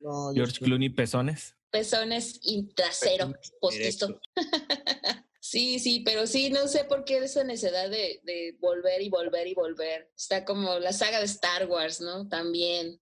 No, 0.00 0.30
George 0.34 0.58
Clooney 0.60 0.90
pezones. 0.90 1.54
Pezones 1.70 2.38
y 2.42 2.68
trasero 2.74 3.34
postizo. 3.60 4.20
Sí, 5.48 5.78
sí, 5.78 6.00
pero 6.00 6.26
sí, 6.26 6.50
no 6.50 6.66
sé 6.66 6.82
por 6.82 7.04
qué 7.04 7.18
esa 7.18 7.44
necesidad 7.44 7.88
de, 7.88 8.20
de 8.24 8.56
volver 8.58 9.00
y 9.00 9.08
volver 9.08 9.46
y 9.46 9.54
volver. 9.54 10.10
Está 10.16 10.44
como 10.44 10.80
la 10.80 10.92
saga 10.92 11.20
de 11.20 11.24
Star 11.26 11.68
Wars, 11.68 12.00
¿no? 12.00 12.26
También. 12.28 13.00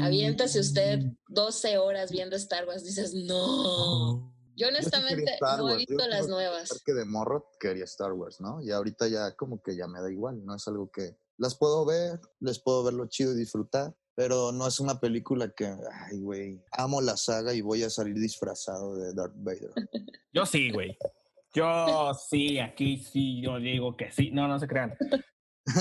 Aviéntase 0.00 0.58
usted 0.58 1.00
12 1.28 1.76
horas 1.76 2.10
viendo 2.10 2.34
Star 2.36 2.66
Wars. 2.66 2.82
Dices, 2.82 3.12
no. 3.12 4.29
Yo 4.56 4.66
Yo 4.66 4.66
sí 4.68 4.74
honestamente 4.74 5.16
quería 5.24 5.34
Star 5.34 5.58
no 5.58 5.68
he 5.68 5.72
Wars. 5.72 5.84
Yo 5.86 5.96
visto 5.96 6.08
las 6.08 6.28
nuevas. 6.28 6.82
que 6.84 6.92
de 6.94 7.04
morro 7.04 7.50
quería 7.58 7.84
Star 7.84 8.12
Wars, 8.12 8.40
¿no? 8.40 8.62
Y 8.62 8.70
ahorita 8.70 9.08
ya 9.08 9.34
como 9.36 9.62
que 9.62 9.76
ya 9.76 9.86
me 9.86 10.00
da 10.00 10.10
igual, 10.10 10.44
no 10.44 10.54
es 10.54 10.66
algo 10.68 10.90
que 10.90 11.16
las 11.36 11.56
puedo 11.56 11.84
ver, 11.86 12.20
les 12.40 12.60
puedo 12.60 12.84
ver 12.84 12.94
lo 12.94 13.06
chido 13.06 13.32
y 13.32 13.36
disfrutar, 13.36 13.94
pero 14.14 14.52
no 14.52 14.66
es 14.66 14.80
una 14.80 15.00
película 15.00 15.50
que, 15.50 15.64
ay, 15.66 16.20
güey, 16.20 16.62
amo 16.72 17.00
la 17.00 17.16
saga 17.16 17.54
y 17.54 17.62
voy 17.62 17.82
a 17.82 17.90
salir 17.90 18.14
disfrazado 18.14 18.96
de 18.96 19.14
Darth 19.14 19.36
Vader. 19.36 19.70
Yo 20.32 20.44
sí, 20.44 20.70
güey. 20.70 20.98
Yo 21.54 22.12
sí, 22.14 22.58
aquí 22.58 22.98
sí, 22.98 23.42
yo 23.42 23.58
digo 23.58 23.96
que 23.96 24.12
sí. 24.12 24.30
No, 24.30 24.46
no 24.46 24.60
se 24.60 24.68
crean. 24.68 24.94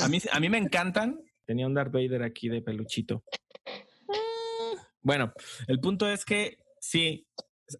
A 0.01 0.07
mí, 0.07 0.19
a 0.31 0.39
mí 0.39 0.49
me 0.49 0.57
encantan. 0.57 1.21
Tenía 1.45 1.67
un 1.67 1.75
Darth 1.75 1.91
Vader 1.91 2.23
aquí 2.23 2.49
de 2.49 2.61
peluchito. 2.61 3.23
Bueno, 5.01 5.31
el 5.67 5.79
punto 5.79 6.09
es 6.09 6.25
que 6.25 6.57
sí, 6.81 7.25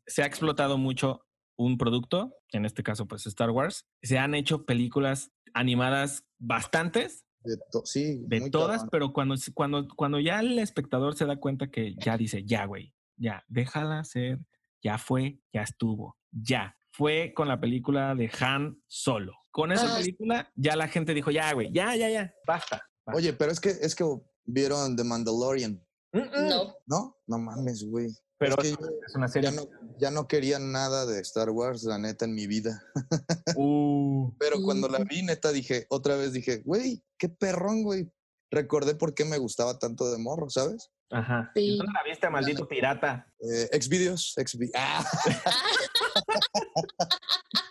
se 0.07 0.23
ha 0.23 0.25
explotado 0.25 0.77
mucho 0.77 1.25
un 1.57 1.77
producto, 1.77 2.35
en 2.51 2.65
este 2.65 2.83
caso 2.83 3.07
pues 3.07 3.25
Star 3.27 3.49
Wars. 3.51 3.85
Se 4.01 4.17
han 4.17 4.33
hecho 4.35 4.65
películas 4.65 5.31
animadas 5.53 6.25
bastantes, 6.37 7.25
De 7.43 7.57
to- 7.71 7.85
sí, 7.85 8.21
de 8.27 8.39
muy 8.41 8.51
todas, 8.51 8.77
cabrón. 8.81 8.89
pero 8.91 9.13
cuando, 9.13 9.35
cuando, 9.53 9.87
cuando 9.95 10.19
ya 10.19 10.39
el 10.39 10.59
espectador 10.59 11.15
se 11.15 11.25
da 11.25 11.37
cuenta 11.37 11.69
que 11.69 11.95
ya 11.95 12.17
dice, 12.17 12.43
ya, 12.45 12.65
güey, 12.65 12.93
ya, 13.17 13.43
déjala 13.47 14.03
ser, 14.03 14.39
ya 14.81 14.97
fue, 14.97 15.39
ya 15.53 15.63
estuvo, 15.63 16.17
ya. 16.31 16.75
Fue 16.91 17.33
con 17.35 17.47
la 17.47 17.59
película 17.59 18.15
de 18.15 18.29
Han 18.39 18.81
solo. 18.87 19.33
Con 19.51 19.71
esa 19.71 19.93
Ah. 19.93 19.97
película 19.99 20.51
ya 20.55 20.75
la 20.75 20.87
gente 20.87 21.13
dijo, 21.13 21.31
ya, 21.31 21.53
güey, 21.53 21.71
ya, 21.71 21.95
ya, 21.95 22.09
ya, 22.09 22.33
basta. 22.45 22.81
basta". 23.05 23.17
Oye, 23.17 23.33
pero 23.33 23.51
es 23.51 23.59
que, 23.59 23.69
es 23.69 23.95
que 23.95 24.03
vieron 24.45 24.95
The 24.95 25.03
Mandalorian, 25.03 25.81
Mm, 26.11 26.17
mm. 26.19 26.49
No. 26.49 26.75
¿no? 26.87 27.17
No 27.27 27.37
mames, 27.37 27.85
güey. 27.85 28.07
pero 28.39 28.55
es 28.61 28.75
que 28.75 28.81
yo 28.83 28.89
es 29.07 29.15
una 29.15 29.27
serie. 29.27 29.51
ya 29.51 29.55
no, 29.55 29.67
ya 29.99 30.11
no 30.11 30.27
quería 30.27 30.59
nada 30.59 31.05
de 31.05 31.19
Star 31.21 31.49
Wars, 31.49 31.83
la 31.83 31.97
neta, 31.97 32.25
en 32.25 32.33
mi 32.33 32.47
vida. 32.47 32.83
Uh, 33.55 34.31
Pero 34.39 34.61
cuando 34.61 34.87
la 34.87 34.99
vi, 34.99 35.23
neta, 35.23 35.51
dije, 35.51 35.85
otra 35.89 36.15
vez 36.15 36.31
dije, 36.33 36.61
güey, 36.63 37.03
qué 37.17 37.27
perrón, 37.29 37.83
güey. 37.83 38.09
Recordé 38.51 38.95
por 38.95 39.13
qué 39.13 39.25
me 39.25 39.37
gustaba 39.37 39.77
tanto 39.79 40.09
de 40.11 40.17
morro, 40.17 40.49
¿sabes? 40.49 40.89
ajá. 41.11 41.51
Sí. 41.55 41.77
¿Dónde 41.77 41.91
la 41.93 42.03
viste, 42.07 42.29
maldito 42.29 42.67
pirata? 42.67 43.27
Eh, 43.39 43.79
Xvideos, 43.81 44.35
Xvi- 44.37 44.71
¡Ah! 44.75 45.03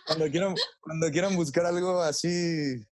cuando, 0.05 0.29
quieran, 0.29 0.55
cuando 0.81 1.09
quieran 1.11 1.35
buscar 1.35 1.65
algo 1.65 2.01
así, 2.01 2.27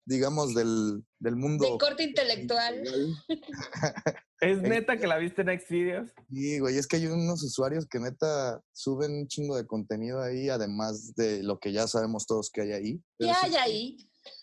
digamos, 0.04 0.54
del, 0.54 1.04
del 1.18 1.36
mundo. 1.36 1.64
De 1.72 1.78
corte 1.78 2.04
intelectual. 2.04 2.82
¿Es 4.40 4.60
neta 4.60 4.96
que 4.98 5.06
la 5.06 5.16
viste 5.16 5.42
en 5.42 5.58
Xvideos? 5.58 6.10
Sí, 6.30 6.58
güey, 6.58 6.76
es 6.76 6.86
que 6.86 6.96
hay 6.96 7.06
unos 7.06 7.42
usuarios 7.42 7.86
que 7.86 7.98
neta 7.98 8.60
suben 8.72 9.12
un 9.12 9.28
chingo 9.28 9.56
de 9.56 9.66
contenido 9.66 10.20
ahí, 10.20 10.48
además 10.48 11.14
de 11.14 11.42
lo 11.42 11.58
que 11.58 11.72
ya 11.72 11.86
sabemos 11.86 12.26
todos 12.26 12.50
que 12.50 12.62
hay 12.62 12.72
ahí. 12.72 13.00
¿Qué 13.18 13.26
sí 13.26 13.30
hay 13.42 13.56
ahí? 13.56 13.96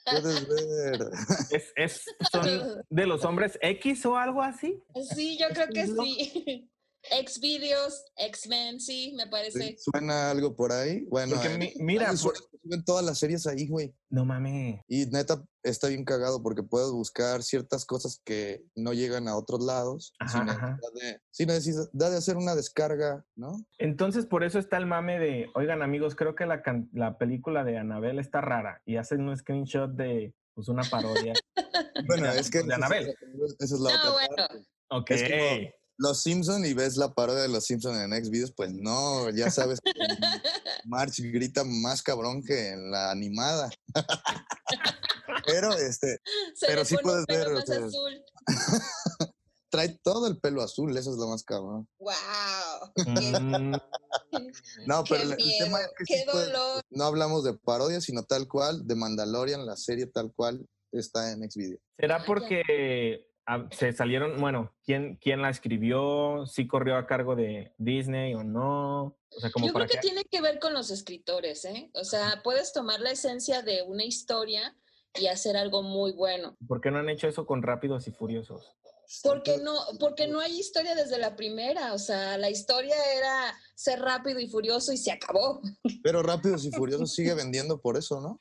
Puedes 0.06 0.48
ver. 0.48 1.10
¿Es, 1.52 1.74
es, 1.76 2.06
¿Son 2.32 2.84
de 2.90 3.06
los 3.06 3.24
hombres 3.24 3.58
X 3.62 4.06
o 4.06 4.18
algo 4.18 4.42
así? 4.42 4.82
Sí, 5.14 5.38
yo 5.40 5.48
creo 5.50 5.68
que 5.68 5.86
No. 7.10 7.16
sí. 7.18 7.22
X-Videos, 7.22 8.06
X-Men, 8.18 8.80
sí, 8.80 9.14
me 9.18 9.28
parece. 9.28 9.76
¿Suena 9.78 10.32
algo 10.32 10.56
por 10.56 10.72
ahí? 10.72 11.06
Bueno, 11.10 11.36
Porque 11.36 11.58
mi- 11.58 11.74
mira, 11.80 12.08
por- 12.08 12.36
suben 12.38 12.84
todas 12.86 13.04
las 13.06 13.20
series 13.20 13.46
ahí, 13.48 13.68
güey. 13.68 13.94
no 14.10 14.26
mames. 14.26 14.80
Y 14.88 15.06
neta, 15.08 15.44
está 15.64 15.88
bien 15.90 16.06
cagado 16.06 16.42
porque 16.42 16.64
puedes 16.64 16.92
buscar 16.92 17.44
ciertas 17.44 17.86
cosas 17.86 18.22
que 18.24 18.64
no 18.76 18.94
llegan 18.94 19.28
a 19.28 19.36
otros 19.36 19.64
lados 19.64 20.14
Ajá, 20.20 20.40
sin, 20.40 20.50
ajá. 20.50 20.78
necesidad 20.78 20.94
de, 21.12 21.22
sin 21.32 21.48
necesidad 21.48 22.12
de 22.12 22.18
hacer 22.18 22.38
una 22.38 22.56
descarga, 22.56 23.26
¿no? 23.36 23.66
Entonces, 23.80 24.26
por 24.26 24.44
eso 24.44 24.60
está 24.60 24.78
el 24.78 24.86
mame 24.86 25.20
de, 25.20 25.48
oigan 25.56 25.82
amigos, 25.82 26.16
creo 26.16 26.36
que 26.36 26.46
la, 26.46 27.18
película 27.18 27.64
de 27.64 27.78
Anabel 27.78 28.20
está 28.20 28.40
rara 28.42 28.82
y 28.86 28.96
hacen 28.98 29.28
un 29.28 29.36
screenshot 29.36 29.92
de 29.92 30.34
pues, 30.54 30.68
una 30.70 30.84
parodia. 30.84 31.34
Bueno, 32.08 32.34
de- 32.34 32.40
es 32.40 32.50
que 32.50 32.60
de 32.60 32.64
esa 32.66 32.74
es 32.76 32.78
Anabel. 32.78 33.06
la- 33.06 33.46
esa 33.60 33.76
es 33.76 33.80
la 33.82 33.90
No, 33.92 34.00
otra 34.00 34.12
bueno. 34.12 34.36
parte. 34.36 34.68
Ok. 34.90 35.12
Es 35.12 35.24
como- 35.24 35.83
Los 36.04 36.22
Simpson 36.22 36.66
y 36.66 36.74
ves 36.74 36.98
la 36.98 37.14
parodia 37.14 37.44
de 37.44 37.48
los 37.48 37.64
Simpson 37.64 37.96
en 37.96 38.12
Xvideos, 38.26 38.52
pues 38.52 38.74
no, 38.74 39.30
ya 39.30 39.50
sabes 39.50 39.80
que 39.80 39.94
March 40.84 41.22
grita 41.22 41.64
más 41.64 42.04
cabrón 42.04 42.44
que 42.44 42.72
en 42.72 42.92
la 42.92 43.10
animada. 43.10 43.70
Pero 45.46 45.74
este 45.74 46.20
Se 46.56 46.68
Pero 46.68 46.80
le 46.80 46.86
sí 46.86 46.96
pone 46.96 47.04
puedes 47.04 47.26
ver, 47.28 47.48
o 47.54 47.62
sea, 47.62 47.86
azul. 47.86 48.26
trae 49.70 49.98
todo 50.04 50.28
el 50.28 50.40
pelo 50.40 50.62
azul, 50.62 50.96
eso 50.98 51.12
es 51.12 51.18
lo 51.18 51.30
más 51.30 51.44
cabrón. 51.44 51.88
¡Wow! 52.00 52.14
No, 54.88 55.04
¡Qué 55.04 55.14
pero 55.16 55.24
el, 55.24 55.32
el 55.32 55.38
miedo! 55.38 55.66
tema 55.66 55.80
es 55.80 55.90
que 56.06 56.26
no 56.90 57.04
hablamos 57.06 57.44
de 57.44 57.54
parodia, 57.54 58.02
sino 58.02 58.24
tal 58.24 58.48
cual, 58.48 58.86
de 58.86 58.96
Mandalorian, 58.96 59.66
la 59.66 59.78
serie 59.78 60.08
tal 60.08 60.34
cual 60.36 60.68
está 60.92 61.32
en 61.32 61.50
Xvideo. 61.50 61.78
¿Será 61.98 62.26
porque 62.26 62.62
ah, 62.62 63.33
se 63.72 63.94
salieron, 63.94 64.40
bueno, 64.40 64.74
¿quién, 64.86 65.18
quién 65.22 65.42
la 65.42 65.50
escribió? 65.50 66.46
¿Sí 66.46 66.68
corrió 66.68 66.96
a 66.98 67.08
cargo 67.08 67.36
de 67.36 67.74
Disney 67.78 68.34
o 68.36 68.44
no? 68.44 69.18
O 69.36 69.40
sea, 69.40 69.52
como 69.52 69.68
Yo 69.68 69.74
para 69.74 69.86
creo 69.86 70.00
que 70.00 70.02
que... 70.02 70.14
tiene 70.14 70.26
que 70.26 70.42
ver 70.42 70.60
con 70.60 70.74
los 70.74 70.92
escritores, 70.92 71.66
¿eh? 71.66 71.90
O 71.94 72.04
sea, 72.04 72.42
puedes 72.44 72.74
tomar 72.74 73.00
la 73.00 73.12
esencia 73.12 73.62
de 73.62 73.82
una 73.84 74.04
historia 74.04 74.76
y 75.16 75.28
hacer 75.28 75.58
algo 75.58 75.84
muy 75.84 76.14
bueno. 76.14 76.58
¿Por 76.68 76.82
qué 76.82 76.92
no 76.92 77.00
han 77.00 77.10
hecho 77.10 77.28
eso 77.28 77.46
con 77.46 77.62
Rápidos 77.62 78.08
y 78.08 78.12
Furiosos? 78.12 78.76
Porque 79.22 79.58
no, 79.58 79.76
porque 80.00 80.28
no 80.28 80.40
hay 80.40 80.58
historia 80.58 80.96
desde 80.96 81.20
la 81.20 81.36
primera. 81.36 81.94
O 81.94 82.00
sea, 82.00 82.38
la 82.38 82.50
historia 82.50 82.96
era 83.16 83.54
ser 83.76 84.00
rápido 84.00 84.40
y 84.40 84.48
furioso 84.48 84.92
y 84.92 84.98
se 84.98 85.12
acabó. 85.12 85.62
Pero 86.02 86.24
Rápidos 86.24 86.66
y 86.66 86.72
Furiosos 86.72 87.14
sigue 87.14 87.34
vendiendo 87.34 87.80
por 87.80 87.98
eso, 87.98 88.22
¿no? 88.22 88.40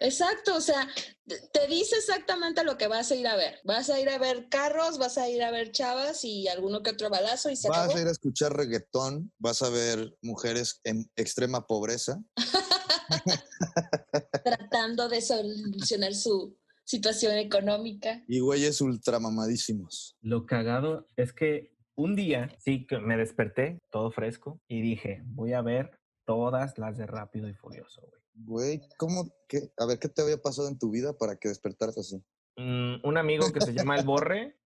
Exacto, 0.00 0.56
o 0.56 0.60
sea, 0.60 0.86
te- 1.26 1.66
dice 1.68 1.96
exactamente 1.96 2.64
lo 2.64 2.76
que 2.76 2.86
vas 2.86 3.10
a 3.10 3.14
ir 3.14 3.26
a 3.26 3.36
ver. 3.36 3.58
Vas 3.64 3.88
a 3.90 3.98
ir 3.98 4.08
a 4.10 4.18
ver 4.18 4.48
carros, 4.48 4.98
vas 4.98 5.18
a 5.18 5.28
ir 5.28 5.42
a 5.42 5.50
ver 5.50 5.72
chavas 5.72 6.24
y 6.24 6.48
alguno 6.48 6.82
que 6.82 6.90
otro 6.90 7.08
balazo 7.10 7.50
y 7.50 7.56
se 7.56 7.68
Vas 7.68 7.78
acabó. 7.78 7.96
a 7.96 8.00
ir 8.02 8.08
a 8.08 8.10
escuchar 8.10 8.54
reggaetón, 8.56 9.32
vas 9.38 9.62
a 9.62 9.70
ver 9.70 10.14
mujeres 10.22 10.80
en 10.84 11.10
extrema 11.16 11.66
pobreza. 11.66 12.20
Tratando 14.44 15.08
de 15.08 15.20
solucionar 15.20 16.14
su 16.14 16.56
situación 16.84 17.36
económica. 17.36 18.22
Y 18.28 18.40
güeyes 18.40 18.80
ultramamadísimos. 18.80 20.16
Lo 20.20 20.46
cagado 20.46 21.06
es 21.16 21.32
que 21.32 21.72
un 21.96 22.14
día 22.14 22.48
sí 22.58 22.86
que 22.86 22.98
me 22.98 23.16
desperté 23.16 23.80
todo 23.90 24.10
fresco 24.10 24.60
y 24.68 24.82
dije, 24.82 25.22
voy 25.24 25.54
a 25.54 25.62
ver 25.62 25.98
todas 26.26 26.76
las 26.78 26.96
de 26.98 27.06
Rápido 27.06 27.48
y 27.48 27.54
Furioso, 27.54 28.02
güey. 28.02 28.22
Güey, 28.36 28.80
¿cómo? 28.98 29.32
Qué? 29.48 29.72
A 29.78 29.86
ver, 29.86 29.98
¿qué 29.98 30.08
te 30.08 30.22
había 30.22 30.36
pasado 30.36 30.68
en 30.68 30.78
tu 30.78 30.90
vida 30.90 31.16
para 31.16 31.36
que 31.36 31.48
despertaras 31.48 31.96
así? 31.98 32.16
Mm, 32.56 32.96
un 33.06 33.16
amigo 33.16 33.50
que 33.52 33.60
se 33.60 33.72
llama 33.72 33.96
El 33.96 34.04
Borre. 34.04 34.56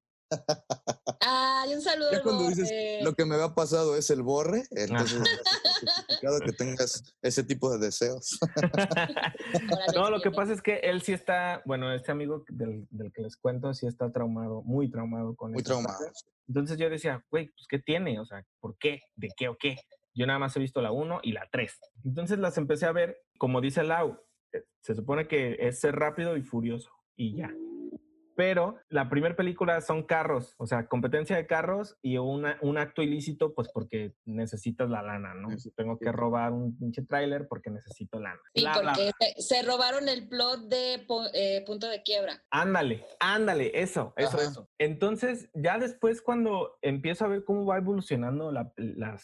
Ay, 1.21 1.75
un 1.75 1.83
saludo. 1.83 2.11
Ya 2.13 2.49
dices, 2.49 3.03
lo 3.03 3.15
que 3.15 3.25
me 3.25 3.35
había 3.35 3.55
pasado 3.55 3.97
es 3.97 4.11
el 4.11 4.23
borre, 4.23 4.63
entonces 4.71 5.21
es 6.23 6.41
que 6.45 6.53
tengas 6.53 7.15
ese 7.23 7.43
tipo 7.43 7.71
de 7.73 7.79
deseos. 7.87 8.39
No, 9.95 10.11
lo 10.11 10.21
que 10.21 10.31
pasa 10.31 10.53
es 10.53 10.63
que 10.63 10.77
él 10.77 11.03
sí 11.03 11.13
está, 11.13 11.63
bueno, 11.65 11.93
este 11.93 12.13
amigo 12.13 12.45
del, 12.49 12.87
del 12.91 13.13
que 13.13 13.23
les 13.23 13.37
cuento 13.37 13.75
sí 13.75 13.87
está 13.87 14.13
traumado, 14.13 14.63
muy 14.63 14.91
traumado 14.91 15.35
con 15.35 15.53
Muy 15.53 15.63
traumado. 15.63 15.99
Entonces 16.47 16.79
yo 16.79 16.89
decía, 16.89 17.25
güey, 17.31 17.49
pues 17.49 17.67
¿qué 17.69 17.79
tiene? 17.79 18.21
O 18.21 18.25
sea, 18.25 18.45
¿por 18.61 18.77
qué? 18.79 19.03
¿De 19.17 19.29
qué 19.37 19.49
o 19.49 19.57
qué? 19.59 19.77
Yo 20.15 20.27
nada 20.27 20.39
más 20.39 20.57
he 20.57 20.61
visto 20.61 20.81
la 20.83 20.93
1 20.93 21.21
y 21.23 21.33
la 21.33 21.49
3. 21.51 21.79
Entonces 22.05 22.39
las 22.39 22.59
empecé 22.59 22.87
a 22.87 22.93
ver, 22.93 23.19
como 23.39 23.61
dice 23.61 23.83
Lau, 23.83 24.19
eh, 24.53 24.65
se 24.81 24.95
supone 24.95 25.29
que 25.29 25.57
es 25.61 25.81
ser 25.81 25.97
rápido 25.97 26.37
y 26.37 26.43
furioso 26.43 26.91
y 27.17 27.37
ya. 27.37 27.55
Pero 28.41 28.79
la 28.89 29.11
primera 29.11 29.37
película 29.37 29.83
son 29.83 30.03
carros, 30.03 30.55
o 30.57 30.67
sea, 30.67 30.87
competencia 30.87 31.37
de 31.37 31.47
carros 31.47 31.99
y 32.01 32.17
una, 32.17 32.57
un 32.63 32.79
acto 32.79 33.03
ilícito, 33.03 33.53
pues 33.53 33.69
porque 33.69 34.15
necesitas 34.25 34.89
la 34.89 35.03
lana, 35.03 35.35
¿no? 35.35 35.59
Sí, 35.59 35.71
Tengo 35.77 35.99
que 35.99 36.11
robar 36.11 36.53
un 36.53 36.75
pinche 36.79 37.03
tráiler 37.03 37.47
porque 37.49 37.69
necesito 37.69 38.19
lana. 38.19 38.41
Sí, 38.55 38.63
bla, 38.63 38.73
porque 38.83 39.11
se, 39.37 39.43
se 39.43 39.63
robaron 39.63 40.09
el 40.09 40.27
plot 40.27 40.69
de 40.71 41.05
po- 41.07 41.27
eh, 41.35 41.63
Punto 41.67 41.87
de 41.87 42.03
Quiebra. 42.03 42.43
Ándale, 42.51 43.05
ándale, 43.19 43.73
eso, 43.75 44.15
eso, 44.17 44.39
Ajá. 44.39 44.49
eso. 44.49 44.71
Entonces, 44.79 45.51
ya 45.53 45.79
después 45.79 46.23
cuando 46.23 46.79
empiezo 46.81 47.27
a 47.27 47.29
ver 47.29 47.45
cómo 47.45 47.67
va 47.67 47.77
evolucionando 47.77 48.53
la, 48.53 48.73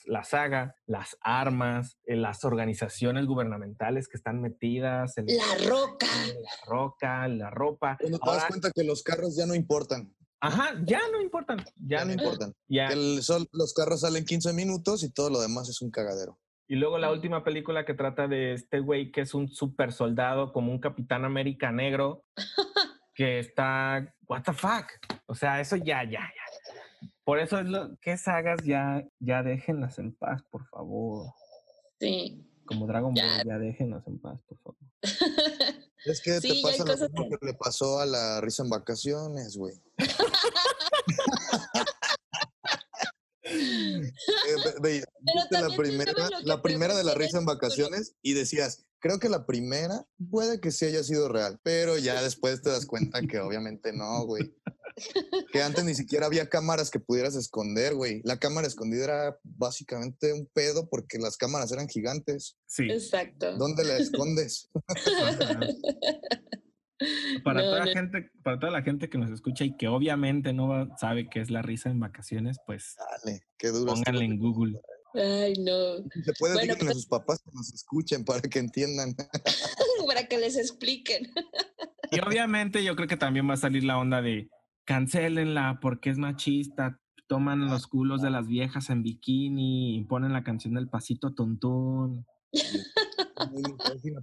la 0.04 0.24
saga, 0.24 0.76
las 0.84 1.16
armas, 1.22 1.98
eh, 2.04 2.16
las 2.16 2.44
organizaciones 2.44 3.24
gubernamentales 3.24 4.08
que 4.08 4.18
están 4.18 4.42
metidas, 4.42 5.16
el- 5.16 5.24
La 5.24 5.70
Roca. 5.70 6.06
la 6.06 6.50
roca, 6.66 7.28
la 7.28 7.48
ropa. 7.48 7.96
Cuando 7.98 8.18
te 8.18 8.30
das 8.30 8.44
cuenta 8.44 8.70
que 8.74 8.84
los 8.84 9.05
carros 9.06 9.36
ya 9.36 9.46
no 9.46 9.54
importan. 9.54 10.12
Ajá, 10.40 10.74
ya 10.84 11.00
no 11.12 11.20
importan. 11.22 11.58
Ya 11.76 11.98
Ya 12.00 12.04
no 12.04 12.12
importan. 12.12 12.52
Ya. 12.68 12.88
Que 12.88 12.94
el 12.94 13.22
sol- 13.22 13.48
los 13.52 13.72
carros 13.72 14.00
salen 14.00 14.24
15 14.24 14.52
minutos 14.52 15.02
y 15.02 15.10
todo 15.10 15.30
lo 15.30 15.40
demás 15.40 15.68
es 15.68 15.80
un 15.80 15.90
cagadero. 15.90 16.38
Y 16.68 16.74
luego 16.74 16.98
la 16.98 17.10
última 17.12 17.44
película 17.44 17.84
que 17.86 17.94
trata 17.94 18.26
de 18.28 18.52
este 18.52 18.80
güey 18.80 19.12
que 19.12 19.20
es 19.22 19.34
un 19.34 19.48
super 19.48 19.92
soldado, 19.92 20.52
como 20.52 20.72
un 20.72 20.80
Capitán 20.80 21.24
América 21.24 21.70
negro, 21.72 22.24
que 23.14 23.38
está. 23.38 24.12
¿What 24.28 24.42
the 24.42 24.52
fuck? 24.52 24.86
O 25.26 25.34
sea, 25.34 25.60
eso 25.60 25.76
ya, 25.76 26.02
ya, 26.04 26.20
ya. 26.20 27.08
Por 27.24 27.38
eso 27.38 27.58
es 27.58 27.66
lo 27.66 27.96
que 28.00 28.16
sagas 28.18 28.62
ya, 28.64 29.04
ya 29.20 29.42
déjenlas 29.42 29.98
en 29.98 30.14
paz, 30.14 30.42
por 30.50 30.66
favor. 30.68 31.32
Sí. 32.00 32.44
Como 32.66 32.86
Dragon 32.86 33.14
Ya. 33.14 33.24
Ball, 33.24 33.46
ya 33.46 33.58
déjenlas 33.58 34.06
en 34.08 34.18
paz, 34.20 34.40
por 34.46 34.58
favor. 34.58 34.78
Es 36.06 36.20
que 36.22 36.40
Sí, 36.40 36.62
te 36.62 36.62
pasa 36.62 36.84
lo 36.84 36.96
mismo 37.08 37.38
que 37.38 37.46
le 37.46 37.54
pasó 37.54 37.98
a 38.00 38.06
la 38.06 38.40
risa 38.40 38.62
en 38.62 38.70
vacaciones, 38.70 39.56
güey. 39.56 39.74
Eh, 43.48 44.56
ve- 44.64 44.74
ve- 44.80 45.04
viste 45.20 45.60
la 45.60 45.76
primera, 45.76 46.12
la 46.42 46.62
primera 46.62 46.96
de 46.96 47.04
la 47.04 47.14
risa 47.14 47.38
en 47.38 47.44
vacaciones 47.44 48.14
y 48.20 48.32
decías, 48.34 48.85
creo 49.00 49.18
que 49.18 49.28
la 49.28 49.46
primera 49.46 50.04
puede 50.30 50.60
que 50.60 50.70
sí 50.70 50.84
haya 50.86 51.02
sido 51.02 51.28
real, 51.28 51.58
pero 51.62 51.98
ya 51.98 52.22
después 52.22 52.62
te 52.62 52.70
das 52.70 52.86
cuenta 52.86 53.20
que 53.22 53.38
obviamente 53.40 53.92
no, 53.92 54.24
güey. 54.24 54.54
Que 55.52 55.62
antes 55.62 55.84
ni 55.84 55.94
siquiera 55.94 56.24
había 56.24 56.48
cámaras 56.48 56.90
que 56.90 56.98
pudieras 57.00 57.36
esconder, 57.36 57.94
güey. 57.94 58.22
La 58.24 58.38
cámara 58.38 58.66
escondida 58.66 59.04
era 59.04 59.38
básicamente 59.42 60.32
un 60.32 60.46
pedo 60.54 60.88
porque 60.88 61.18
las 61.18 61.36
cámaras 61.36 61.70
eran 61.70 61.86
gigantes. 61.88 62.56
Sí. 62.66 62.84
Exacto. 62.90 63.56
¿Dónde 63.58 63.84
la 63.84 63.98
escondes? 63.98 64.70
Para, 67.44 67.60
No, 67.60 67.66
toda 67.66 67.84
no. 67.84 67.92
gente, 67.92 68.30
para 68.42 68.58
toda 68.58 68.72
la 68.72 68.82
gente 68.82 69.10
que 69.10 69.18
nos 69.18 69.30
escucha 69.30 69.64
y 69.64 69.76
que 69.76 69.86
obviamente 69.86 70.54
no 70.54 70.68
va- 70.68 70.88
sabe 70.98 71.28
qué 71.30 71.40
es 71.42 71.50
la 71.50 71.60
risa 71.60 71.90
en 71.90 72.00
vacaciones, 72.00 72.56
pues 72.66 72.94
Dale, 73.22 73.42
qué 73.58 73.68
duro. 73.68 73.92
pónganle 73.92 74.24
en 74.24 74.38
Google. 74.38 74.80
Ay, 75.16 75.54
no. 75.58 75.96
Se 76.24 76.32
puede 76.38 76.54
Bueno, 76.54 76.74
a 76.74 76.76
pues- 76.76 76.92
sus 76.92 77.06
papás 77.06 77.40
que 77.42 77.50
nos 77.52 77.72
escuchen 77.72 78.24
para 78.24 78.40
que 78.42 78.58
entiendan. 78.58 79.14
Para 80.06 80.28
que 80.28 80.38
les 80.38 80.56
expliquen. 80.56 81.32
Y 82.12 82.20
obviamente 82.20 82.84
yo 82.84 82.94
creo 82.94 83.08
que 83.08 83.16
también 83.16 83.48
va 83.50 83.54
a 83.54 83.56
salir 83.56 83.82
la 83.82 83.98
onda 83.98 84.22
de 84.22 84.48
cancélenla 84.84 85.80
porque 85.82 86.10
es 86.10 86.18
machista, 86.18 87.00
toman 87.26 87.66
los 87.66 87.88
culos 87.88 88.22
de 88.22 88.30
las 88.30 88.46
viejas 88.46 88.88
en 88.90 89.02
bikini 89.02 89.96
y 89.98 90.04
ponen 90.04 90.32
la 90.32 90.44
canción 90.44 90.74
del 90.74 90.88
pasito 90.88 91.34
tontón. 91.34 92.24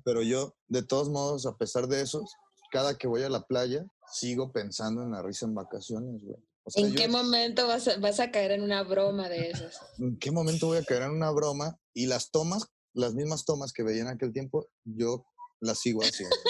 Pero 0.06 0.22
yo, 0.22 0.56
de 0.68 0.84
todos 0.84 1.10
modos, 1.10 1.46
a 1.46 1.58
pesar 1.58 1.88
de 1.88 2.02
eso, 2.02 2.24
cada 2.72 2.98
que 2.98 3.08
voy 3.08 3.24
a 3.24 3.30
la 3.30 3.46
playa, 3.46 3.86
sigo 4.12 4.52
pensando 4.54 5.04
en 5.04 5.12
la 5.12 5.22
risa 5.22 5.46
en 5.46 5.54
vacaciones, 5.56 6.24
güey. 6.24 6.38
O 6.66 6.72
sea, 6.72 6.84
¿En 6.86 6.91
yo- 6.91 6.95
qué 6.97 7.07
momento 7.07 7.68
vas 7.68 7.88
a, 7.88 7.97
vas 7.97 8.20
a 8.20 8.32
caer 8.32 8.51
en 8.51 8.61
una 8.64 8.84
broma 8.84 9.28
de 9.30 9.49
esas? 9.51 9.80
¿en 9.99 10.18
qué 10.18 10.32
momento 10.32 10.68
voy 10.68 10.78
a 10.78 10.84
caer 10.84 11.03
en 11.03 11.11
una 11.11 11.32
broma? 11.32 11.78
Y 11.93 12.05
las 12.07 12.32
tomas, 12.32 12.68
las 12.93 13.14
mismas 13.14 13.45
tomas 13.45 13.74
que 13.74 13.84
veía 13.84 14.01
en 14.01 14.07
aquel 14.07 14.32
tiempo, 14.32 14.68
yo 14.84 15.26
las 15.59 15.80
sigo 15.80 16.01
haciendo. 16.01 16.36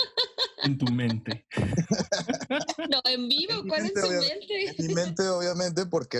En 0.65 0.77
tu 0.77 0.85
mente. 0.85 1.45
No, 2.89 3.01
en 3.05 3.27
vivo, 3.27 3.53
¿cuál 3.67 3.85
es 3.85 3.91
obviamente. 4.01 4.47
mente? 4.47 4.75
En 4.81 4.87
mi 4.87 4.93
mente, 4.93 5.27
obviamente, 5.27 5.85
porque 5.87 6.19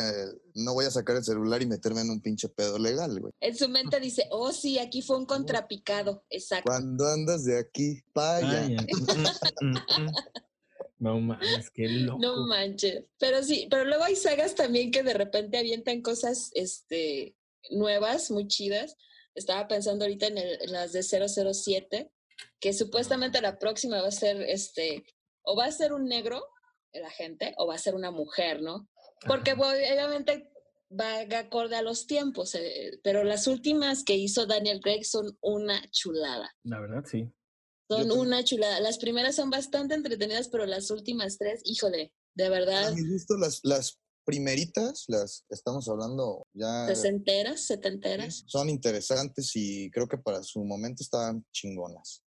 no 0.56 0.74
voy 0.74 0.84
a 0.86 0.92
sacar 0.92 1.16
el 1.16 1.24
celular 1.24 1.62
y 1.62 1.66
meterme 1.66 2.02
en 2.02 2.10
un 2.10 2.20
pinche 2.22 2.50
pedo 2.50 2.78
legal, 2.80 3.20
güey. 3.22 3.32
En 3.40 3.56
su 3.56 3.70
mente 3.70 4.00
dice, 4.02 4.28
oh 4.32 4.52
sí, 4.52 4.80
aquí 4.80 5.02
fue 5.02 5.18
un 5.18 5.26
contrapicado. 5.26 6.26
Exacto. 6.30 6.66
Cuando 6.70 7.08
andas 7.08 7.46
de 7.46 7.58
aquí 7.60 8.02
para 8.14 8.68
No 11.04 11.20
mames, 11.20 11.70
qué 11.72 11.88
loco. 11.90 12.20
No 12.20 12.48
manches. 12.48 13.06
Pero 13.20 13.44
sí, 13.44 13.68
pero 13.70 13.84
luego 13.84 14.06
hay 14.06 14.16
sagas 14.16 14.56
también 14.56 14.90
que 14.92 15.04
de 15.04 15.14
repente 15.14 15.58
avientan 15.58 16.02
cosas 16.02 16.50
este, 16.54 17.36
nuevas, 17.72 18.32
muy 18.32 18.48
chidas. 18.48 18.96
Estaba 19.36 19.68
pensando 19.68 20.06
ahorita 20.06 20.28
en, 20.28 20.38
el- 20.38 20.62
en 20.62 20.72
las 20.72 20.94
de 20.94 21.04
007, 21.04 22.10
que 22.62 22.72
supuestamente 22.74 23.42
la 23.42 23.60
próxima 23.60 24.02
va 24.02 24.08
a 24.08 24.12
ser, 24.12 24.42
este, 24.44 25.04
o 25.42 25.56
va 25.58 25.66
a 25.66 25.72
ser 25.72 25.92
un 25.92 26.06
negro, 26.06 26.42
el 26.94 27.04
agente, 27.04 27.54
o 27.58 27.68
va 27.68 27.76
a 27.76 27.80
ser 27.80 27.96
una 27.96 28.12
mujer, 28.12 28.62
¿no? 28.62 28.88
Porque 29.28 29.52
Ajá. 29.52 29.62
obviamente 29.62 30.50
va 30.90 31.26
de 31.26 31.36
acorde 31.36 31.76
a 31.76 31.82
los 31.82 32.06
tiempos, 32.08 32.54
eh, 32.56 33.00
pero 33.04 33.24
las 33.24 33.48
últimas 33.48 34.04
que 34.04 34.16
hizo 34.16 34.46
Daniel 34.46 34.80
Craig 34.82 35.04
son 35.04 35.38
una 35.42 35.82
chulada. 35.92 36.56
La 36.64 36.80
verdad, 36.80 37.04
sí. 37.06 37.30
Son 37.90 38.12
una 38.12 38.44
chulada. 38.44 38.80
Las 38.80 38.98
primeras 38.98 39.36
son 39.36 39.50
bastante 39.50 39.96
entretenidas, 39.96 40.48
pero 40.48 40.66
las 40.66 40.90
últimas 40.90 41.38
tres, 41.38 41.62
híjole, 41.66 42.14
de 42.36 42.50
verdad, 42.50 42.88
A 42.88 42.92
mi 42.92 43.08
gusto, 43.08 43.38
las, 43.38 43.60
las 43.64 44.00
primeritas, 44.26 45.06
las 45.08 45.46
estamos 45.50 45.88
hablando 45.90 46.48
ya. 46.54 46.88
sesenteras, 46.88 47.62
setenteras. 47.62 48.44
Son 48.48 48.70
interesantes 48.70 49.52
y 49.56 49.92
creo 49.92 50.08
que 50.08 50.18
para 50.18 50.42
su 50.44 50.64
momento 50.64 51.04
estaban 51.04 51.46
chingonas. 51.52 52.24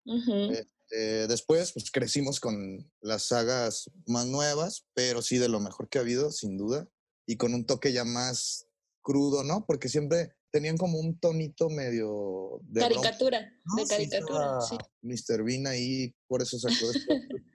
Eh, 0.94 1.26
después, 1.28 1.72
pues 1.74 1.90
crecimos 1.92 2.40
con 2.40 2.92
las 3.02 3.24
sagas 3.24 3.90
más 4.08 4.26
nuevas, 4.26 4.86
pero 4.94 5.22
sí 5.22 5.38
de 5.38 5.50
lo 5.50 5.60
mejor 5.60 5.90
que 5.90 5.98
ha 5.98 6.02
habido, 6.02 6.32
sin 6.32 6.58
duda, 6.58 6.88
y 7.26 7.38
con 7.38 7.54
un 7.54 7.66
toque 7.66 7.94
ya 7.94 8.04
más 8.04 8.68
crudo, 9.02 9.44
¿no? 9.44 9.66
Porque 9.66 9.90
siempre 9.90 10.34
tenían 10.52 10.78
como 10.78 11.00
un 11.00 11.18
tonito 11.20 11.70
medio 11.70 12.60
de 12.64 12.82
Caricatura, 12.82 13.52
¿no? 13.66 13.76
de 13.84 13.88
caricatura, 13.88 14.60
sí. 14.62 14.76
Mr. 15.02 15.44
Bean 15.44 15.68
ahí, 15.68 16.14
por 16.28 16.42
eso 16.42 16.60
sacó 16.60 16.92
después. 16.92 17.22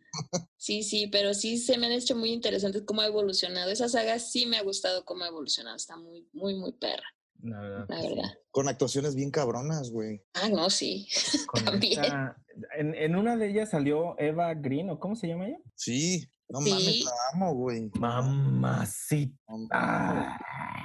Sí, 0.57 0.82
sí, 0.82 1.09
pero 1.09 1.34
sí 1.34 1.59
se 1.59 1.76
me 1.76 1.86
han 1.86 1.92
hecho 1.92 2.16
muy 2.16 2.30
interesantes 2.32 2.82
cómo 2.86 3.03
ha 3.03 3.07
evolucionado. 3.07 3.70
Esa 3.70 3.86
saga 3.86 4.18
sí 4.18 4.47
me 4.47 4.57
ha 4.57 4.62
gustado 4.62 5.05
cómo 5.05 5.24
ha 5.24 5.28
evolucionado. 5.28 5.76
Está 5.76 5.94
muy, 5.99 6.26
muy, 6.32 6.55
muy 6.55 6.72
perra, 6.72 7.05
La 7.42 7.61
verdad. 7.61 7.86
la 7.86 8.01
sí. 8.01 8.09
verdad. 8.09 8.30
con 8.51 8.66
actuaciones 8.66 9.14
bien 9.14 9.30
cabronas, 9.30 9.90
güey. 9.90 10.22
Ah, 10.32 10.49
no, 10.49 10.70
sí. 10.70 11.07
También. 11.66 12.03
esta- 12.03 12.42
en, 12.78 12.94
en 12.94 13.14
una 13.14 13.36
de 13.36 13.51
ellas 13.51 13.68
salió 13.70 14.18
Eva 14.18 14.55
Green, 14.55 14.88
¿o 14.88 14.99
cómo 14.99 15.14
se 15.16 15.28
llama 15.28 15.49
ella? 15.49 15.59
Sí, 15.74 16.26
no 16.49 16.61
Sí. 16.61 16.70
mames, 16.70 17.05
la 17.05 17.11
amo, 17.34 17.55
güey. 17.55 17.90
Mamacita. 17.99 19.36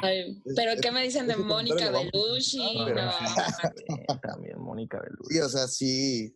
Ay, 0.03 0.41
pero 0.55 0.71
es- 0.71 0.81
¿qué 0.81 0.91
me 0.91 1.03
dicen 1.03 1.27
de 1.27 1.35
Mónica 1.37 1.91
Bellucci? 1.91 2.77
No, 2.77 4.19
también, 4.21 4.59
Mónica 4.59 4.99
Bellucci. 4.99 5.33
Sí, 5.35 5.39
o 5.39 5.49
sea, 5.49 5.67
sí, 5.67 6.35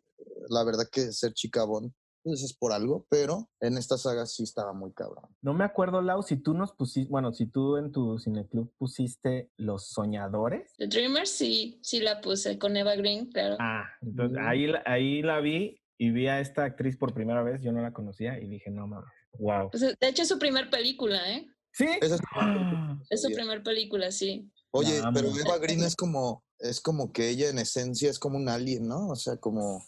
la 0.49 0.63
verdad 0.63 0.85
que 0.91 1.11
ser 1.11 1.33
chica 1.33 1.63
Bond, 1.63 1.91
pues 2.23 2.41
es 2.43 2.55
por 2.57 2.71
algo, 2.73 3.05
pero 3.09 3.49
en 3.59 3.77
esta 3.77 3.97
saga 3.97 4.25
sí 4.25 4.43
estaba 4.43 4.73
muy 4.73 4.91
cabrón. 4.93 5.25
No 5.41 5.53
me 5.53 5.63
acuerdo, 5.63 6.01
Lau, 6.01 6.23
si 6.23 6.37
tú 6.37 6.53
nos 6.53 6.73
pusiste, 6.73 7.09
bueno, 7.11 7.33
si 7.33 7.45
tú 7.47 7.77
en 7.77 7.91
tu 7.91 8.17
cineclub 8.19 8.71
pusiste 8.77 9.51
Los 9.57 9.89
Soñadores. 9.89 10.73
The 10.77 10.87
Dreamers 10.87 11.29
sí, 11.29 11.79
sí 11.83 11.99
la 11.99 12.21
puse 12.21 12.57
con 12.57 12.77
Eva 12.77 12.95
Green, 12.95 13.27
claro. 13.31 13.57
Ah, 13.59 13.85
entonces 14.01 14.37
Mm. 14.39 14.47
ahí, 14.47 14.65
ahí 14.85 15.21
la 15.21 15.39
vi 15.39 15.79
y 15.97 16.11
vi 16.11 16.27
a 16.27 16.39
esta 16.39 16.63
actriz 16.65 16.97
por 16.97 17.13
primera 17.13 17.41
vez, 17.43 17.61
yo 17.61 17.71
no 17.71 17.81
la 17.81 17.93
conocía 17.93 18.39
y 18.39 18.47
dije, 18.47 18.69
no 18.71 18.87
mames, 18.87 19.09
wow. 19.39 19.69
Pues, 19.71 19.81
de 19.81 19.95
hecho 20.07 20.23
es 20.23 20.27
su 20.27 20.37
primer 20.39 20.69
película, 20.69 21.31
¿eh? 21.31 21.47
¿Sí? 21.73 21.87
Esa 22.01 22.15
es- 22.15 22.21
Ah, 22.35 22.97
Es 23.09 23.21
su 23.21 23.29
primer 23.31 23.63
película, 23.63 24.11
sí. 24.11 24.49
Oye, 24.71 25.01
pero. 25.13 25.27
Eva 25.37 25.57
Green 25.57 25.83
es 25.83 25.95
como, 25.95 26.43
es 26.59 26.79
como 26.81 27.11
que 27.13 27.29
ella 27.29 27.49
en 27.49 27.59
esencia 27.59 28.09
es 28.09 28.19
como 28.19 28.37
un 28.37 28.49
alien, 28.49 28.87
¿no? 28.87 29.09
O 29.09 29.15
sea, 29.15 29.37
como 29.37 29.85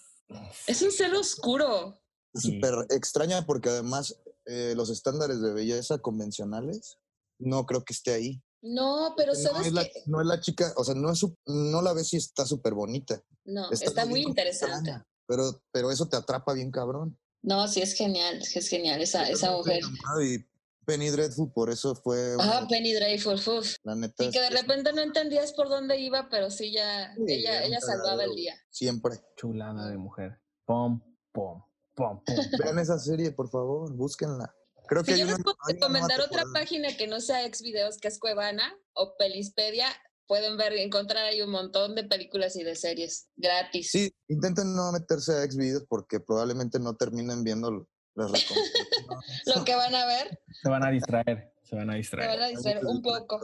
Es 0.67 0.81
un 0.81 0.91
ser 0.91 1.13
oscuro. 1.13 1.99
Sí. 2.35 2.51
súper 2.53 2.73
extraña 2.89 3.45
porque 3.45 3.69
además 3.69 4.15
eh, 4.45 4.73
los 4.75 4.89
estándares 4.91 5.41
de 5.41 5.53
belleza 5.53 5.97
convencionales 5.99 6.97
no 7.39 7.65
creo 7.65 7.83
que 7.83 7.93
esté 7.93 8.13
ahí. 8.13 8.41
No, 8.61 9.13
pero 9.17 9.33
No 9.33 9.39
sabes 9.39 9.67
es, 9.67 9.73
la, 9.73 9.83
que 9.85 9.91
no 10.07 10.19
es 10.21 10.27
la 10.27 10.39
chica, 10.39 10.71
o 10.75 10.83
sea, 10.83 10.93
no, 10.93 11.11
es 11.11 11.19
su- 11.19 11.37
no 11.45 11.81
la 11.81 11.93
ves 11.93 12.09
si 12.09 12.17
está 12.17 12.45
súper 12.45 12.73
bonita. 12.73 13.21
no, 13.45 13.71
Está 13.71 13.85
está, 13.85 14.05
muy 14.05 14.21
interesante. 14.21 14.75
extraña, 14.91 15.07
Pero, 15.27 15.61
pero 15.71 15.91
eso 15.91 16.07
te 16.07 16.15
atrapa 16.17 16.53
bien 16.53 16.71
cabrón. 16.71 17.17
No, 17.41 17.67
sí 17.67 17.81
es 17.81 17.93
genial, 17.93 18.41
es 18.41 18.67
genial 18.67 19.01
esa, 19.01 19.29
esa 19.29 19.51
mujer. 19.51 19.81
Y 20.23 20.39
Penny 20.85 21.09
Dreadful, 21.09 21.51
por 21.51 21.69
eso 21.69 21.95
fue, 21.95 22.35
Ah, 22.39 22.59
una- 22.59 22.67
Penny 22.67 22.93
Dreyfus, 22.93 23.47
uf. 23.47 23.75
la 23.83 23.95
neta. 23.95 24.23
Y 24.23 24.31
que 24.31 24.39
de 24.39 24.49
repente 24.49 24.91
no 24.93 25.01
entendías 25.01 25.53
por 25.53 25.69
dónde 25.69 25.97
iba, 25.99 26.29
pero 26.29 26.49
sí 26.49 26.71
ya, 26.71 27.13
Sí, 27.15 27.23
ella, 27.33 27.63
ella 27.63 27.79
salvaba 27.81 28.23
el 28.23 28.35
día. 28.35 28.55
Siempre. 28.69 29.19
Chulada 29.35 29.89
de 29.89 29.97
mujer. 29.97 30.39
Pom, 30.65 30.99
pom, 31.33 31.61
pom, 31.93 32.23
pom. 32.23 32.35
Vean 32.63 32.79
esa 32.79 32.97
serie, 32.99 33.31
por 33.31 33.49
favor, 33.49 33.93
búsquenla. 33.93 34.53
Creo 34.87 35.03
que 35.03 35.13
Si 35.15 35.19
yo 35.19 35.25
les 35.25 35.43
puedo 35.43 35.57
recomendar 35.67 36.21
otra 36.21 36.43
página 36.53 36.95
que 36.95 37.07
no 37.07 37.19
sea 37.19 37.45
Xvideos, 37.53 37.97
que 37.97 38.07
es 38.07 38.17
Cuevana 38.19 38.73
o 38.93 39.15
Pelispedia, 39.17 39.87
pueden 40.27 40.57
ver, 40.57 40.73
encontrar 40.73 41.25
ahí 41.25 41.41
un 41.41 41.51
montón 41.51 41.95
de 41.95 42.03
películas 42.03 42.55
y 42.55 42.63
de 42.63 42.75
series 42.75 43.29
gratis. 43.35 43.91
Sí, 43.91 44.13
intenten 44.27 44.75
no 44.75 44.91
meterse 44.91 45.33
a 45.33 45.49
Xvideos 45.49 45.85
porque 45.87 46.19
probablemente 46.19 46.79
no 46.79 46.95
terminen 46.95 47.43
viendo 47.43 47.87
las 48.15 48.31
recomendaciones. 48.31 49.55
Lo 49.55 49.63
que 49.63 49.75
van 49.75 49.95
a 49.95 50.05
ver, 50.05 50.39
Se 50.61 50.69
van 50.69 50.83
a 50.83 50.89
distraer, 50.89 51.53
se 51.63 51.75
van 51.75 51.89
a 51.89 51.95
distraer. 51.95 52.29
van 52.29 52.43
a 52.43 52.47
distraer 52.47 52.85
un 52.85 53.01
poco. 53.01 53.39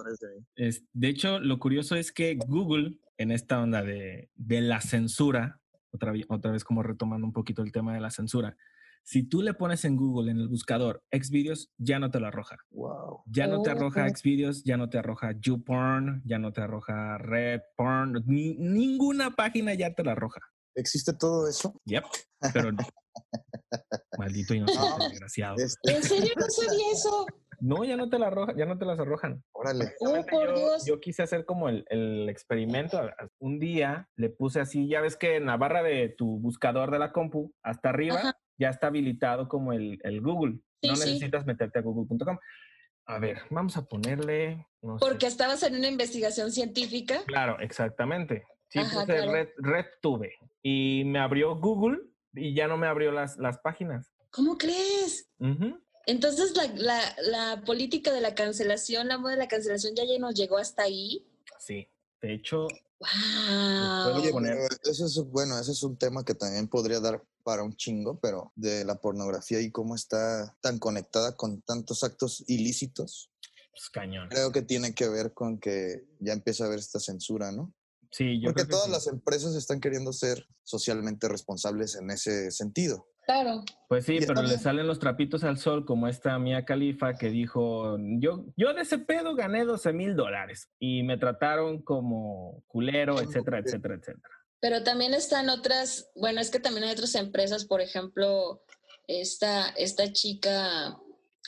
Es, 0.56 0.84
de 0.94 1.10
hecho, 1.10 1.40
lo 1.40 1.60
curioso 1.60 1.96
es 1.96 2.12
que 2.12 2.38
Google, 2.48 2.98
en 3.18 3.32
esta 3.32 3.62
onda 3.62 3.82
de, 3.82 4.30
de 4.36 4.62
la 4.62 4.82
censura, 4.82 5.62
otra, 5.92 6.14
otra 6.30 6.52
vez 6.52 6.64
como 6.64 6.84
retomando 6.84 7.26
un 7.26 7.34
poquito 7.34 7.62
el 7.62 7.72
tema 7.72 7.94
de 7.94 8.02
la 8.02 8.12
censura, 8.12 8.58
Si 9.06 9.24
tú 9.24 9.42
le 9.42 9.54
pones 9.54 9.84
en 9.86 9.98
Google, 9.98 10.32
en 10.32 10.40
el 10.40 10.48
buscador, 10.48 11.04
Xvideos, 11.12 11.70
ya 11.78 12.00
no 12.00 12.10
te 12.10 12.20
lo 12.22 12.28
arroja. 12.28 12.56
Wow. 12.72 13.24
Ya 13.26 13.48
no 13.48 13.62
te 13.62 13.70
arroja 13.72 14.06
Oh. 14.06 14.16
Xvideos, 14.16 14.64
ya 14.64 14.78
no 14.78 14.90
te 14.90 14.98
arroja 14.98 15.34
YouPorn, 15.40 16.22
ya 16.26 16.40
no 16.40 16.54
te 16.54 16.62
arroja 16.62 17.18
Red 17.18 17.62
Porn, 17.76 18.24
ni- 18.26 18.56
ninguna 18.56 19.32
página 19.32 19.74
ya 19.74 19.94
te 19.94 20.04
la 20.04 20.14
arroja. 20.14 20.40
¿Existe 20.76 21.14
todo 21.14 21.48
eso? 21.48 21.80
Yep, 21.86 22.04
pero 22.54 22.70
maldito 24.18 24.54
inocente, 24.54 24.88
No. 25.00 25.10
desgraciado. 25.10 25.56
Este, 25.58 25.96
¿En 25.96 26.04
serio 26.04 26.32
no 26.38 26.46
sabía 26.50 26.92
eso? 26.94 27.26
No, 27.60 27.84
ya 27.86 27.96
no 27.96 28.10
te 28.10 28.20
la 28.20 28.28
arroja, 28.28 28.54
ya 28.58 28.66
no 28.66 28.78
te 28.78 28.86
las 28.86 29.00
arrojan. 29.00 29.42
órale. 29.54 29.94
Oh, 30.02 30.26
por 30.30 30.48
yo, 30.50 30.56
Dios. 30.56 30.86
yo 30.86 31.00
quise 31.00 31.24
hacer 31.24 31.46
como 31.46 31.70
el, 31.70 31.86
el 31.90 32.28
experimento. 32.28 33.00
Un 33.40 33.60
día 33.60 34.10
le 34.18 34.30
puse 34.30 34.60
así, 34.60 34.88
ya 34.90 35.00
ves 35.02 35.16
que 35.16 35.38
en 35.38 35.46
la 35.46 35.56
barra 35.58 35.82
de 35.84 36.10
tu 36.10 36.40
buscador 36.40 36.92
de 36.92 37.00
la 37.00 37.12
compu, 37.14 37.54
hasta 37.64 37.90
arriba, 37.90 38.16
Ajá. 38.20 38.38
Ya 38.64 38.70
está 38.70 38.88
habilitado 38.88 39.50
como 39.50 39.74
el, 39.74 40.00
el 40.04 40.22
Google. 40.22 40.60
Sí, 40.82 40.88
no 40.88 40.96
sí. 40.96 41.06
necesitas 41.06 41.46
meterte 41.46 41.80
a 41.80 41.82
google.com. 41.82 42.38
A 43.06 43.20
ver, 43.20 43.42
vamos 43.50 43.76
a 43.76 43.86
ponerle. 43.86 44.66
no 44.82 44.98
sé. 44.98 45.06
Porque 45.06 45.28
estabas 45.28 45.64
en 45.64 45.76
una 45.76 45.90
investigación 45.90 46.52
científica. 46.52 47.24
Claro, 47.26 47.60
exactamente. 47.60 48.46
Sí, 48.70 48.80
Ajá, 48.80 49.02
puse 49.02 49.06
claro. 49.18 49.32
Red, 49.34 49.50
RedTube 49.58 50.30
y 50.62 51.04
me 51.06 51.20
abrió 51.20 51.56
Google 51.58 52.00
y 52.34 52.56
ya 52.56 52.68
no 52.68 52.78
me 52.78 52.88
abrió 52.88 53.12
las, 53.12 53.38
las 53.38 53.60
páginas. 53.60 54.14
¿Cómo 54.32 54.58
crees? 54.58 55.30
Entonces 56.08 56.56
la, 56.56 56.66
la, 56.76 57.16
la 57.30 57.62
política 57.66 58.12
de 58.12 58.22
la 58.22 58.34
cancelación, 58.34 59.10
la 59.10 59.18
moda 59.18 59.34
de 59.34 59.40
la 59.40 59.48
cancelación 59.48 59.94
ya, 59.96 60.04
ya 60.06 60.18
nos 60.20 60.34
llegó 60.36 60.58
hasta 60.58 60.84
ahí. 60.84 61.28
Sí, 61.60 61.88
de 62.22 62.34
hecho, 62.34 62.68
Ese 64.84 65.06
es, 65.06 65.16
bueno, 65.32 65.60
ese 65.60 65.72
es 65.72 65.84
un 65.84 65.98
tema 65.98 66.24
que 66.24 66.36
también 66.36 66.68
podría 66.68 67.00
dar 67.00 67.24
para 67.44 67.64
un 67.64 67.76
chingo, 67.76 68.20
pero 68.20 68.52
de 68.56 68.86
la 68.86 68.96
pornografía 68.96 69.60
y 69.60 69.72
cómo 69.72 69.96
está 69.96 70.56
tan 70.62 70.80
conectada 70.80 71.36
con 71.36 71.62
tantos 71.62 72.04
actos 72.04 72.44
ilícitos, 72.48 73.32
pues 73.72 73.90
cañón. 73.92 74.30
creo 74.30 74.52
que 74.52 74.62
tiene 74.62 74.94
que 74.94 75.10
ver 75.10 75.34
con 75.34 75.60
que 75.60 76.06
ya 76.20 76.34
empieza 76.34 76.64
a 76.64 76.68
haber 76.68 76.80
esta 76.80 77.00
censura, 77.00 77.52
¿no? 77.52 77.74
Sí, 78.12 78.40
yo 78.40 78.50
Porque 78.50 78.64
creo 78.64 78.68
que 78.68 78.72
todas 78.72 78.86
sí. 78.86 78.92
las 78.92 79.08
empresas 79.08 79.56
están 79.56 79.80
queriendo 79.80 80.14
ser 80.14 80.46
socialmente 80.64 81.28
responsables 81.28 81.96
en 81.96 82.12
ese 82.12 82.52
sentido. 82.52 83.08
Claro. 83.26 83.64
Pues 83.88 84.06
sí, 84.06 84.20
pero 84.28 84.42
le 84.42 84.58
salen 84.58 84.88
los 84.88 85.00
trapitos 85.00 85.44
al 85.44 85.58
sol, 85.58 85.86
como 85.86 86.08
esta 86.08 86.38
Mía 86.40 86.66
Califa 86.66 87.14
que 87.14 87.30
dijo, 87.30 87.98
yo, 88.20 88.46
yo 88.58 88.74
de 88.74 88.82
ese 88.82 88.98
pedo 88.98 89.36
gané 89.36 89.64
12 89.64 89.94
mil 89.94 90.16
dólares 90.16 90.70
y 90.78 91.04
me 91.04 91.18
trataron 91.18 91.82
como 91.82 92.64
culero, 92.68 93.22
etcétera, 93.22 93.60
etcétera, 93.60 93.96
etcétera. 93.96 94.30
Pero 94.60 94.84
también 94.84 95.14
están 95.14 95.50
otras, 95.50 96.10
bueno, 96.16 96.42
es 96.42 96.50
que 96.50 96.60
también 96.60 96.86
hay 96.86 96.94
otras 96.94 97.16
empresas, 97.16 97.66
por 97.66 97.82
ejemplo, 97.82 98.64
esta, 99.08 99.70
esta 99.70 100.12
chica, 100.12 100.98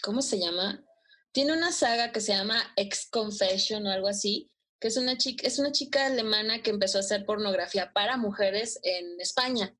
¿cómo 0.03 0.21
se 0.21 0.39
llama? 0.39 0.84
Tiene 1.32 1.53
una 1.53 1.71
saga 1.71 2.11
que 2.11 2.21
se 2.21 2.34
llama 2.34 2.61
Ex 2.76 3.09
Confession 3.09 3.86
o 3.88 3.91
algo 3.91 4.07
así, 4.07 4.49
que 4.80 4.88
es 4.88 4.97
una 4.97 5.17
chica, 5.17 5.47
es 5.47 5.59
una 5.59 5.71
chica 5.71 6.05
alemana 6.05 6.61
que 6.61 6.69
empezó 6.69 6.97
a 6.97 7.01
hacer 7.01 7.26
pornografía 7.26 7.91
para 7.93 8.17
mujeres 8.17 8.80
en 8.84 9.19
España. 9.19 9.73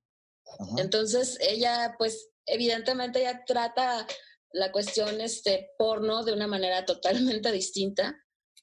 Entonces, 0.78 1.38
ella, 1.42 1.96
pues, 1.98 2.30
evidentemente 2.46 3.22
ya 3.22 3.44
trata 3.46 4.08
la 4.52 4.72
cuestión 4.72 5.20
este, 5.22 5.72
porno 5.78 6.24
de 6.24 6.34
una 6.34 6.48
manera 6.48 6.86
totalmente 6.86 7.52
distinta 7.52 8.16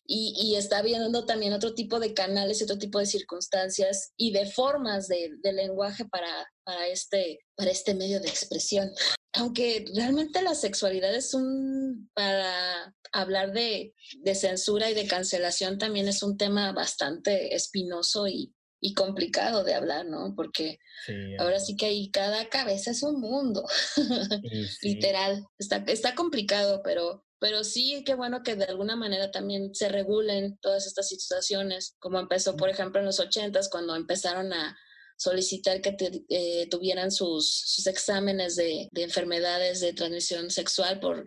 y, 0.05 0.57
está 0.57 0.83
viendo 0.83 1.25
también 1.25 1.53
otro 1.53 1.75
tipo 1.75 2.01
de 2.01 2.13
canales 2.13 2.61
y 2.61 2.65
otro 2.65 2.77
tipo 2.79 2.99
de 2.99 3.07
circunstancias 3.07 4.13
y 4.17 4.33
de 4.33 4.51
formas 4.51 5.09
de, 5.09 5.31
lenguaje 5.43 6.05
para, 6.07 6.49
este, 6.89 7.39
para 7.55 7.71
este 7.71 7.95
medio 7.95 8.21
de 8.21 8.29
expresión. 8.29 8.91
Aunque 9.35 9.85
realmente 9.95 10.43
la 10.43 10.55
sexualidad 10.55 11.15
es 11.15 11.35
un, 11.35 12.11
para 12.15 12.95
hablar 13.13 13.53
de 13.53 13.95
censura 14.35 14.91
y 14.91 14.95
de 14.95 15.07
cancelación 15.07 15.79
también 15.79 16.09
es 16.09 16.23
un 16.23 16.37
tema 16.37 16.73
bastante 16.73 17.55
espinoso 17.55 18.27
y, 18.27 18.53
y 18.85 18.95
complicado 18.95 19.65
de 19.65 19.75
hablar, 19.75 20.05
¿no? 20.07 20.35
Porque 20.37 20.79
Sí, 21.07 21.37
Ahora 21.39 21.59
sí 21.61 21.77
que 21.77 21.87
ahí 21.87 22.11
cada 22.11 22.49
cabeza 22.49 22.91
es 22.91 23.03
un 23.03 23.21
mundo, 23.21 23.65
sí. 24.81 24.95
literal. 24.95 25.47
Está, 25.59 25.85
está 25.87 26.15
complicado, 26.15 26.83
pero, 26.85 27.25
pero 27.39 27.65
sí, 27.65 28.03
qué 28.05 28.15
bueno 28.15 28.43
que 28.43 28.57
de 28.57 28.65
alguna 28.65 28.97
manera 28.97 29.31
también 29.31 29.75
se 29.75 29.89
regulen 29.89 30.59
todas 30.61 30.87
estas 30.87 31.09
situaciones, 31.09 31.97
como 31.99 32.19
empezó, 32.21 32.57
por 32.57 32.69
ejemplo, 32.69 33.01
en 33.01 33.07
los 33.07 33.21
ochentas, 33.21 33.69
cuando 33.71 33.97
empezaron 33.97 34.53
a 34.53 34.77
solicitar 35.17 35.81
que 35.81 35.93
te- 35.93 36.25
eh, 36.29 36.69
tuvieran 36.69 37.11
sus, 37.13 37.49
sus 37.65 37.87
exámenes 37.87 38.57
de, 38.57 38.89
de 38.93 39.03
enfermedades 39.05 39.81
de 39.81 39.93
transmisión 39.93 40.51
sexual 40.51 40.99
por, 41.01 41.25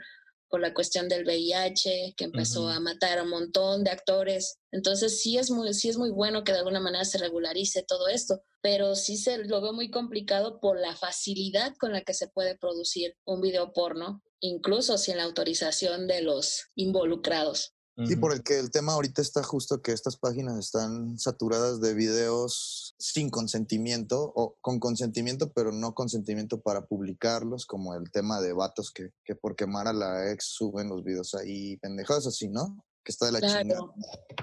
por 0.56 0.62
la 0.62 0.74
cuestión 0.74 1.10
del 1.10 1.26
VIH, 1.26 2.14
que 2.16 2.24
empezó 2.24 2.70
a 2.70 2.80
matar 2.80 3.20
a 3.20 3.24
un 3.24 3.30
montón 3.30 3.84
de 3.84 3.92
actores. 3.92 4.58
Entonces 4.72 5.20
sí 5.20 5.38
es 5.38 5.52
muy, 5.52 5.74
sí 5.74 5.90
es 5.90 5.98
muy 5.98 6.12
bueno 6.12 6.46
que 6.46 6.54
de 6.54 6.60
alguna 6.60 6.80
manera 6.80 7.04
se 7.04 7.18
regularice 7.18 7.84
todo 7.86 8.08
esto, 8.08 8.42
pero 8.62 8.96
sí 8.96 9.18
se 9.18 9.40
lo 9.40 9.62
veo 9.62 9.74
muy 9.74 9.92
complicado 9.92 10.62
por 10.62 10.80
la 10.80 10.96
facilidad 10.96 11.74
con 11.78 11.92
la 11.92 12.04
que 12.04 12.14
se 12.14 12.30
puede 12.30 12.58
producir 12.58 13.18
un 13.26 13.42
video 13.42 13.74
porno, 13.74 14.24
incluso 14.40 14.98
sin 14.98 15.18
la 15.18 15.24
autorización 15.24 16.08
de 16.08 16.22
los 16.22 16.68
involucrados. 16.76 17.74
Sí, 17.98 18.14
Ujú. 18.14 18.22
por 18.22 18.34
el 18.34 18.42
que 18.42 18.58
el 18.58 18.72
tema 18.72 18.94
ahorita 18.94 19.22
está 19.22 19.44
justo 19.44 19.82
que 19.82 19.92
estas 19.92 20.16
páginas 20.16 20.58
están 20.58 21.20
saturadas 21.20 21.82
de 21.82 21.94
videos 21.96 22.85
sin 22.98 23.30
consentimiento 23.30 24.32
o 24.36 24.56
con 24.62 24.80
consentimiento, 24.80 25.52
pero 25.54 25.72
no 25.72 25.94
consentimiento 25.94 26.62
para 26.62 26.86
publicarlos, 26.86 27.66
como 27.66 27.94
el 27.96 28.10
tema 28.12 28.40
de 28.42 28.54
vatos 28.54 28.92
que, 28.92 29.10
que 29.24 29.36
por 29.36 29.56
quemar 29.56 29.88
a 29.88 29.94
la 29.94 30.32
ex 30.32 30.46
suben 30.46 30.90
los 30.90 31.04
videos 31.04 31.36
ahí, 31.36 31.78
pendejadas 31.78 32.28
así, 32.28 32.48
¿no? 32.50 32.78
Que 33.04 33.12
está 33.12 33.26
de 33.28 33.34
la 33.34 33.42
chingada. 33.42 33.64
Claro. 33.64 33.94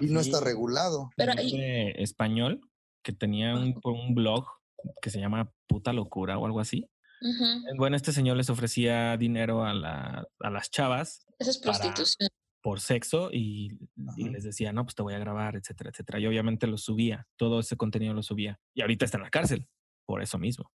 Y 0.00 0.06
no 0.06 0.22
Sí. 0.22 0.30
está 0.30 0.44
regulado. 0.44 1.10
Pero 1.16 1.32
ahí- 1.36 1.92
español 1.96 2.60
que 3.02 3.12
tenía 3.12 3.54
un, 3.54 3.74
un 3.84 4.14
blog 4.14 4.44
que 5.00 5.10
se 5.10 5.18
llama 5.18 5.50
Puta 5.66 5.92
Locura 5.92 6.38
o 6.38 6.46
algo 6.46 6.60
así. 6.60 6.88
Bueno, 7.78 7.96
este 7.96 8.12
señor 8.12 8.36
les 8.36 8.50
ofrecía 8.50 9.16
dinero 9.16 9.64
a, 9.64 9.72
la- 9.74 10.26
a 10.40 10.50
las 10.50 10.70
chavas 10.70 11.24
Eso 11.38 11.50
es 11.50 11.58
Para- 11.58 11.78
prostitución. 11.78 12.28
Por 12.62 12.80
sexo 12.80 13.30
y, 13.32 13.76
les 14.16 14.44
decía, 14.44 14.72
no, 14.72 14.84
pues 14.84 14.94
te 14.94 15.02
voy 15.02 15.14
a 15.14 15.18
grabar, 15.18 15.56
etcétera, 15.56 15.90
etcétera. 15.90 16.20
Y 16.20 16.26
obviamente 16.26 16.66
lo 16.66 16.78
subía, 16.78 17.26
todo 17.36 17.60
ese 17.60 17.76
contenido 17.76 18.14
lo 18.14 18.22
subía. 18.22 18.58
Y 18.74 18.82
ahorita 18.82 19.04
está 19.04 19.18
en 19.18 19.24
la 19.24 19.30
cárcel, 19.30 19.68
por 20.06 20.22
eso 20.22 20.38
mismo. 20.38 20.70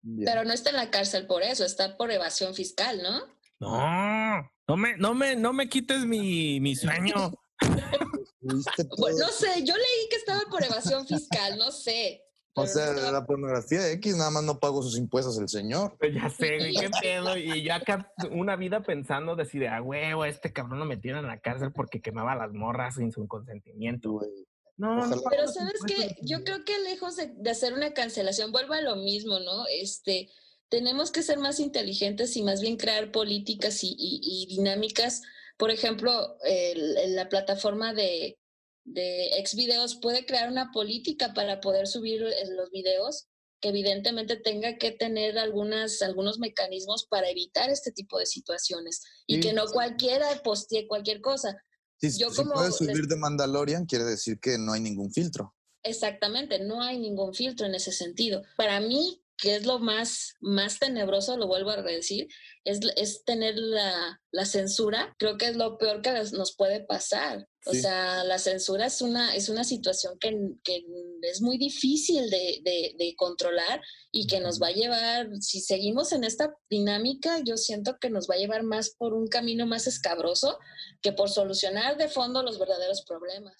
Bien. 0.00 0.24
Pero 0.24 0.44
no 0.44 0.52
está 0.52 0.70
en 0.70 0.76
la 0.76 0.90
cárcel 0.90 1.26
por 1.26 1.42
eso, 1.42 1.64
está 1.64 1.96
por 1.96 2.10
evasión 2.10 2.54
fiscal, 2.54 3.02
¿no? 3.02 3.26
No, 3.60 4.50
no 4.66 4.76
me, 4.76 4.96
no 4.96 5.14
me, 5.14 5.36
no 5.36 5.52
me 5.52 5.68
quites 5.68 6.04
mi, 6.06 6.60
mi 6.60 6.74
sueño. 6.74 7.32
Bueno, 8.44 9.18
todo. 9.18 9.26
no 9.26 9.28
sé, 9.28 9.62
yo 9.62 9.72
leí 9.76 10.08
que 10.10 10.16
estaba 10.16 10.40
por 10.50 10.64
evasión 10.64 11.06
fiscal, 11.06 11.56
no 11.56 11.70
sé. 11.70 12.24
O 12.54 12.66
sea, 12.66 12.92
la 12.92 13.24
pornografía 13.24 13.90
X 13.92 14.16
nada 14.16 14.30
más 14.30 14.44
no 14.44 14.58
pagó 14.58 14.82
sus 14.82 14.98
impuestos 14.98 15.38
el 15.38 15.48
señor. 15.48 15.96
Pues 15.98 16.14
ya 16.14 16.28
sé, 16.28 16.58
güey, 16.58 16.74
qué 16.74 16.90
pedo. 17.02 17.36
Y 17.38 17.62
yo 17.62 17.74
acá 17.74 18.12
una 18.30 18.56
vida 18.56 18.82
pensando, 18.82 19.36
decir, 19.36 19.66
a 19.68 19.80
huevo, 19.80 20.24
este 20.26 20.52
cabrón 20.52 20.78
lo 20.80 20.84
metieron 20.84 21.20
en 21.20 21.28
la 21.28 21.40
cárcel 21.40 21.72
porque 21.72 22.02
quemaba 22.02 22.32
a 22.32 22.36
las 22.36 22.52
morras 22.52 22.96
sin 22.96 23.10
su 23.10 23.26
consentimiento. 23.26 24.12
güey. 24.12 24.28
No, 24.76 24.96
no 24.96 25.02
Ojalá. 25.04 25.22
Pero 25.30 25.48
sabes 25.48 25.80
que 25.86 26.16
yo 26.22 26.44
creo 26.44 26.64
que 26.64 26.78
lejos 26.80 27.16
de, 27.16 27.32
de 27.36 27.50
hacer 27.50 27.72
una 27.72 27.92
cancelación, 27.94 28.52
vuelvo 28.52 28.74
a 28.74 28.80
lo 28.82 28.96
mismo, 28.96 29.38
¿no? 29.38 29.64
Este, 29.68 30.28
tenemos 30.68 31.10
que 31.10 31.22
ser 31.22 31.38
más 31.38 31.60
inteligentes 31.60 32.36
y 32.36 32.42
más 32.42 32.60
bien 32.60 32.76
crear 32.76 33.12
políticas 33.12 33.82
y, 33.84 33.94
y- 33.98 34.20
y 34.22 34.46
dinámicas. 34.56 35.22
Por 35.58 35.70
ejemplo, 35.70 36.36
el- 36.44 36.96
el- 36.98 37.14
la 37.16 37.28
plataforma 37.28 37.92
de, 37.94 38.38
de 38.84 39.30
Xvideos 39.44 39.96
puede 40.00 40.26
crear 40.26 40.50
una 40.50 40.70
política 40.72 41.34
para 41.34 41.60
poder 41.60 41.86
subir 41.86 42.22
eh, 42.22 42.48
los 42.50 42.70
videos 42.70 43.28
que 43.60 43.68
evidentemente 43.68 44.36
tenga 44.36 44.76
que 44.76 44.90
tener 44.90 45.38
algunas, 45.38 46.02
algunos 46.02 46.38
mecanismos 46.40 47.06
para 47.08 47.30
evitar 47.30 47.70
este 47.70 47.92
tipo 47.92 48.18
de 48.18 48.26
situaciones 48.26 49.02
y 49.26 49.36
Sí, 49.36 49.40
que 49.40 49.52
no 49.52 49.68
sí. 49.68 49.72
cualquiera 49.72 50.26
postee 50.42 50.88
cualquier 50.88 51.20
cosa. 51.20 51.56
Si, 52.00 52.18
Yo 52.18 52.30
si 52.30 52.36
como 52.36 52.54
puedes 52.54 52.76
subir 52.76 53.06
de 53.06 53.16
Mandalorian, 53.16 53.86
quiere 53.86 54.04
decir 54.04 54.40
que 54.40 54.58
no 54.58 54.72
hay 54.72 54.80
ningún 54.80 55.12
filtro. 55.12 55.54
Exactamente, 55.84 56.58
no 56.58 56.82
hay 56.82 56.98
ningún 56.98 57.34
filtro 57.34 57.66
en 57.66 57.76
ese 57.76 57.92
sentido. 57.92 58.42
Para 58.56 58.80
mí, 58.80 59.22
que 59.36 59.54
es 59.54 59.64
lo 59.64 59.78
más, 59.78 60.34
más 60.40 60.80
tenebroso, 60.80 61.36
lo 61.36 61.46
vuelvo 61.46 61.70
a 61.70 61.82
decir, 61.82 62.26
es, 62.64 62.80
es 62.96 63.24
tener 63.24 63.56
la, 63.56 64.20
la 64.32 64.44
censura. 64.44 65.14
Creo 65.18 65.38
que 65.38 65.46
es 65.46 65.56
lo 65.56 65.78
peor 65.78 66.02
que 66.02 66.12
nos 66.32 66.56
puede 66.56 66.84
pasar. 66.84 67.46
O 67.64 67.72
Sí. 67.72 67.82
sea, 67.82 68.24
la 68.24 68.38
censura 68.38 68.86
es 68.86 69.00
una, 69.02 69.36
es 69.36 69.48
una 69.48 69.62
situación 69.62 70.18
que, 70.18 70.30
que 70.64 70.84
es 71.22 71.40
muy 71.40 71.58
difícil 71.58 72.28
de, 72.28 72.60
de- 72.64 72.94
de 72.98 73.14
controlar 73.16 73.80
y 74.10 74.26
que 74.26 74.40
nos 74.40 74.60
va 74.60 74.66
a 74.68 74.72
llevar, 74.72 75.28
si 75.40 75.60
seguimos 75.60 76.10
en 76.12 76.24
esta 76.24 76.56
dinámica, 76.68 77.38
yo 77.44 77.56
siento 77.56 77.98
que 78.00 78.10
nos 78.10 78.28
va 78.28 78.34
a 78.34 78.38
llevar 78.38 78.64
más 78.64 78.90
por 78.90 79.14
un 79.14 79.28
camino 79.28 79.64
más 79.66 79.86
escabroso 79.86 80.58
que 81.02 81.12
por 81.12 81.30
solucionar 81.30 81.96
de 81.96 82.08
fondo 82.08 82.42
los 82.42 82.58
verdaderos 82.58 83.02
problemas. 83.02 83.54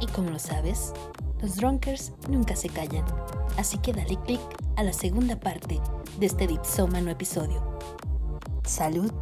¿Y 0.00 0.06
cómo 0.06 0.30
lo 0.30 0.38
sabes? 0.38 0.92
Los 1.42 1.56
drunkers 1.56 2.12
nunca 2.28 2.56
se 2.56 2.70
callan, 2.70 3.04
así 3.58 3.76
que 3.78 3.92
dale 3.92 4.16
click 4.24 4.40
a 4.76 4.82
la 4.82 4.94
segunda 4.94 5.38
parte 5.38 5.78
de 6.18 6.26
este 6.26 6.46
dipsómano 6.46 7.10
episodio. 7.10 7.78
¡Salud! 8.66 9.12